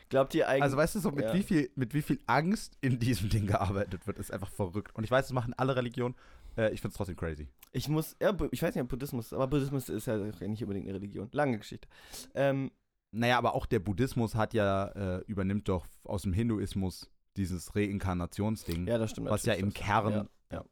Glaubt 0.10 0.34
ihr 0.36 0.48
eigentlich. 0.48 0.64
Also 0.64 0.78
weißt 0.78 0.96
du 0.96 1.00
so, 1.00 1.12
mit, 1.12 1.26
ja. 1.26 1.34
wie 1.34 1.44
viel, 1.44 1.70
mit 1.76 1.94
wie 1.94 2.02
viel 2.02 2.20
Angst 2.26 2.78
in 2.82 3.00
diesem 3.00 3.30
Ding 3.30 3.48
gearbeitet 3.48 4.08
wird, 4.08 4.20
ist 4.20 4.32
einfach 4.32 4.50
verrückt. 4.50 4.96
Und 4.96 5.04
ich 5.04 5.12
weiß, 5.12 5.26
das 5.26 5.34
machen 5.34 5.54
alle 5.58 5.76
Religionen. 5.76 6.16
Äh, 6.58 6.72
ich 6.74 6.82
find's 6.82 6.96
trotzdem 6.96 7.16
crazy. 7.16 7.48
Ich 7.72 7.90
muss, 7.90 8.16
ja, 8.22 8.36
ich 8.52 8.62
weiß 8.62 8.76
nicht, 8.76 8.84
ob 8.84 8.90
Buddhismus, 8.90 9.34
aber 9.34 9.48
Buddhismus 9.48 9.90
ist 9.90 10.06
ja 10.06 10.18
nicht 10.18 10.62
unbedingt 10.62 10.88
eine 10.88 10.96
Religion. 10.96 11.28
Lange 11.32 11.58
Geschichte. 11.58 11.88
Ähm, 12.36 12.72
Naja, 13.16 13.38
aber 13.38 13.54
auch 13.54 13.66
der 13.68 13.80
Buddhismus 13.80 14.34
hat 14.36 14.54
ja, 14.56 14.88
äh, 14.88 15.24
übernimmt 15.28 15.70
doch 15.70 15.86
aus 16.04 16.24
dem 16.24 16.34
Hinduismus 16.34 17.10
dieses 17.38 17.76
Reinkarnationsding, 17.76 18.88
ja, 18.88 18.98
das 18.98 19.12
stimmt. 19.12 19.30
was 19.30 19.46
ja 19.46 19.54
im 19.54 19.68
das- 19.72 19.74
Kern. 19.76 20.12
Ja, 20.12 20.26
ja. 20.52 20.66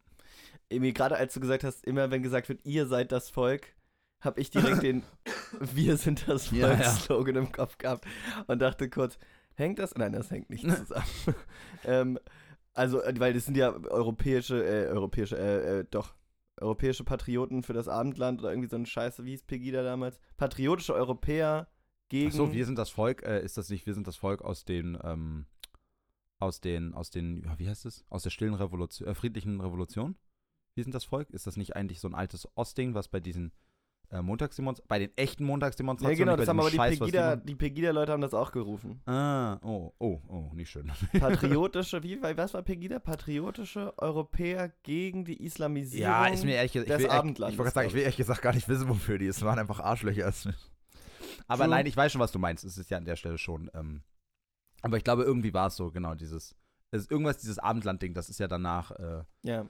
Irgendwie 0.70 0.94
gerade 0.94 1.16
als 1.18 1.34
du 1.34 1.40
gesagt 1.40 1.64
hast, 1.64 1.86
immer 1.86 2.10
wenn 2.12 2.24
gesagt 2.24 2.50
wird, 2.50 2.66
ihr 2.66 2.88
seid 2.88 3.12
das 3.12 3.30
Volk, 3.30 3.68
habe 4.22 4.40
ich 4.42 4.50
direkt 4.50 4.82
den 4.84 5.04
Wir 5.60 5.98
sind 5.98 6.28
das 6.28 6.50
Ja, 6.52 6.76
Volk 6.78 7.28
ja. 7.28 7.40
Im 7.40 7.52
Kopf 7.52 7.78
gehabt 7.78 8.06
und 8.48 8.60
dachte 8.60 8.90
kurz, 8.90 9.18
hängt 9.56 9.80
das? 9.80 9.96
Nein, 9.96 10.14
das 10.14 10.32
hängt 10.32 10.50
nicht 10.50 10.64
zusammen. 10.68 11.06
ähm, 11.86 12.20
also, 12.74 13.02
äh, 13.02 13.14
weil 13.20 13.34
das 13.34 13.46
sind 13.46 13.58
ja 13.58 13.72
europäische, 13.72 14.64
äh, 14.64 14.88
europäische, 14.88 15.38
äh, 15.38 15.80
äh, 15.80 15.86
doch, 15.92 16.16
europäische 16.60 17.04
Patrioten 17.04 17.64
für 17.64 17.74
das 17.74 17.88
Abendland 17.88 18.40
oder 18.40 18.52
irgendwie 18.52 18.70
so 18.70 18.78
ein 18.78 18.86
Scheiße, 18.86 19.26
wie 19.26 19.32
hieß 19.32 19.44
Pegida 19.44 19.84
damals? 19.84 20.20
Patriotische 20.38 20.94
Europäer 20.94 21.68
gegen. 22.12 22.30
Ach 22.30 22.36
so, 22.36 22.54
wir 22.54 22.66
sind 22.66 22.78
das 22.78 22.90
Volk, 22.90 23.24
äh, 23.24 23.44
ist 23.44 23.58
das 23.58 23.70
nicht, 23.70 23.86
wir 23.88 23.96
sind 23.96 24.06
das 24.06 24.18
Volk 24.18 24.42
aus 24.42 24.66
den, 24.66 24.98
ähm, 25.04 25.46
aus 26.40 26.60
den, 26.60 26.94
aus 26.94 27.10
den, 27.10 27.44
ja, 27.44 27.58
wie 27.58 27.70
heißt 27.70 27.86
es? 27.86 28.06
Aus 28.10 28.24
der 28.24 28.30
stillen 28.30 28.54
Revolution, 28.54 29.08
äh, 29.08 29.16
friedlichen 29.16 29.62
Revolution? 29.62 30.16
Wir 30.76 30.84
sind 30.84 30.94
das 30.94 31.06
Volk? 31.06 31.30
Ist 31.32 31.48
das 31.48 31.58
nicht 31.58 31.76
eigentlich 31.76 32.00
so 32.00 32.08
ein 32.08 32.16
altes 32.16 32.48
Ostding, 32.56 32.94
was 32.94 33.08
bei 33.08 33.20
diesen 33.20 33.52
äh, 34.10 34.22
Montagsdemonstrationen, 34.22 34.88
bei 34.90 35.00
den 35.00 35.18
echten 35.18 35.44
ja, 35.44 35.48
Montagsdemonstrationen, 35.48 36.18
genau, 36.18 36.32
nicht 36.34 36.38
bei 36.38 36.42
das 36.42 36.50
haben 36.50 36.60
aber 36.60 36.70
die 36.70 36.76
Scheiß, 36.76 37.00
was 37.00 37.08
Pegida, 37.08 37.36
die 37.38 37.56
Pegida-Leute 37.56 38.12
haben 38.12 38.22
das 38.22 38.34
auch 38.34 38.52
gerufen. 38.52 39.02
Ah, 39.06 39.58
oh, 39.64 39.94
oh, 40.00 40.20
oh, 40.28 40.52
nicht 40.54 40.70
schön. 40.70 40.92
Patriotische, 41.20 42.04
wie, 42.04 42.22
was 42.22 42.54
war 42.54 42.62
Pegida? 42.62 43.00
Patriotische 43.00 43.94
Europäer 43.98 44.74
gegen 44.84 45.24
die 45.24 45.42
Islamisierung. 45.42 46.12
Ja, 46.12 46.28
ist 46.28 46.44
mir 46.44 46.56
ehrlich 46.56 46.74
gesagt, 46.74 46.92
ich 46.92 47.00
will, 47.00 47.10
Abendlandes, 47.10 47.54
ich 47.54 47.60
wollte 47.60 47.74
sagen, 47.74 47.88
ich 47.88 47.94
will 47.94 48.02
ehrlich 48.02 48.18
gesagt 48.18 48.42
gar 48.42 48.54
nicht 48.54 48.68
wissen, 48.68 48.90
wofür 48.90 49.18
die 49.18 49.28
ist. 49.28 49.38
Es 49.38 49.44
waren 49.44 49.60
einfach 49.60 49.80
Arschlöcher. 49.80 50.34
Aber 51.52 51.66
True. 51.66 51.72
nein, 51.72 51.86
ich 51.86 51.98
weiß 51.98 52.14
schon, 52.14 52.22
was 52.22 52.32
du 52.32 52.40
meinst. 52.40 52.64
Es 52.64 52.78
ist 52.78 52.90
ja 52.90 52.98
an 52.98 53.04
der 53.04 53.18
Stelle 53.18 53.38
schon. 53.38 53.70
Ähm, 53.74 54.04
aber 54.82 54.96
ich 54.96 55.04
glaube, 55.04 55.24
irgendwie 55.24 55.54
war 55.54 55.68
es 55.68 55.76
so, 55.76 55.92
genau, 55.92 56.16
dieses. 56.16 56.56
Es 56.92 57.02
ist 57.04 57.12
irgendwas, 57.12 57.38
dieses 57.40 57.60
Abendland-Ding, 57.60 58.14
das 58.14 58.30
ist 58.30 58.40
ja 58.40 58.48
danach 58.48 58.92
äh, 58.92 59.24
Ja. 59.44 59.66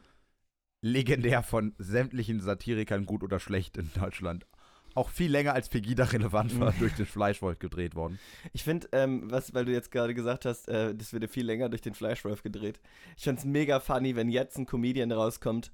legendär 0.84 1.42
von 1.44 1.74
sämtlichen 1.80 2.40
Satirikern 2.40 3.06
gut 3.06 3.24
oder 3.24 3.40
schlecht 3.40 3.78
in 3.78 3.92
Deutschland. 3.94 4.46
Auch 4.94 5.10
viel 5.10 5.32
länger 5.32 5.54
als 5.54 5.70
Pegida 5.70 6.04
relevant 6.04 6.60
war, 6.60 6.72
durch 6.80 6.94
den 6.96 7.06
Fleischwolf 7.08 7.58
gedreht 7.60 7.96
worden. 7.96 8.20
Ich 8.54 8.64
finde, 8.64 8.88
ähm, 8.92 9.32
was, 9.32 9.54
weil 9.54 9.66
du 9.66 9.72
jetzt 9.72 9.90
gerade 9.92 10.14
gesagt 10.14 10.46
hast, 10.46 10.68
äh, 10.68 10.94
das 10.94 11.14
wird 11.14 11.24
ja 11.24 11.30
viel 11.30 11.46
länger 11.46 11.70
durch 11.70 11.82
den 11.82 11.94
Fleischwolf 11.96 12.44
gedreht. 12.44 12.80
Ich 13.18 13.24
find's 13.24 13.44
mega 13.46 13.80
funny, 13.80 14.16
wenn 14.16 14.30
jetzt 14.30 14.58
ein 14.58 14.66
Comedian 14.68 15.12
rauskommt 15.12 15.72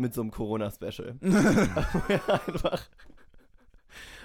mit 0.00 0.12
so 0.14 0.22
einem 0.22 0.30
Corona-Special. 0.32 1.18
einfach, 1.22 2.88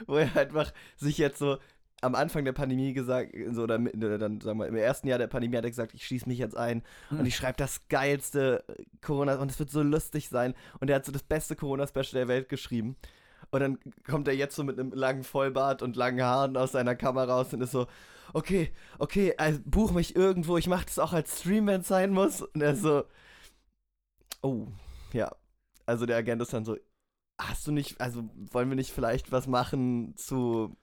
wo 0.08 0.16
er 0.18 0.36
einfach 0.36 0.74
sich 0.98 1.18
jetzt 1.18 1.40
so 1.40 1.58
am 2.02 2.16
Anfang 2.16 2.46
der 2.46 2.54
Pandemie 2.54 2.94
gesagt, 2.94 3.36
so 3.52 3.64
oder, 3.64 3.78
oder 3.78 4.18
dann 4.18 4.40
sagen 4.40 4.60
wir 4.60 4.68
im 4.68 4.76
ersten 4.76 5.08
Jahr 5.08 5.18
der 5.18 5.28
Pandemie 5.28 5.58
hat 5.58 5.66
er 5.66 5.70
gesagt, 5.70 5.94
ich 5.94 6.06
schließe 6.06 6.30
mich 6.30 6.40
jetzt 6.40 6.56
ein 6.56 6.82
und 7.12 7.26
ich 7.26 7.36
schreibe 7.36 7.58
das 7.58 7.88
geilste 7.90 8.64
Corona 9.02 9.36
und 9.36 9.52
es 9.52 9.60
wird 9.60 9.70
so 9.70 9.82
lustig 9.82 10.30
sein 10.30 10.54
und 10.80 10.90
er 10.90 10.98
hat 10.98 11.06
so 11.06 11.12
das 11.12 11.24
beste 11.24 11.56
Corona-Special 11.56 12.14
der 12.14 12.28
Welt 12.28 12.50
geschrieben. 12.50 12.96
Und 13.52 13.62
dann 13.62 13.80
kommt 14.06 14.28
er 14.28 14.36
jetzt 14.36 14.56
so 14.56 14.64
mit 14.64 14.80
einem 14.80 14.92
langen 14.92 15.24
Vollbart 15.24 15.82
und 15.82 15.96
langen 15.96 16.22
Haaren 16.22 16.56
aus 16.56 16.74
seiner 16.74 16.96
Kamera 16.96 17.34
raus 17.34 17.54
und 17.54 17.62
ist 17.62 17.72
so, 17.72 17.88
okay, 18.34 18.72
okay, 19.00 19.34
also 19.38 19.60
buch 19.66 19.92
mich 19.92 20.16
irgendwo, 20.16 20.58
ich 20.58 20.68
mach 20.68 20.86
das 20.86 21.00
auch 21.00 21.14
als 21.14 21.40
Stream, 21.40 21.68
wenn 21.68 21.82
es 21.82 21.88
sein 21.88 22.12
muss. 22.12 22.42
Und 22.42 22.62
er 22.62 22.76
so, 22.76 23.04
oh, 24.42 24.68
ja. 25.14 25.32
Also 25.86 26.06
der 26.06 26.18
Agent 26.18 26.42
ist 26.42 26.54
dann 26.54 26.66
so, 26.66 26.78
hast 27.40 27.66
du 27.66 27.72
nicht, 27.72 28.00
also 28.02 28.30
wollen 28.52 28.70
wir 28.70 28.76
nicht 28.76 28.92
vielleicht 28.92 29.32
was 29.32 29.48
machen 29.48 30.16
zu 30.18 30.76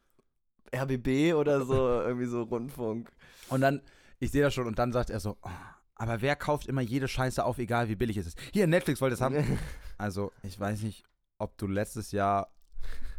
RBB 0.75 1.35
oder 1.35 1.65
so, 1.65 1.75
irgendwie 2.03 2.27
so 2.27 2.43
Rundfunk. 2.43 3.13
Und 3.49 3.61
dann, 3.61 3.83
ich 4.19 4.31
sehe 4.31 4.43
das 4.43 4.55
schon, 4.55 4.67
und 4.67 4.79
dann 4.79 4.93
sagt 4.93 5.11
er 5.11 5.21
so, 5.21 5.37
oh, 5.43 5.51
aber 5.95 6.21
wer 6.23 6.35
kauft 6.35 6.67
immer 6.67 6.81
jede 6.81 7.09
Scheiße 7.09 7.45
auf, 7.45 7.59
egal 7.59 7.89
wie 7.89 7.95
billig 7.95 8.17
es 8.17 8.27
ist? 8.27 8.39
Hier, 8.53 8.67
Netflix 8.67 9.01
wollte 9.01 9.15
es 9.15 9.21
haben. 9.21 9.59
Also, 9.99 10.31
ich 10.43 10.61
weiß 10.61 10.83
nicht, 10.83 11.05
ob 11.39 11.57
du 11.57 11.67
letztes 11.67 12.13
Jahr 12.13 12.53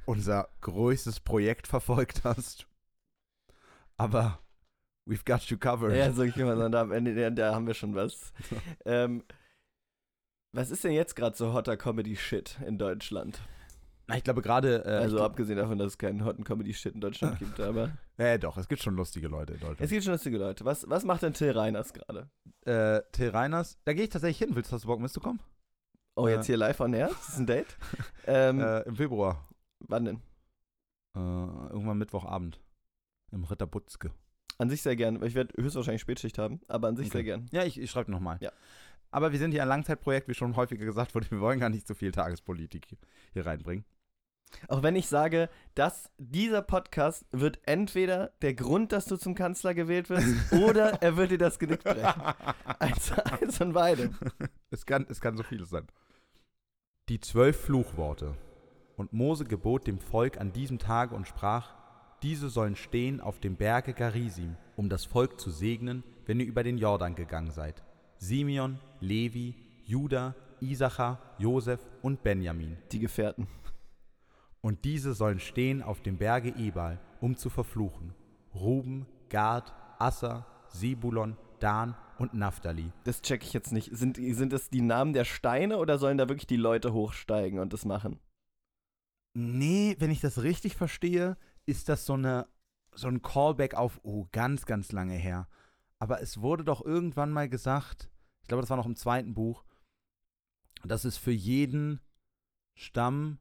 unser 0.05 0.47
größtes 0.61 1.21
Projekt 1.21 1.65
verfolgt 1.65 2.23
hast. 2.23 2.67
Aber 3.97 4.37
we've 5.07 5.25
got 5.25 5.41
you 5.45 5.57
covered. 5.57 5.95
Ja, 5.95 6.11
sag 6.11 6.27
ich 6.27 6.35
mal, 6.35 6.55
so, 6.55 6.69
da 6.69 6.81
am 6.81 6.91
Ende, 6.91 7.15
da, 7.15 7.31
da 7.31 7.55
haben 7.55 7.65
wir 7.65 7.73
schon 7.73 7.95
was. 7.95 8.31
ähm, 8.85 9.23
was 10.57 10.71
ist 10.71 10.83
denn 10.83 10.91
jetzt 10.91 11.15
gerade 11.15 11.35
so 11.37 11.53
hotter 11.53 11.77
Comedy-Shit 11.77 12.57
in 12.65 12.77
Deutschland? 12.77 13.39
Na, 14.07 14.15
ich 14.17 14.23
glaube 14.23 14.41
gerade. 14.41 14.85
Äh, 14.85 14.89
also 15.03 15.21
abgesehen 15.21 15.57
davon, 15.57 15.77
dass 15.77 15.87
es 15.93 15.97
keinen 15.97 16.23
hotten 16.25 16.43
Comedy-Shit 16.43 16.95
in 16.95 17.01
Deutschland 17.01 17.37
gibt, 17.39 17.59
aber 17.59 17.91
äh, 18.17 18.39
doch, 18.39 18.57
es 18.57 18.67
gibt 18.67 18.81
schon 18.81 18.95
lustige 18.95 19.27
Leute 19.27 19.53
in 19.53 19.59
Deutschland. 19.59 19.81
es 19.81 19.89
gibt 19.91 20.03
schon 20.03 20.13
lustige 20.13 20.37
Leute. 20.37 20.65
Was, 20.65 20.89
was 20.89 21.03
macht 21.03 21.21
denn 21.21 21.33
Till 21.33 21.51
Reiners 21.51 21.93
gerade? 21.93 22.29
äh, 22.65 23.01
Till 23.11 23.29
Reiners, 23.29 23.77
da 23.85 23.93
gehe 23.93 24.03
ich 24.05 24.09
tatsächlich 24.09 24.39
hin. 24.39 24.55
Willst 24.55 24.71
du, 24.71 24.75
hast 24.75 24.83
du 24.83 24.87
Bock 24.87 24.99
mitzukommen? 24.99 25.39
Oh, 26.15 26.25
Äh. 26.27 26.31
jetzt 26.35 26.47
hier 26.47 26.57
live 26.57 26.79
on 26.79 26.93
air? 26.93 27.09
Ist 27.09 27.27
das 27.29 27.37
ein 27.37 27.45
Date? 27.45 27.77
ähm, 28.25 28.59
Äh, 28.59 28.81
Im 28.83 28.95
Februar. 28.95 29.47
wann 29.79 30.05
denn? 30.05 30.15
Äh, 31.15 31.19
irgendwann 31.19 31.97
Mittwochabend. 31.97 32.59
Im 33.31 33.43
Ritter 33.43 33.67
Butzke. 33.67 34.11
An 34.57 34.69
sich 34.71 34.81
sehr 34.81 34.95
gern. 34.95 35.21
Ich 35.23 35.35
werde 35.35 35.53
höchstwahrscheinlich 35.61 36.01
Spätschicht 36.01 36.39
haben, 36.39 36.61
aber 36.67 36.87
an 36.87 36.95
sich 36.95 37.07
Okay. 37.07 37.17
sehr 37.17 37.23
gern. 37.23 37.45
Ja, 37.51 37.63
ich, 37.63 37.79
ich 37.79 37.91
schreibe 37.91 38.09
nochmal. 38.09 38.37
Ja. 38.41 38.51
Aber 39.11 39.31
wir 39.31 39.39
sind 39.39 39.51
hier 39.51 39.61
ein 39.61 39.67
Langzeitprojekt, 39.67 40.27
wie 40.27 40.33
schon 40.33 40.55
häufiger 40.55 40.85
gesagt 40.85 41.15
wurde. 41.15 41.29
Wir 41.31 41.39
wollen 41.39 41.59
gar 41.59 41.69
nicht 41.69 41.87
so 41.87 41.93
viel 41.93 42.11
Tagespolitik 42.11 42.87
hier 43.33 43.45
reinbringen. 43.45 43.85
Auch 44.67 44.83
wenn 44.83 44.95
ich 44.95 45.07
sage, 45.07 45.49
dass 45.75 46.09
dieser 46.17 46.61
Podcast 46.61 47.25
wird 47.31 47.59
entweder 47.65 48.31
der 48.41 48.53
Grund, 48.53 48.91
dass 48.91 49.05
du 49.05 49.17
zum 49.17 49.35
Kanzler 49.35 49.73
gewählt 49.73 50.09
wirst, 50.09 50.51
oder 50.53 51.01
er 51.01 51.17
wird 51.17 51.31
dir 51.31 51.37
das 51.37 51.59
Genick 51.59 51.83
brechen. 51.83 52.21
Eins, 52.79 53.11
eins 53.11 53.57
von 53.57 53.73
beidem. 53.73 54.15
Es 54.71 54.85
kann, 54.85 55.05
es 55.09 55.21
kann 55.21 55.37
so 55.37 55.43
vieles 55.43 55.69
sein. 55.69 55.87
Die 57.09 57.19
zwölf 57.19 57.59
Fluchworte. 57.59 58.35
Und 58.95 59.13
Mose 59.13 59.45
gebot 59.45 59.85
dem 59.85 59.99
Volk 59.99 60.39
an 60.39 60.53
diesem 60.53 60.79
Tage 60.79 61.15
und 61.15 61.27
sprach, 61.27 61.75
diese 62.23 62.49
sollen 62.49 62.75
stehen 62.75 63.21
auf 63.21 63.39
dem 63.39 63.55
Berge 63.55 63.93
Garisim, 63.93 64.55
um 64.75 64.89
das 64.89 65.05
Volk 65.05 65.39
zu 65.39 65.51
segnen, 65.51 66.03
wenn 66.25 66.39
ihr 66.39 66.47
über 66.47 66.63
den 66.63 66.79
Jordan 66.79 67.13
gegangen 67.13 67.51
seid. 67.51 67.83
Simeon, 68.17 68.79
Levi, 68.99 69.55
Juda, 69.85 70.35
Isachar, 70.59 71.19
Josef 71.37 71.79
und 72.01 72.23
Benjamin. 72.23 72.77
Die 72.91 72.99
Gefährten. 72.99 73.47
Und 74.61 74.85
diese 74.85 75.13
sollen 75.13 75.39
stehen 75.39 75.81
auf 75.81 76.01
dem 76.01 76.17
Berge 76.17 76.53
Ebal, 76.57 76.99
um 77.21 77.37
zu 77.37 77.49
verfluchen. 77.49 78.13
Ruben, 78.53 79.05
Gad, 79.29 79.73
Asser, 79.99 80.45
Sebulon, 80.69 81.37
Dan 81.59 81.95
und 82.17 82.33
Naphtali. 82.33 82.91
Das 83.03 83.21
check 83.21 83.43
ich 83.43 83.53
jetzt 83.53 83.71
nicht. 83.71 83.89
Sind, 83.95 84.17
sind 84.17 84.53
das 84.53 84.69
die 84.69 84.81
Namen 84.81 85.13
der 85.13 85.25
Steine 85.25 85.77
oder 85.77 85.97
sollen 85.97 86.17
da 86.17 86.27
wirklich 86.27 86.47
die 86.47 86.57
Leute 86.57 86.93
hochsteigen 86.93 87.59
und 87.59 87.73
das 87.73 87.85
machen? 87.85 88.19
Nee, 89.33 89.95
wenn 89.99 90.11
ich 90.11 90.19
das 90.19 90.41
richtig 90.41 90.75
verstehe, 90.75 91.37
ist 91.65 91.89
das 91.89 92.05
so, 92.05 92.13
eine, 92.13 92.47
so 92.93 93.07
ein 93.07 93.21
Callback 93.21 93.75
auf, 93.75 93.99
oh, 94.03 94.25
ganz, 94.31 94.65
ganz 94.65 94.91
lange 94.91 95.13
her. 95.13 95.47
Aber 95.99 96.21
es 96.21 96.41
wurde 96.41 96.63
doch 96.63 96.83
irgendwann 96.85 97.31
mal 97.31 97.49
gesagt, 97.49 98.09
ich 98.41 98.47
glaube, 98.47 98.61
das 98.61 98.69
war 98.69 98.77
noch 98.77 98.85
im 98.85 98.95
zweiten 98.95 99.33
Buch, 99.33 99.63
dass 100.83 101.05
es 101.05 101.17
für 101.17 101.31
jeden 101.31 101.99
Stamm 102.75 103.39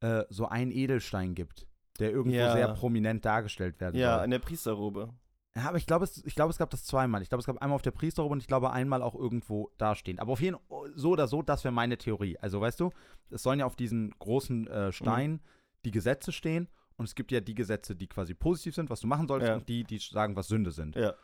äh, 0.00 0.24
so 0.28 0.46
einen 0.48 0.72
Edelstein 0.72 1.34
gibt, 1.34 1.68
der 2.00 2.10
irgendwo 2.10 2.36
Ja. 2.36 2.52
sehr 2.52 2.68
prominent 2.74 3.24
dargestellt 3.24 3.80
werden 3.80 3.96
Ja, 3.98 4.16
soll. 4.16 4.24
in 4.24 4.30
der 4.32 4.38
Priesterrobe. 4.40 5.14
Ja, 5.54 5.68
aber 5.68 5.76
ich 5.76 5.86
glaube, 5.86 6.04
es, 6.04 6.24
ich 6.24 6.34
glaube, 6.34 6.50
es 6.50 6.56
gab 6.58 6.70
das 6.70 6.84
zweimal. 6.84 7.20
Ich 7.22 7.28
glaube, 7.28 7.40
es 7.40 7.46
gab 7.46 7.58
einmal 7.58 7.76
auf 7.76 7.82
der 7.82 7.90
Priesterrobe 7.90 8.32
und 8.32 8.40
ich 8.40 8.46
glaube 8.48 8.72
einmal 8.72 9.02
auch 9.02 9.14
irgendwo 9.14 9.70
dastehen. 9.78 10.18
Aber 10.18 10.32
auf 10.32 10.40
jeden 10.40 10.56
Fall, 10.68 10.90
so 10.96 11.10
oder 11.10 11.28
so, 11.28 11.42
das 11.42 11.62
wäre 11.62 11.72
meine 11.72 11.98
Theorie. 11.98 12.38
Also, 12.38 12.60
weißt 12.60 12.80
du, 12.80 12.90
es 13.30 13.42
sollen 13.42 13.60
ja 13.60 13.66
auf 13.66 13.76
diesen 13.76 14.10
großen 14.18 14.66
äh, 14.66 14.92
Stein 14.92 15.40
die 15.84 15.90
Gesetze 15.90 16.32
stehen 16.32 16.68
und 16.96 17.04
es 17.04 17.14
gibt 17.14 17.30
ja 17.32 17.40
die 17.40 17.54
Gesetze, 17.54 17.94
die 17.94 18.06
quasi 18.08 18.34
positiv 18.34 18.74
sind, 18.74 18.88
was 18.88 19.00
du 19.00 19.06
machen 19.06 19.28
sollst, 19.28 19.46
Ja. 19.46 19.54
und 19.56 19.68
die, 19.68 19.84
die 19.84 19.98
sagen, 19.98 20.36
was 20.36 20.48
Sünde 20.48 20.70
sind. 20.72 20.96
Ja. 20.96 21.14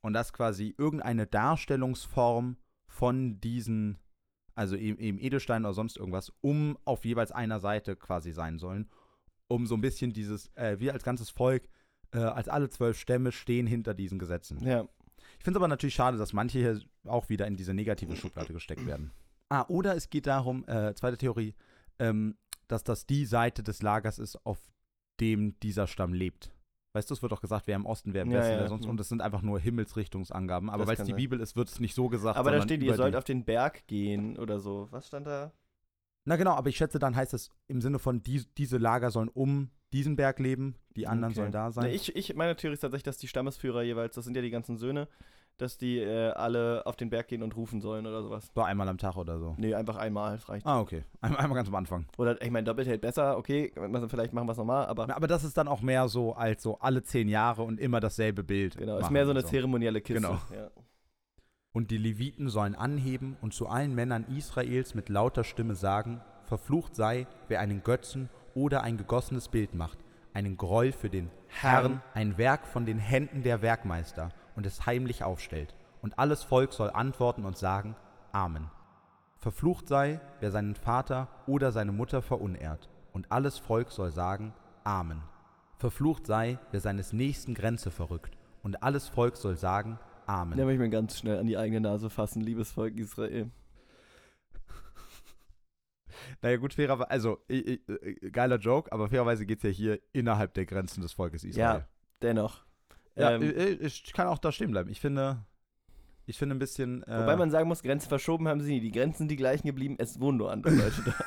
Und 0.00 0.12
das 0.12 0.32
quasi 0.32 0.74
irgendeine 0.78 1.26
Darstellungsform 1.26 2.56
von 2.86 3.40
diesen, 3.40 3.98
also 4.54 4.76
eben, 4.76 4.98
eben 4.98 5.18
Edelstein 5.18 5.64
oder 5.64 5.74
sonst 5.74 5.96
irgendwas, 5.96 6.32
um 6.40 6.78
auf 6.84 7.04
jeweils 7.04 7.32
einer 7.32 7.60
Seite 7.60 7.96
quasi 7.96 8.32
sein 8.32 8.58
sollen, 8.58 8.88
um 9.48 9.66
so 9.66 9.74
ein 9.74 9.80
bisschen 9.80 10.12
dieses, 10.12 10.54
äh, 10.54 10.78
wir 10.78 10.92
als 10.92 11.02
ganzes 11.04 11.30
Volk, 11.30 11.68
äh, 12.12 12.18
als 12.18 12.48
alle 12.48 12.70
zwölf 12.70 12.98
Stämme 12.98 13.32
stehen 13.32 13.66
hinter 13.66 13.94
diesen 13.94 14.18
Gesetzen. 14.18 14.64
Ja. 14.64 14.88
Ich 15.38 15.44
finde 15.44 15.58
es 15.58 15.60
aber 15.60 15.68
natürlich 15.68 15.94
schade, 15.94 16.16
dass 16.16 16.32
manche 16.32 16.58
hier 16.58 16.80
auch 17.04 17.28
wieder 17.28 17.46
in 17.46 17.56
diese 17.56 17.74
negative 17.74 18.16
Schublade 18.16 18.52
gesteckt 18.52 18.86
werden. 18.86 19.12
Ah, 19.50 19.64
oder 19.68 19.94
es 19.96 20.10
geht 20.10 20.26
darum, 20.26 20.66
äh, 20.68 20.94
zweite 20.94 21.16
Theorie, 21.16 21.54
ähm, 21.98 22.36
dass 22.66 22.84
das 22.84 23.06
die 23.06 23.24
Seite 23.24 23.62
des 23.62 23.82
Lagers 23.82 24.18
ist, 24.18 24.36
auf 24.44 24.58
dem 25.20 25.58
dieser 25.60 25.86
Stamm 25.86 26.12
lebt. 26.12 26.52
Weißt 26.94 27.10
du, 27.10 27.14
es 27.14 27.22
wird 27.22 27.32
auch 27.32 27.40
gesagt, 27.40 27.66
wer 27.66 27.76
im 27.76 27.84
Osten, 27.86 28.14
wer 28.14 28.22
im 28.22 28.30
Ja, 28.30 28.38
Westen, 28.38 28.52
ja, 28.54 28.60
wer 28.60 28.68
sonst. 28.68 28.84
hm. 28.84 28.90
Und 28.90 29.00
es 29.00 29.08
sind 29.08 29.20
einfach 29.20 29.42
nur 29.42 29.60
Himmelsrichtungsangaben. 29.60 30.70
Aber 30.70 30.86
weil 30.86 30.94
es 30.94 31.00
die 31.00 31.06
sein. 31.08 31.16
Bibel 31.16 31.40
ist, 31.40 31.54
wird 31.54 31.68
es 31.68 31.80
nicht 31.80 31.94
so 31.94 32.08
gesagt. 32.08 32.36
Aber 32.38 32.50
da 32.50 32.62
steht, 32.62 32.82
ihr 32.82 32.94
sollt 32.94 33.14
auf 33.14 33.24
den 33.24 33.44
Berg 33.44 33.86
gehen 33.86 34.38
oder 34.38 34.58
so. 34.58 34.88
Was 34.90 35.06
stand 35.06 35.26
da? 35.26 35.52
Na 36.24 36.36
genau, 36.36 36.52
aber 36.52 36.68
ich 36.68 36.76
schätze, 36.76 36.98
dann 36.98 37.16
heißt 37.16 37.34
es 37.34 37.50
im 37.68 37.80
Sinne 37.80 37.98
von, 37.98 38.22
die, 38.22 38.44
diese 38.56 38.76
Lager 38.78 39.10
sollen 39.10 39.28
um 39.28 39.70
diesen 39.92 40.16
Berg 40.16 40.38
leben, 40.40 40.74
die 40.96 41.06
anderen 41.06 41.32
Okay. 41.32 41.40
sollen 41.40 41.52
da 41.52 41.70
sein. 41.72 41.86
Nee, 41.86 41.94
ich, 41.96 42.14
ich, 42.16 42.34
meine 42.34 42.54
Theorie 42.56 42.74
ist 42.74 42.80
tatsächlich, 42.80 43.04
dass 43.04 43.16
die 43.16 43.28
Stammesführer 43.28 43.82
jeweils, 43.82 44.14
das 44.14 44.24
sind 44.26 44.34
ja 44.36 44.42
die 44.42 44.50
ganzen 44.50 44.76
Söhne, 44.76 45.08
dass 45.58 45.76
die 45.76 45.98
äh, 45.98 46.30
alle 46.30 46.86
auf 46.86 46.96
den 46.96 47.10
Berg 47.10 47.28
gehen 47.28 47.42
und 47.42 47.56
rufen 47.56 47.80
sollen 47.80 48.06
oder 48.06 48.22
sowas. 48.22 48.50
so 48.54 48.62
einmal 48.62 48.88
am 48.88 48.96
Tag 48.96 49.16
oder 49.16 49.38
so. 49.38 49.54
Nee, 49.58 49.74
einfach 49.74 49.96
einmal, 49.96 50.36
das 50.36 50.48
reicht. 50.48 50.64
Ah, 50.64 50.80
okay. 50.80 51.04
Einmal, 51.20 51.40
einmal 51.40 51.56
ganz 51.56 51.68
am 51.68 51.74
Anfang. 51.74 52.06
Oder, 52.16 52.40
ich 52.40 52.50
meine, 52.50 52.64
doppelt 52.64 52.88
hält 52.88 53.00
besser, 53.00 53.36
okay, 53.36 53.72
vielleicht 54.08 54.32
machen 54.32 54.46
wir 54.46 54.52
es 54.52 54.58
nochmal, 54.58 54.86
aber 54.86 55.06
Na, 55.08 55.16
Aber 55.16 55.26
das 55.26 55.44
ist 55.44 55.56
dann 55.56 55.68
auch 55.68 55.82
mehr 55.82 56.08
so 56.08 56.32
als 56.34 56.62
so 56.62 56.78
alle 56.78 57.02
zehn 57.02 57.28
Jahre 57.28 57.62
und 57.62 57.80
immer 57.80 58.00
dasselbe 58.00 58.44
Bild. 58.44 58.76
genau, 58.76 58.98
ist 58.98 59.10
mehr 59.10 59.24
so 59.24 59.32
eine 59.32 59.44
zeremonielle 59.44 60.00
Kiste. 60.00 60.22
Genau. 60.22 60.38
Ja. 60.54 60.70
Und 61.72 61.90
die 61.90 61.98
Leviten 61.98 62.48
sollen 62.48 62.74
anheben 62.74 63.36
und 63.40 63.52
zu 63.52 63.68
allen 63.68 63.94
Männern 63.94 64.24
Israels 64.36 64.94
mit 64.94 65.08
lauter 65.08 65.44
Stimme 65.44 65.74
sagen: 65.74 66.20
Verflucht 66.44 66.96
sei, 66.96 67.26
wer 67.48 67.60
einen 67.60 67.82
Götzen 67.82 68.30
oder 68.54 68.82
ein 68.82 68.96
gegossenes 68.96 69.48
Bild 69.48 69.74
macht, 69.74 69.98
einen 70.32 70.56
Groll 70.56 70.92
für 70.92 71.10
den 71.10 71.30
Herrn, 71.48 72.00
ein 72.14 72.38
Werk 72.38 72.66
von 72.66 72.86
den 72.86 72.98
Händen 72.98 73.42
der 73.42 73.60
Werkmeister 73.62 74.30
und 74.58 74.66
es 74.66 74.86
heimlich 74.86 75.22
aufstellt. 75.22 75.76
Und 76.02 76.18
alles 76.18 76.42
Volk 76.42 76.72
soll 76.72 76.90
antworten 76.90 77.44
und 77.44 77.56
sagen: 77.56 77.94
Amen. 78.32 78.68
Verflucht 79.36 79.86
sei, 79.86 80.20
wer 80.40 80.50
seinen 80.50 80.74
Vater 80.74 81.28
oder 81.46 81.70
seine 81.70 81.92
Mutter 81.92 82.22
verunehrt. 82.22 82.90
Und 83.12 83.30
alles 83.30 83.56
Volk 83.56 83.92
soll 83.92 84.10
sagen: 84.10 84.52
Amen. 84.82 85.22
Verflucht 85.76 86.26
sei, 86.26 86.58
wer 86.72 86.80
seines 86.80 87.12
nächsten 87.12 87.54
Grenze 87.54 87.92
verrückt. 87.92 88.36
Und 88.64 88.82
alles 88.82 89.06
Volk 89.06 89.36
soll 89.36 89.56
sagen: 89.56 90.00
Amen. 90.26 90.58
Da 90.58 90.64
muss 90.64 90.72
ich 90.72 90.80
mir 90.80 90.90
ganz 90.90 91.16
schnell 91.16 91.38
an 91.38 91.46
die 91.46 91.56
eigene 91.56 91.80
Nase 91.80 92.10
fassen, 92.10 92.42
liebes 92.42 92.72
Volk 92.72 92.98
Israel. 92.98 93.52
Naja, 96.42 96.56
gut, 96.56 96.74
fairerweise, 96.74 97.08
also, 97.08 97.38
geiler 98.32 98.58
Joke, 98.58 98.90
aber 98.90 99.08
fairerweise 99.08 99.46
geht 99.46 99.58
es 99.58 99.62
ja 99.62 99.70
hier 99.70 100.00
innerhalb 100.12 100.52
der 100.54 100.66
Grenzen 100.66 101.00
des 101.00 101.12
Volkes 101.12 101.44
Israel. 101.44 101.86
Dennoch. 102.22 102.67
Ja, 103.18 103.32
Ähm, 103.32 103.42
i- 103.42 103.46
i- 103.46 103.78
ich 103.84 104.12
kann 104.12 104.28
auch 104.28 104.38
da 104.38 104.52
stehen 104.52 104.70
bleiben. 104.70 104.90
Ich 104.90 105.00
finde, 105.00 105.44
ich 106.26 106.38
finde 106.38 106.54
ein 106.54 106.58
bisschen. 106.58 107.02
Äh, 107.04 107.18
Wobei 107.18 107.36
man 107.36 107.50
sagen 107.50 107.68
muss, 107.68 107.82
Grenzen 107.82 108.08
verschoben 108.08 108.46
haben 108.48 108.60
sie 108.60 108.72
nie. 108.74 108.80
Die 108.80 108.92
Grenzen 108.92 109.18
sind 109.18 109.30
die 109.30 109.36
gleichen 109.36 109.66
geblieben, 109.66 109.96
es 109.98 110.20
wohnen 110.20 110.38
nur 110.38 110.52
andere 110.52 110.74
Leute 110.74 111.02
da. 111.04 111.14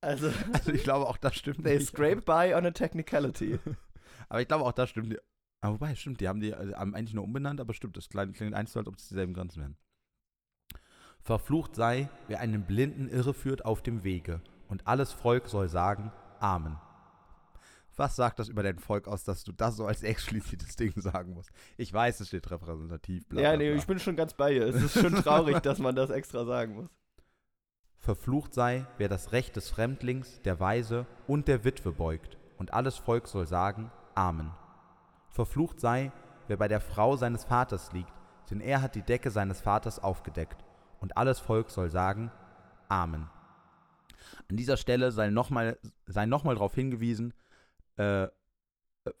Also, 0.00 0.30
also, 0.52 0.70
ich 0.72 0.82
glaube, 0.82 1.08
auch 1.08 1.16
das 1.16 1.34
stimmt 1.34 1.64
they 1.64 1.80
scrape 1.80 2.20
by 2.20 2.52
on 2.54 2.66
a 2.66 2.70
technicality. 2.72 3.58
Aber 4.28 4.42
ich 4.42 4.48
glaube, 4.48 4.64
auch 4.64 4.72
das 4.72 4.90
stimmt. 4.90 5.16
Aber 5.62 5.74
wobei, 5.74 5.94
stimmt, 5.94 6.20
die 6.20 6.28
haben 6.28 6.40
die 6.40 6.52
also, 6.52 6.74
haben 6.74 6.94
eigentlich 6.94 7.14
nur 7.14 7.24
umbenannt, 7.24 7.58
aber 7.58 7.72
stimmt, 7.72 7.96
das 7.96 8.10
klingt 8.10 8.34
klingt 8.36 8.52
eins 8.54 8.72
so, 8.74 8.80
als 8.80 8.88
ob 8.88 8.96
es 8.96 9.08
dieselben 9.08 9.32
Grenzen 9.32 9.60
wären. 9.62 9.76
Verflucht 11.22 11.74
sei, 11.74 12.10
wer 12.28 12.40
einen 12.40 12.66
Blinden 12.66 13.08
irreführt 13.08 13.64
auf 13.64 13.82
dem 13.82 14.04
Wege, 14.04 14.42
und 14.68 14.86
alles 14.86 15.10
Volk 15.12 15.48
soll 15.48 15.70
sagen: 15.70 16.12
Amen. 16.38 16.76
Was 17.96 18.16
sagt 18.16 18.38
das 18.38 18.48
über 18.48 18.62
dein 18.62 18.78
Volk 18.78 19.06
aus, 19.06 19.24
dass 19.24 19.44
du 19.44 19.52
das 19.52 19.76
so 19.76 19.86
als 19.86 20.02
explizites 20.02 20.76
Ding 20.76 20.92
sagen 20.96 21.34
musst? 21.34 21.50
Ich 21.76 21.92
weiß, 21.92 22.20
es 22.20 22.28
steht 22.28 22.50
repräsentativ, 22.50 23.26
bla, 23.28 23.40
ja, 23.40 23.48
bla, 23.50 23.58
nee, 23.58 23.72
ich 23.72 23.86
bin 23.86 23.98
schon 23.98 24.16
ganz 24.16 24.34
bei 24.34 24.52
dir. 24.52 24.66
Es 24.66 24.82
ist 24.82 25.00
schon 25.00 25.14
traurig, 25.14 25.60
dass 25.60 25.78
man 25.78 25.94
das 25.94 26.10
extra 26.10 26.44
sagen 26.44 26.74
muss. 26.74 26.90
Verflucht 27.98 28.52
sei, 28.52 28.86
wer 28.98 29.08
das 29.08 29.32
Recht 29.32 29.56
des 29.56 29.70
Fremdlings, 29.70 30.42
der 30.42 30.60
Weise 30.60 31.06
und 31.26 31.48
der 31.48 31.64
Witwe 31.64 31.92
beugt, 31.92 32.36
und 32.58 32.74
alles 32.74 32.98
Volk 32.98 33.28
soll 33.28 33.46
sagen: 33.46 33.90
Amen. 34.14 34.50
Verflucht 35.30 35.80
sei, 35.80 36.12
wer 36.48 36.56
bei 36.56 36.68
der 36.68 36.80
Frau 36.80 37.16
seines 37.16 37.44
Vaters 37.44 37.92
liegt, 37.92 38.12
denn 38.50 38.60
er 38.60 38.82
hat 38.82 38.94
die 38.94 39.02
Decke 39.02 39.30
seines 39.30 39.60
Vaters 39.60 39.98
aufgedeckt, 39.98 40.64
und 41.00 41.16
alles 41.16 41.38
Volk 41.38 41.70
soll 41.70 41.90
sagen: 41.90 42.30
Amen. 42.88 43.30
An 44.50 44.56
dieser 44.56 44.76
Stelle 44.76 45.12
sei 45.12 45.30
nochmal 45.30 45.78
sei 46.06 46.26
noch 46.26 46.44
mal 46.44 46.54
darauf 46.54 46.74
hingewiesen, 46.74 47.32
äh, 47.96 48.28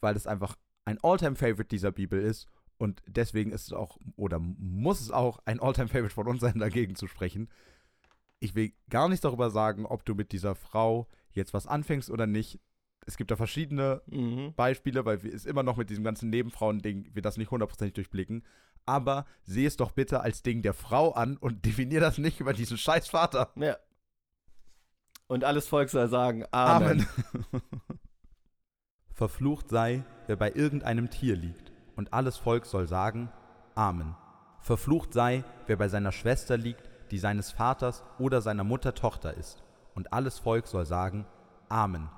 weil 0.00 0.16
es 0.16 0.26
einfach 0.26 0.56
ein 0.84 0.98
Alltime-Favorite 1.02 1.68
dieser 1.68 1.92
Bibel 1.92 2.20
ist 2.20 2.46
und 2.78 3.02
deswegen 3.06 3.52
ist 3.52 3.68
es 3.68 3.72
auch, 3.72 3.98
oder 4.16 4.38
muss 4.38 5.00
es 5.00 5.10
auch 5.10 5.40
ein 5.44 5.60
Alltime-Favorite 5.60 6.14
von 6.14 6.28
uns 6.28 6.40
sein, 6.40 6.58
dagegen 6.58 6.96
zu 6.96 7.06
sprechen. 7.06 7.48
Ich 8.40 8.54
will 8.54 8.72
gar 8.90 9.08
nichts 9.08 9.22
darüber 9.22 9.50
sagen, 9.50 9.86
ob 9.86 10.04
du 10.04 10.14
mit 10.14 10.32
dieser 10.32 10.54
Frau 10.54 11.08
jetzt 11.30 11.54
was 11.54 11.66
anfängst 11.66 12.10
oder 12.10 12.26
nicht. 12.26 12.60
Es 13.06 13.16
gibt 13.16 13.30
da 13.30 13.36
verschiedene 13.36 14.02
Mhm. 14.06 14.54
Beispiele, 14.54 15.04
weil 15.04 15.22
wir 15.22 15.32
es 15.32 15.46
immer 15.46 15.62
noch 15.62 15.76
mit 15.76 15.90
diesem 15.90 16.04
ganzen 16.04 16.30
Nebenfrauen-Ding, 16.30 17.10
wir 17.14 17.22
das 17.22 17.36
nicht 17.36 17.50
hundertprozentig 17.50 17.94
durchblicken. 17.94 18.44
Aber 18.86 19.24
sehe 19.44 19.66
es 19.66 19.76
doch 19.76 19.92
bitte 19.92 20.20
als 20.20 20.42
Ding 20.42 20.60
der 20.62 20.74
Frau 20.74 21.12
an 21.12 21.36
und 21.36 21.64
definier 21.66 22.00
das 22.00 22.18
nicht 22.18 22.40
über 22.40 22.52
diesen 22.52 22.76
scheiß 22.76 23.08
Vater. 23.08 23.50
Ja. 23.56 23.76
Und 25.26 25.44
alles 25.44 25.68
Volk 25.68 25.88
soll 25.88 26.08
sagen: 26.08 26.44
Amen. 26.50 27.06
Amen. 27.52 27.62
Verflucht 29.14 29.70
sei, 29.70 30.04
wer 30.26 30.34
bei 30.36 30.50
irgendeinem 30.52 31.08
Tier 31.08 31.36
liegt, 31.36 31.72
und 31.96 32.12
alles 32.12 32.36
Volk 32.36 32.66
soll 32.66 32.88
sagen: 32.88 33.30
Amen. 33.76 34.16
Verflucht 34.60 35.12
sei, 35.12 35.44
wer 35.66 35.76
bei 35.76 35.88
seiner 35.88 36.10
Schwester 36.10 36.56
liegt, 36.56 36.90
die 37.12 37.18
seines 37.18 37.52
Vaters 37.52 38.02
oder 38.18 38.40
seiner 38.40 38.64
Mutter 38.64 38.94
Tochter 38.94 39.34
ist, 39.34 39.62
und 39.94 40.12
alles 40.12 40.40
Volk 40.40 40.66
soll 40.66 40.84
sagen: 40.84 41.26
Amen. 41.68 42.10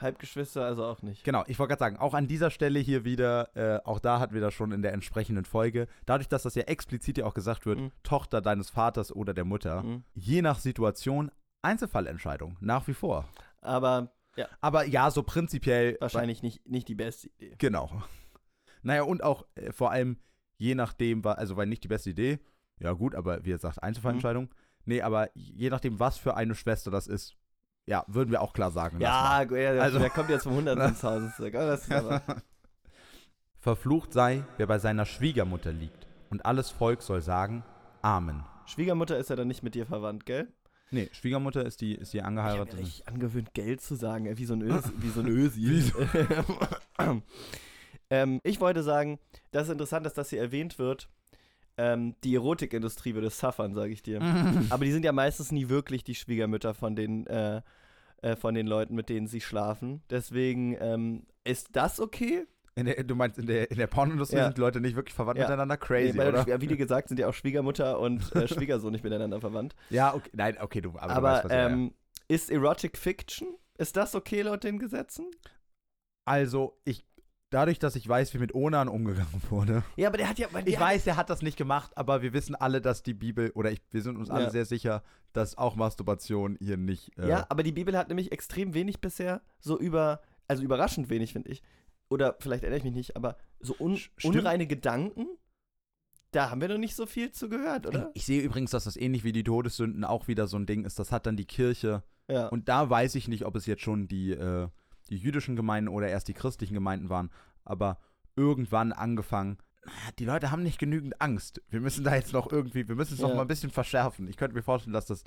Halbgeschwister 0.00 0.64
also 0.64 0.84
auch 0.84 1.02
nicht. 1.02 1.24
Genau, 1.24 1.42
ich 1.48 1.58
wollte 1.58 1.70
gerade 1.70 1.80
sagen, 1.80 1.96
auch 1.96 2.14
an 2.14 2.28
dieser 2.28 2.50
Stelle 2.52 2.78
hier 2.78 3.04
wieder, 3.04 3.48
äh, 3.56 3.80
auch 3.84 3.98
da 3.98 4.20
hatten 4.20 4.32
wir 4.32 4.40
das 4.40 4.54
schon 4.54 4.70
in 4.70 4.80
der 4.80 4.92
entsprechenden 4.92 5.44
Folge, 5.44 5.88
dadurch, 6.06 6.28
dass 6.28 6.44
das 6.44 6.54
ja 6.54 6.62
explizit 6.62 7.18
ja 7.18 7.24
auch 7.26 7.34
gesagt 7.34 7.66
wird, 7.66 7.80
Mhm. 7.80 7.90
Tochter 8.04 8.40
deines 8.40 8.70
Vaters 8.70 9.10
oder 9.10 9.34
der 9.34 9.44
Mutter, 9.44 9.82
Mhm. 9.82 10.04
je 10.14 10.40
nach 10.40 10.60
Situation 10.60 11.32
Einzelfallentscheidung, 11.62 12.56
nach 12.60 12.86
wie 12.86 12.94
vor. 12.94 13.24
Aber 13.60 14.12
Aber 14.60 14.84
ja, 14.84 15.10
so 15.10 15.22
prinzipiell 15.22 15.96
wahrscheinlich 16.00 16.42
nicht, 16.42 16.66
nicht 16.68 16.88
die 16.88 16.94
beste 16.94 17.28
Idee. 17.28 17.54
Genau. 17.58 18.02
Naja, 18.82 19.02
und 19.02 19.22
auch 19.22 19.44
äh, 19.54 19.72
vor 19.72 19.90
allem 19.90 20.18
je 20.58 20.74
nachdem, 20.74 21.24
also 21.24 21.56
weil 21.56 21.66
nicht 21.66 21.84
die 21.84 21.88
beste 21.88 22.10
Idee, 22.10 22.38
ja 22.80 22.92
gut, 22.92 23.14
aber 23.14 23.44
wie 23.44 23.50
ihr 23.50 23.58
sagt, 23.58 23.82
Einzelfallentscheidung. 23.82 24.50
Nee, 24.84 25.02
aber 25.02 25.30
je 25.34 25.70
nachdem, 25.70 26.00
was 26.00 26.18
für 26.18 26.36
eine 26.36 26.54
Schwester 26.54 26.90
das 26.90 27.06
ist, 27.06 27.36
ja, 27.86 28.04
würden 28.06 28.30
wir 28.30 28.42
auch 28.42 28.52
klar 28.52 28.70
sagen. 28.70 29.00
Ja, 29.00 29.42
ja, 29.42 29.70
Also- 29.80 29.98
der 29.98 30.10
kommt 30.10 30.30
jetzt 30.30 30.44
vom 30.44 30.54
Hundertsten 30.54 30.88
ins 30.88 31.00
Tausendste. 31.00 32.22
Verflucht 33.58 34.12
sei, 34.12 34.44
wer 34.56 34.66
bei 34.66 34.78
seiner 34.78 35.04
Schwiegermutter 35.04 35.72
liegt, 35.72 36.06
und 36.30 36.44
alles 36.46 36.70
Volk 36.70 37.02
soll 37.02 37.22
sagen, 37.22 37.64
Amen. 38.02 38.44
Schwiegermutter 38.66 39.18
ist 39.18 39.30
ja 39.30 39.36
dann 39.36 39.48
nicht 39.48 39.62
mit 39.62 39.74
dir 39.74 39.86
verwandt, 39.86 40.26
gell? 40.26 40.52
Nee, 40.90 41.08
Schwiegermutter 41.12 41.64
ist 41.64 41.80
die, 41.80 41.94
ist 41.94 42.12
die 42.12 42.18
Ich 42.18 42.22
habe 42.24 42.28
angeheiratete. 42.28 42.76
mir 42.76 42.82
richtig 42.82 43.08
angewöhnt, 43.08 43.54
Geld 43.54 43.80
zu 43.80 43.94
sagen, 43.94 44.26
ey, 44.26 44.38
wie 44.38 44.44
so 44.44 44.54
ein 44.54 44.62
Ösi. 44.62 44.90
wie 44.98 45.08
so 45.10 45.20
ein 45.20 45.26
Ösi. 45.28 45.62
ähm, 48.10 48.40
ich 48.44 48.60
wollte 48.60 48.82
sagen, 48.82 49.18
dass 49.50 49.64
es 49.64 49.72
interessant 49.72 50.06
ist, 50.06 50.16
dass 50.18 50.30
hier 50.30 50.40
erwähnt 50.40 50.78
wird, 50.78 51.08
ähm, 51.76 52.14
die 52.24 52.34
Erotikindustrie 52.34 53.14
würde 53.14 53.30
suffern, 53.30 53.74
sage 53.74 53.92
ich 53.92 54.02
dir. 54.02 54.20
Aber 54.70 54.84
die 54.84 54.92
sind 54.92 55.04
ja 55.04 55.12
meistens 55.12 55.52
nie 55.52 55.68
wirklich 55.68 56.04
die 56.04 56.14
Schwiegermütter 56.14 56.74
von 56.74 56.96
den, 56.96 57.26
äh, 57.26 57.62
äh, 58.22 58.34
von 58.36 58.54
den 58.54 58.66
Leuten, 58.66 58.94
mit 58.94 59.08
denen 59.08 59.26
sie 59.28 59.40
schlafen. 59.40 60.02
Deswegen, 60.10 60.76
ähm, 60.80 61.22
ist 61.44 61.68
das 61.72 62.00
okay? 62.00 62.46
In 62.78 62.86
der, 62.86 63.02
du 63.02 63.14
meinst, 63.16 63.38
in 63.38 63.46
der, 63.46 63.70
in 63.70 63.76
der 63.78 63.86
Pornindustrie 63.88 64.36
Ja. 64.36 64.44
sind 64.46 64.58
Leute 64.58 64.80
nicht 64.80 64.94
wirklich 64.94 65.14
verwandt 65.14 65.38
Ja. 65.38 65.46
miteinander? 65.46 65.76
Crazy, 65.76 66.16
Nee, 66.16 66.28
oder? 66.28 66.46
ja, 66.46 66.60
Wie 66.60 66.66
gesagt, 66.76 67.08
sind 67.08 67.18
ja 67.18 67.28
auch 67.28 67.34
Schwiegermutter 67.34 67.98
und 67.98 68.34
äh, 68.36 68.46
Schwiegersohn 68.46 68.92
nicht 68.92 69.02
miteinander 69.04 69.40
verwandt. 69.40 69.74
Ja, 69.90 70.14
okay, 70.14 70.30
nein, 70.32 70.56
okay, 70.60 70.80
du, 70.80 70.90
aber, 70.90 70.98
du 71.00 71.14
Aber 71.14 71.22
weißt, 71.32 71.44
was 71.46 71.52
ähm, 71.52 71.92
ist 72.28 72.50
Erotic 72.50 72.96
Fiction, 72.96 73.48
ist 73.78 73.96
das 73.96 74.14
okay 74.14 74.42
laut 74.42 74.62
den 74.64 74.78
Gesetzen? 74.78 75.26
Also, 76.24 76.78
ich 76.84 77.04
dadurch, 77.50 77.78
dass 77.78 77.96
ich 77.96 78.06
weiß, 78.06 78.34
wie 78.34 78.38
mit 78.38 78.54
Onan 78.54 78.88
umgegangen 78.88 79.42
wurde. 79.48 79.82
Ja, 79.96 80.08
aber 80.08 80.18
der 80.18 80.28
hat 80.28 80.38
ja. 80.38 80.48
weil 80.52 80.68
Ich 80.68 80.74
der 80.74 80.80
weiß, 80.80 81.06
er 81.06 81.16
hat 81.16 81.30
das 81.30 81.40
nicht 81.42 81.56
gemacht, 81.56 81.96
aber 81.96 82.20
wir 82.22 82.32
wissen 82.34 82.54
alle, 82.54 82.80
dass 82.82 83.02
die 83.02 83.14
Bibel, 83.14 83.50
oder 83.54 83.72
ich, 83.72 83.80
wir 83.90 84.02
sind 84.02 84.18
uns 84.18 84.28
alle 84.30 84.44
Ja. 84.44 84.50
sehr 84.50 84.66
sicher, 84.66 85.02
dass 85.32 85.56
auch 85.56 85.74
Masturbation 85.74 86.56
hier 86.60 86.76
nicht. 86.76 87.16
Äh, 87.18 87.28
Ja, 87.28 87.46
aber 87.48 87.62
die 87.62 87.72
Bibel 87.72 87.96
hat 87.96 88.08
nämlich 88.08 88.30
extrem 88.32 88.74
wenig 88.74 89.00
bisher 89.00 89.40
so 89.60 89.78
über, 89.78 90.20
also 90.46 90.62
überraschend 90.62 91.08
wenig, 91.08 91.32
finde 91.32 91.50
ich. 91.50 91.62
Oder 92.10 92.36
vielleicht 92.40 92.62
erinnere 92.62 92.78
ich 92.78 92.84
mich 92.84 92.94
nicht, 92.94 93.16
aber 93.16 93.36
so 93.60 93.74
un, 93.78 93.96
stimmt. 93.96 94.24
unreine 94.36 94.66
Gedanken, 94.66 95.26
da 96.30 96.50
haben 96.50 96.60
wir 96.60 96.68
noch 96.68 96.78
nicht 96.78 96.94
so 96.94 97.06
viel 97.06 97.32
zu 97.32 97.48
gehört, 97.48 97.86
oder? 97.86 98.10
Ich 98.14 98.24
sehe 98.26 98.42
übrigens, 98.42 98.70
dass 98.70 98.84
das 98.84 98.96
ähnlich 98.96 99.24
wie 99.24 99.32
die 99.32 99.44
Todessünden 99.44 100.04
auch 100.04 100.28
wieder 100.28 100.46
so 100.46 100.56
ein 100.58 100.66
Ding 100.66 100.84
ist. 100.84 100.98
Das 100.98 101.10
hat 101.12 101.26
dann 101.26 101.36
die 101.36 101.46
Kirche. 101.46 102.02
Ja. 102.28 102.48
Und 102.48 102.68
da 102.68 102.88
weiß 102.90 103.14
ich 103.14 103.28
nicht, 103.28 103.44
ob 103.46 103.56
es 103.56 103.64
jetzt 103.66 103.82
schon 103.82 104.08
die, 104.08 104.32
äh, 104.32 104.68
die 105.08 105.16
jüdischen 105.16 105.56
Gemeinden 105.56 105.88
oder 105.88 106.08
erst 106.08 106.28
die 106.28 106.34
christlichen 106.34 106.74
Gemeinden 106.74 107.08
waren. 107.08 107.30
Aber 107.64 107.98
irgendwann 108.36 108.92
angefangen. 108.92 109.58
naja, 109.86 109.96
Die 110.18 110.24
Leute 110.26 110.50
haben 110.50 110.62
nicht 110.62 110.78
genügend 110.78 111.20
Angst. 111.20 111.62
Wir 111.70 111.80
müssen 111.80 112.04
da 112.04 112.14
jetzt 112.14 112.32
noch 112.34 112.52
irgendwie, 112.52 112.86
wir 112.88 112.94
müssen 112.94 113.14
es 113.14 113.20
noch 113.20 113.30
Ja. 113.30 113.34
mal 113.36 113.42
ein 113.42 113.48
bisschen 113.48 113.70
verschärfen. 113.70 114.28
Ich 114.28 114.36
könnte 114.36 114.54
mir 114.54 114.62
vorstellen, 114.62 114.92
dass 114.94 115.06
das 115.06 115.24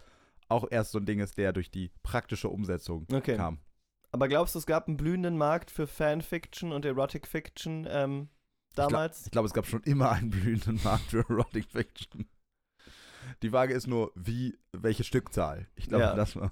auch 0.50 0.68
erst 0.70 0.92
so 0.92 1.00
ein 1.00 1.06
Ding 1.06 1.20
ist, 1.20 1.38
der 1.38 1.52
durch 1.52 1.72
die 1.72 1.90
praktische 2.04 2.50
Umsetzung 2.50 3.08
Okay. 3.12 3.36
kam. 3.38 3.58
Aber 4.12 4.28
glaubst 4.28 4.56
du, 4.56 4.60
es 4.60 4.66
gab 4.66 4.88
einen 4.88 4.98
blühenden 4.98 5.38
Markt 5.38 5.72
für 5.72 5.88
Fanfiction 5.88 6.72
und 6.74 6.86
Erotic 6.86 7.28
Fiction 7.28 7.88
ähm, 7.90 8.30
damals? 8.76 9.26
Ich 9.26 9.32
glaube, 9.32 9.48
es 9.48 9.54
gab 9.54 9.66
schon 9.66 9.84
immer 9.84 10.12
einen 10.12 10.30
blühenden 10.30 10.80
Markt 10.84 11.06
für 11.12 11.20
Erotic 11.30 11.66
Fiction. 11.72 12.28
Die 13.42 13.50
Frage 13.50 13.74
ist 13.74 13.88
nur, 13.88 14.12
wie, 14.16 14.58
welche 14.74 15.04
Stückzahl? 15.04 15.68
Ich 15.76 15.88
glaube, 15.88 16.04
Ja. 16.04 16.16
das 16.16 16.36
war. 16.36 16.52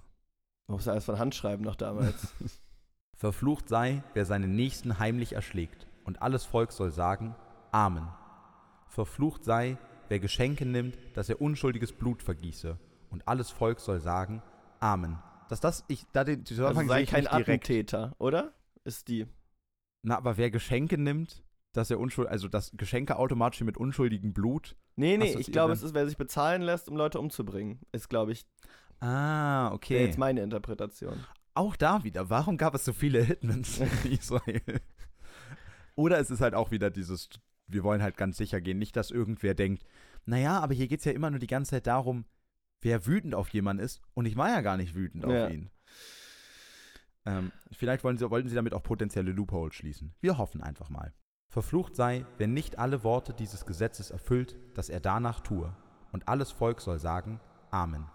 Man 0.68 0.78
muss 0.78 0.88
alles 0.88 1.06
von 1.06 1.18
Hand 1.20 1.36
schreiben 1.36 1.64
noch 1.64 1.76
damals. 1.76 2.34
Verflucht 3.18 3.68
sei, 3.68 4.04
wer 4.14 4.26
seinen 4.26 4.56
Nächsten 4.56 5.00
heimlich 5.00 5.34
erschlägt, 5.34 5.88
und 6.06 6.22
alles 6.22 6.46
Volk 6.46 6.72
soll 6.72 6.92
sagen, 6.92 7.36
Amen. 7.72 8.08
Verflucht 8.88 9.44
sei, 9.44 9.78
wer 10.08 10.20
Geschenke 10.20 10.66
nimmt, 10.66 10.98
dass 11.16 11.28
er 11.28 11.42
unschuldiges 11.42 11.92
Blut 11.92 12.24
vergieße, 12.24 12.78
und 13.10 13.28
alles 13.28 13.50
Volk 13.50 13.80
soll 13.82 14.00
sagen, 14.00 14.42
Amen. 14.80 15.18
Dass 15.50 15.60
das, 15.60 15.84
ich, 15.88 16.06
da 16.14 16.24
den 16.24 16.40
also 16.40 16.56
Zusammenhang 16.56 16.86
sehe 16.88 16.96
sei 16.96 17.02
ich 17.04 17.10
kein. 17.10 17.28
Attentäter, 17.28 18.16
oder? 18.20 18.54
Ist 18.86 19.08
die. 19.10 19.28
Na, 20.04 20.16
aber 20.16 20.38
wer 20.38 20.50
Geschenke 20.50 20.98
nimmt, 20.98 21.44
dass 21.74 21.92
er 21.92 22.00
unschuldig, 22.00 22.32
also 22.32 22.48
dass 22.48 22.72
Geschenke 22.78 23.18
automatisch 23.18 23.62
mit 23.62 23.78
unschuldigem 23.78 24.34
Blut. 24.34 24.78
Nee, 24.96 25.18
nee, 25.18 25.36
ich 25.38 25.52
glaube, 25.52 25.74
es 25.74 25.84
ist, 25.84 25.94
wer 25.94 26.08
sich 26.08 26.18
bezahlen 26.18 26.62
lässt, 26.62 26.88
um 26.88 26.96
Leute 26.96 27.20
umzubringen. 27.20 27.80
Ist, 27.92 28.10
glaube 28.10 28.32
ich, 28.32 28.46
Ah, 29.02 29.66
wäre 29.66 29.74
okay. 29.74 30.06
jetzt 30.06 30.18
meine 30.18 30.42
Interpretation. 30.42 31.26
Auch 31.54 31.76
da 31.76 32.04
wieder, 32.04 32.30
warum 32.30 32.58
gab 32.58 32.76
es 32.76 32.86
so 32.86 32.94
viele 32.94 33.22
Hitmans 33.22 33.80
in 33.80 33.88
Israel? 34.12 34.82
Oder 35.96 36.20
es 36.20 36.32
ist 36.32 36.42
halt 36.42 36.54
auch 36.54 36.72
wieder 36.72 36.90
dieses, 36.90 37.30
wir 37.68 37.84
wollen 37.84 38.02
halt 38.02 38.18
ganz 38.18 38.38
sicher 38.38 38.62
gehen, 38.62 38.78
nicht, 38.78 38.96
dass 38.96 39.12
irgendwer 39.12 39.54
denkt, 39.54 39.84
naja, 40.26 40.60
aber 40.60 40.74
hier 40.74 40.88
geht 40.88 41.00
es 41.00 41.06
ja 41.06 41.12
immer 41.12 41.30
nur 41.30 41.40
die 41.40 41.48
ganze 41.48 41.72
Zeit 41.72 41.88
darum, 41.88 42.26
wer 42.82 43.06
wütend 43.06 43.36
auf 43.36 43.50
jemanden 43.50 43.84
ist 43.84 44.02
und 44.14 44.26
ich 44.26 44.36
war 44.38 44.50
ja 44.50 44.62
gar 44.62 44.78
nicht 44.78 44.96
wütend 44.96 45.26
Ja. 45.26 45.46
auf 45.46 45.52
ihn. 45.52 45.70
Ähm, 47.26 47.52
vielleicht 47.72 48.04
wollen 48.04 48.18
sie, 48.18 48.30
wollten 48.30 48.50
sie 48.50 48.56
damit 48.56 48.74
auch 48.74 48.84
potenzielle 48.84 49.32
Loopholes 49.32 49.76
schließen. 49.76 50.14
Wir 50.22 50.38
hoffen 50.38 50.62
einfach 50.62 50.90
mal. 50.90 51.14
Verflucht 51.50 51.96
sei, 51.96 52.26
wer 52.38 52.48
nicht 52.48 52.78
alle 52.80 53.04
Worte 53.04 53.34
dieses 53.34 53.66
Gesetzes 53.66 54.12
erfüllt, 54.12 54.56
dass 54.76 54.90
er 54.90 55.00
danach 55.00 55.42
tue. 55.42 55.76
Und 56.12 56.28
alles 56.28 56.52
Volk 56.52 56.80
soll 56.82 57.00
sagen, 57.00 57.40
Amen. 57.72 58.08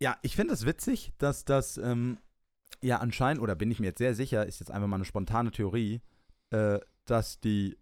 Ja, 0.00 0.16
ich 0.22 0.36
finde 0.36 0.54
es 0.54 0.66
witzig, 0.66 1.12
dass 1.18 1.44
das 1.44 1.78
ähm, 1.78 2.18
ja 2.82 2.98
anscheinend, 2.98 3.42
oder 3.42 3.54
bin 3.54 3.70
ich 3.70 3.80
mir 3.80 3.86
jetzt 3.86 3.98
sehr 3.98 4.14
sicher, 4.14 4.46
ist 4.46 4.60
jetzt 4.60 4.70
einfach 4.70 4.88
mal 4.88 4.96
eine 4.96 5.04
spontane 5.06 5.50
Theorie, 5.50 6.02
äh, 6.50 6.78
dass 7.06 7.40
die 7.40 7.78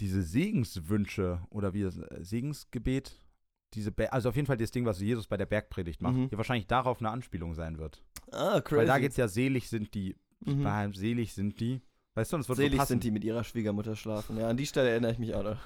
diese 0.00 0.22
Segenswünsche 0.22 1.40
oder 1.50 1.72
wie 1.74 1.82
das 1.82 1.98
äh, 1.98 2.22
Segensgebet, 2.24 3.20
diese 3.74 3.92
Be 3.92 4.12
also 4.12 4.28
auf 4.28 4.36
jeden 4.36 4.46
Fall 4.46 4.56
das 4.56 4.70
Ding, 4.70 4.84
was 4.86 5.00
Jesus 5.00 5.26
bei 5.26 5.36
der 5.36 5.46
Bergpredigt 5.46 6.00
macht, 6.02 6.14
Mhm. 6.14 6.28
hier 6.28 6.38
wahrscheinlich 6.38 6.66
darauf 6.66 7.00
eine 7.00 7.10
Anspielung 7.10 7.54
sein 7.54 7.78
wird. 7.78 8.02
Ah, 8.32 8.60
crazy. 8.60 8.80
Weil 8.80 8.86
da 8.86 8.98
geht 8.98 9.10
es 9.12 9.16
ja 9.16 9.28
selig 9.28 9.68
sind 9.68 9.94
die, 9.94 10.16
Mhm. 10.44 10.94
selig 10.94 11.34
sind 11.34 11.60
die. 11.60 11.82
Weißt 12.14 12.32
du, 12.32 12.36
und 12.36 12.40
es 12.42 12.48
wird 12.48 12.56
so 12.56 12.62
Selig 12.62 12.78
passen. 12.78 12.88
sind 12.94 13.04
die 13.04 13.10
mit 13.10 13.24
ihrer 13.24 13.44
Schwiegermutter 13.44 13.94
schlafen. 13.96 14.38
Ja, 14.38 14.48
an 14.48 14.56
die 14.56 14.66
Stelle 14.66 14.90
erinnere 14.90 15.12
ich 15.12 15.18
mich 15.18 15.34
auch 15.34 15.42
noch. 15.44 15.58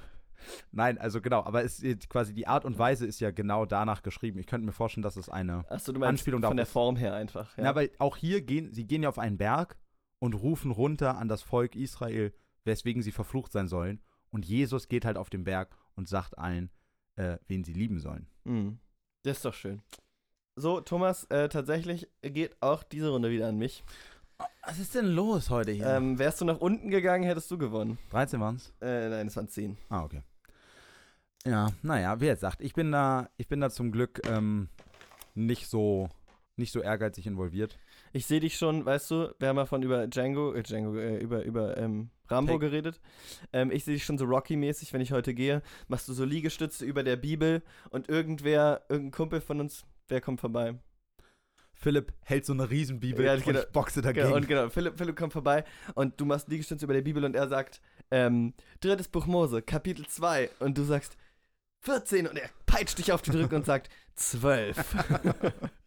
Nein, 0.72 0.98
also 0.98 1.20
genau, 1.20 1.44
aber 1.44 1.62
es 1.62 1.80
ist 1.80 2.08
quasi 2.08 2.34
die 2.34 2.48
Art 2.48 2.64
und 2.64 2.76
Weise 2.78 3.06
ist 3.06 3.20
ja 3.20 3.30
genau 3.30 3.64
danach 3.64 4.02
geschrieben. 4.02 4.38
Ich 4.40 4.46
könnte 4.46 4.66
mir 4.66 4.72
vorstellen, 4.72 5.02
dass 5.02 5.16
es 5.16 5.28
eine 5.28 5.64
Achso, 5.70 5.92
du 5.92 6.00
meinst 6.00 6.08
Anspielung 6.08 6.42
von 6.42 6.56
der. 6.56 6.66
Form 6.66 6.96
her 6.96 7.14
einfach. 7.14 7.56
Ja. 7.56 7.64
Na, 7.64 7.74
weil 7.76 7.90
auch 7.98 8.16
hier 8.16 8.42
gehen, 8.42 8.72
sie 8.72 8.84
gehen 8.86 9.04
ja 9.04 9.08
auf 9.08 9.20
einen 9.20 9.38
Berg 9.38 9.78
und 10.18 10.34
rufen 10.34 10.72
runter 10.72 11.16
an 11.16 11.28
das 11.28 11.42
Volk 11.42 11.76
Israel, 11.76 12.32
weswegen 12.64 13.02
sie 13.02 13.12
verflucht 13.12 13.52
sein 13.52 13.68
sollen. 13.68 14.00
Und 14.32 14.44
Jesus 14.44 14.88
geht 14.88 15.04
halt 15.04 15.16
auf 15.16 15.30
den 15.30 15.44
Berg 15.44 15.76
und 15.94 16.08
sagt 16.08 16.36
allen, 16.38 16.70
äh, 17.16 17.38
wen 17.46 17.62
sie 17.62 17.72
lieben 17.72 18.00
sollen. 18.00 18.26
Mhm. 18.44 18.78
Das 19.22 19.36
ist 19.36 19.44
doch 19.44 19.54
schön. 19.54 19.82
So, 20.56 20.80
Thomas, 20.80 21.24
äh, 21.24 21.48
tatsächlich 21.48 22.08
geht 22.22 22.60
auch 22.60 22.82
diese 22.82 23.10
Runde 23.10 23.30
wieder 23.30 23.48
an 23.48 23.56
mich. 23.56 23.84
Was 24.66 24.78
ist 24.78 24.94
denn 24.94 25.06
los 25.06 25.50
heute 25.50 25.70
hier? 25.70 25.86
Ähm, 25.86 26.18
wärst 26.18 26.40
du 26.40 26.44
nach 26.44 26.58
unten 26.58 26.90
gegangen, 26.90 27.24
hättest 27.24 27.50
du 27.50 27.58
gewonnen. 27.58 27.98
13 28.10 28.40
waren's? 28.40 28.72
Äh, 28.80 29.08
nein, 29.08 29.28
es 29.28 29.36
waren 29.36 29.48
10. 29.48 29.76
Ah, 29.88 30.02
okay. 30.02 30.22
Ja, 31.44 31.68
naja, 31.82 32.20
wie 32.20 32.26
er 32.26 32.36
sagt, 32.36 32.60
ich 32.60 32.72
bin 32.74 32.92
da, 32.92 33.28
ich 33.36 33.48
bin 33.48 33.60
da 33.60 33.70
zum 33.70 33.92
Glück 33.92 34.20
ähm, 34.26 34.68
nicht 35.34 35.68
so, 35.68 36.08
nicht 36.56 36.72
so 36.72 36.80
ehrgeizig 36.80 37.26
involviert. 37.26 37.78
Ich 38.12 38.26
sehe 38.26 38.40
dich 38.40 38.56
schon, 38.58 38.84
weißt 38.84 39.10
du, 39.10 39.34
wir 39.38 39.48
haben 39.48 39.56
ja 39.56 39.66
von 39.66 39.82
über 39.82 40.06
Django, 40.06 40.52
äh, 40.52 40.62
Django, 40.62 40.96
äh, 40.96 41.16
über, 41.18 41.44
über 41.44 41.76
ähm, 41.78 42.10
Rambo 42.28 42.52
Take- 42.54 42.66
geredet. 42.66 43.00
Ähm, 43.52 43.70
ich 43.70 43.84
sehe 43.84 43.94
dich 43.94 44.04
schon 44.04 44.18
so 44.18 44.26
Rocky-mäßig, 44.26 44.92
wenn 44.92 45.00
ich 45.00 45.12
heute 45.12 45.32
gehe, 45.34 45.62
machst 45.88 46.08
du 46.08 46.12
so 46.12 46.24
Liegestütze 46.24 46.84
über 46.84 47.02
der 47.02 47.16
Bibel 47.16 47.62
und 47.90 48.08
irgendwer, 48.08 48.82
irgendein 48.88 49.12
Kumpel 49.12 49.40
von 49.40 49.60
uns, 49.60 49.84
wer 50.08 50.20
kommt 50.20 50.40
vorbei? 50.40 50.74
Philipp 51.74 52.12
hält 52.22 52.44
so 52.44 52.52
eine 52.52 52.68
Riesenbibel 52.70 53.24
Ja, 53.24 53.34
und 53.34 53.44
genau. 53.44 53.60
ich 53.60 53.66
boxe 53.70 54.02
dagegen. 54.02 54.26
Genau, 54.26 54.36
und 54.36 54.46
genau, 54.46 54.68
Philipp, 54.68 54.98
Philipp 54.98 55.16
kommt 55.16 55.32
vorbei 55.32 55.64
und 55.94 56.20
du 56.20 56.26
machst 56.26 56.48
Liegestütze 56.48 56.84
über 56.84 56.94
der 56.94 57.02
Bibel 57.02 57.24
und 57.24 57.34
er 57.34 57.48
sagt, 57.48 57.80
ähm, 58.10 58.52
drittes 58.80 59.08
Buch 59.08 59.26
Mose, 59.26 59.62
Kapitel 59.62 60.06
2 60.06 60.50
und 60.60 60.76
du 60.76 60.84
sagst 60.84 61.16
14 61.80 62.28
und 62.28 62.36
er 62.38 62.50
peitscht 62.66 62.98
dich 62.98 63.10
auf 63.10 63.22
die 63.22 63.30
Drücke 63.32 63.56
und 63.56 63.64
sagt 63.64 63.88
12. 64.14 64.76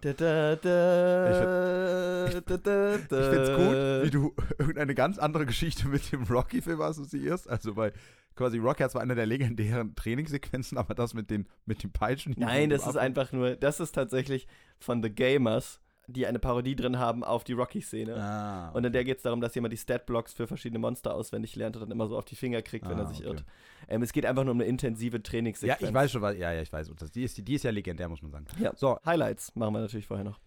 da, 0.00 0.12
da, 0.12 0.56
da, 0.56 2.26
Ich 2.26 2.34
Ich 2.34 2.40
find's 2.40 3.50
gut, 3.50 4.04
wie 4.04 4.10
du 4.10 4.34
irgendeine 4.58 4.94
ganz 4.94 5.18
andere 5.18 5.46
Geschichte 5.46 5.88
mit 5.88 6.12
dem 6.12 6.22
Rocky-Film 6.24 6.80
assoziierst. 6.80 7.48
Also 7.48 7.74
bei 7.74 7.92
quasi 8.36 8.58
Rocky 8.58 8.82
hat 8.82 8.90
zwar 8.90 9.02
eine 9.02 9.14
der 9.14 9.26
legendären 9.26 9.94
Trainingssequenzen, 9.94 10.78
aber 10.78 10.94
das 10.94 11.14
mit 11.14 11.30
den 11.30 11.46
mit 11.66 11.82
den 11.82 11.92
Peitschen. 11.92 12.34
Nein, 12.36 12.70
das 12.70 12.86
ist 12.86 12.96
einfach 12.96 13.32
nur, 13.32 13.56
das 13.56 13.80
ist 13.80 13.92
tatsächlich 13.92 14.46
von 14.78 15.02
The 15.02 15.10
Gamers, 15.10 15.80
die 16.06 16.26
eine 16.26 16.38
Parodie 16.38 16.76
drin 16.76 16.98
haben 16.98 17.24
auf 17.24 17.44
die 17.44 17.52
Rocky-Szene. 17.52 18.14
Ah, 18.16 18.70
Und 18.72 18.84
in 18.84 18.92
der 18.92 19.04
geht 19.04 19.18
es 19.18 19.22
darum, 19.22 19.40
dass 19.40 19.54
jemand 19.54 19.72
die 19.72 19.76
Stat-Blocks 19.78 20.32
für 20.32 20.46
verschiedene 20.46 20.78
Monster 20.78 21.14
auswendig 21.14 21.56
lernt 21.56 21.76
und 21.76 21.82
dann 21.82 21.90
immer 21.90 22.06
so 22.06 22.16
auf 22.16 22.24
die 22.24 22.36
Finger 22.36 22.62
kriegt, 22.62 22.88
wenn 22.88 22.98
Ah, 22.98 23.02
er 23.02 23.06
sich 23.08 23.18
okay. 23.20 23.28
irrt. 23.28 23.44
Ähm, 23.88 24.02
es 24.02 24.12
geht 24.12 24.26
einfach 24.26 24.44
nur 24.44 24.52
um 24.52 24.60
eine 24.60 24.68
intensive 24.68 25.16
ja, 25.16 25.22
Trainingssequenz. 25.22 25.82
ich 25.88 25.94
weiß 25.94 26.12
schon, 26.12 26.22
was, 26.22 26.36
ja, 26.36 26.52
ja, 26.52 26.62
ich 26.62 26.72
weiß. 26.72 26.90
Die, 27.14 27.24
ist, 27.24 27.46
die 27.46 27.54
ist 27.54 27.64
ja 27.64 27.70
legendär, 27.70 28.08
muss 28.08 28.22
man 28.22 28.30
sagen. 28.30 28.46
Ja. 28.60 28.72
So, 28.76 28.98
Highlights 29.04 29.54
machen 29.56 29.74
wir 29.74 29.80
natürlich 29.80 30.06
vorher 30.06 30.24
noch. 30.24 30.38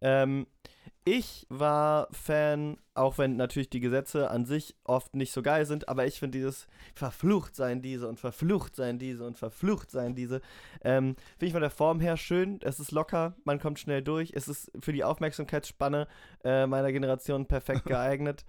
Ähm, 0.00 0.46
ich 1.04 1.46
war 1.48 2.08
Fan, 2.12 2.76
auch 2.92 3.16
wenn 3.16 3.36
natürlich 3.36 3.70
die 3.70 3.80
Gesetze 3.80 4.30
an 4.30 4.44
sich 4.44 4.76
oft 4.84 5.16
nicht 5.16 5.32
so 5.32 5.40
geil 5.40 5.64
sind, 5.64 5.88
aber 5.88 6.06
ich 6.06 6.18
finde 6.18 6.36
dieses 6.36 6.66
verflucht 6.94 7.56
sein 7.56 7.80
diese 7.80 8.06
und 8.08 8.20
verflucht 8.20 8.76
sein 8.76 8.98
diese 8.98 9.24
und 9.24 9.38
verflucht 9.38 9.90
sein 9.90 10.14
diese, 10.14 10.42
ähm, 10.82 11.16
finde 11.38 11.46
ich 11.46 11.52
von 11.52 11.62
der 11.62 11.70
Form 11.70 12.00
her 12.00 12.18
schön. 12.18 12.60
Es 12.62 12.78
ist 12.78 12.90
locker, 12.90 13.34
man 13.44 13.58
kommt 13.58 13.78
schnell 13.78 14.02
durch. 14.02 14.32
Es 14.34 14.48
ist 14.48 14.70
für 14.82 14.92
die 14.92 15.02
Aufmerksamkeitsspanne 15.02 16.08
äh, 16.44 16.66
meiner 16.66 16.92
Generation 16.92 17.46
perfekt 17.46 17.84
geeignet. 17.86 18.44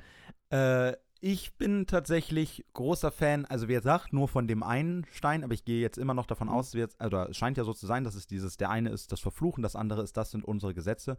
Äh, 0.49 0.93
ich 1.21 1.53
bin 1.55 1.85
tatsächlich 1.85 2.65
großer 2.73 3.11
Fan, 3.11 3.45
also 3.45 3.67
wie 3.67 3.73
gesagt, 3.73 4.13
nur 4.13 4.27
von 4.27 4.47
dem 4.47 4.63
einen 4.63 5.05
Stein, 5.11 5.43
aber 5.43 5.53
ich 5.53 5.65
gehe 5.65 5.81
jetzt 5.81 5.97
immer 5.97 6.13
noch 6.13 6.25
davon 6.25 6.47
Mhm. 6.47 6.53
aus, 6.53 6.73
jetzt, 6.73 6.99
also 7.01 7.17
es 7.23 7.37
scheint 7.37 7.57
ja 7.57 7.63
so 7.63 7.73
zu 7.73 7.85
sein, 7.87 8.03
dass 8.03 8.15
es 8.15 8.27
dieses, 8.27 8.57
der 8.57 8.69
eine 8.69 8.89
ist 8.89 9.11
das 9.11 9.19
Verfluchen, 9.19 9.61
das 9.61 9.75
andere 9.75 10.01
ist, 10.01 10.15
das 10.17 10.31
sind 10.31 10.45
unsere 10.45 10.73
Gesetze. 10.73 11.17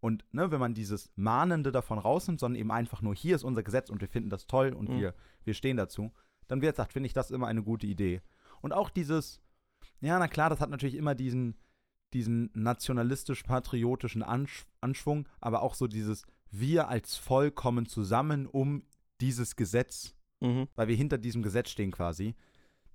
Und 0.00 0.24
ne, 0.32 0.50
wenn 0.50 0.58
man 0.58 0.74
dieses 0.74 1.12
Mahnende 1.16 1.70
davon 1.70 1.98
rausnimmt, 1.98 2.40
sondern 2.40 2.58
eben 2.60 2.72
einfach 2.72 3.02
nur, 3.02 3.14
hier 3.14 3.36
ist 3.36 3.44
unser 3.44 3.62
Gesetz 3.62 3.88
und 3.90 4.00
wir 4.00 4.08
finden 4.08 4.30
das 4.30 4.46
toll 4.46 4.72
und 4.72 4.88
Mhm. 4.88 4.98
wir, 4.98 5.14
wir 5.44 5.54
stehen 5.54 5.76
dazu, 5.76 6.12
dann 6.48 6.60
wird 6.62 6.74
gesagt, 6.74 6.92
finde 6.92 7.06
ich 7.06 7.12
das 7.12 7.30
immer 7.30 7.46
eine 7.46 7.62
gute 7.62 7.86
Idee. 7.86 8.20
Und 8.62 8.72
auch 8.72 8.90
dieses, 8.90 9.40
ja, 10.00 10.18
na 10.18 10.28
klar, 10.28 10.50
das 10.50 10.60
hat 10.60 10.70
natürlich 10.70 10.96
immer 10.96 11.14
diesen, 11.14 11.56
diesen 12.14 12.50
nationalistisch-patriotischen 12.54 14.22
Ansch 14.22 14.66
Anschwung, 14.80 15.28
aber 15.40 15.62
auch 15.62 15.74
so 15.74 15.86
dieses, 15.86 16.24
wir 16.50 16.88
als 16.88 17.16
Volk 17.16 17.54
kommen 17.54 17.86
zusammen, 17.86 18.46
um 18.46 18.82
dieses 19.22 19.56
Gesetz, 19.56 20.14
mhm. 20.40 20.68
weil 20.74 20.88
wir 20.88 20.96
hinter 20.96 21.16
diesem 21.16 21.42
Gesetz 21.42 21.70
stehen 21.70 21.92
quasi, 21.92 22.34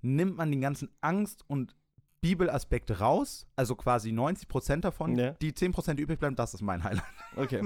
nimmt 0.02 0.36
man 0.36 0.50
den 0.50 0.60
ganzen 0.60 0.90
Angst- 1.00 1.42
und 1.48 1.74
Bibelaspekt 2.20 3.00
raus, 3.00 3.46
also 3.56 3.74
quasi 3.74 4.10
90% 4.10 4.80
davon. 4.80 5.16
Ja. 5.16 5.30
Die 5.32 5.52
10%, 5.52 5.98
übrig 5.98 6.18
bleiben, 6.18 6.36
das 6.36 6.54
ist 6.54 6.62
mein 6.62 6.84
Highlight. 6.84 7.04
Okay. 7.36 7.62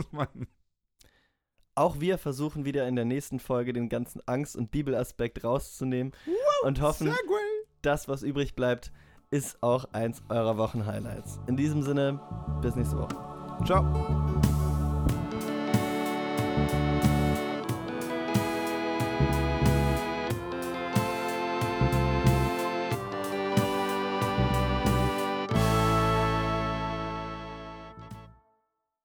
auch 1.74 1.98
wir 2.00 2.18
versuchen 2.18 2.66
wieder 2.66 2.86
in 2.86 2.94
der 2.94 3.06
nächsten 3.06 3.38
Folge 3.38 3.72
den 3.72 3.88
ganzen 3.88 4.20
Angst- 4.26 4.56
und 4.56 4.70
Bibelaspekt 4.70 5.44
rauszunehmen 5.44 6.12
wow, 6.26 6.66
und 6.66 6.80
hoffen, 6.82 7.06
Segway. 7.06 7.66
das, 7.80 8.08
was 8.08 8.22
übrig 8.22 8.54
bleibt, 8.54 8.92
ist 9.30 9.62
auch 9.62 9.86
eins 9.94 10.22
eurer 10.28 10.58
Wochenhighlights. 10.58 11.40
In 11.46 11.56
diesem 11.56 11.82
Sinne, 11.82 12.20
bis 12.60 12.76
nächste 12.76 12.98
Woche. 12.98 13.16
Ciao. 13.64 13.82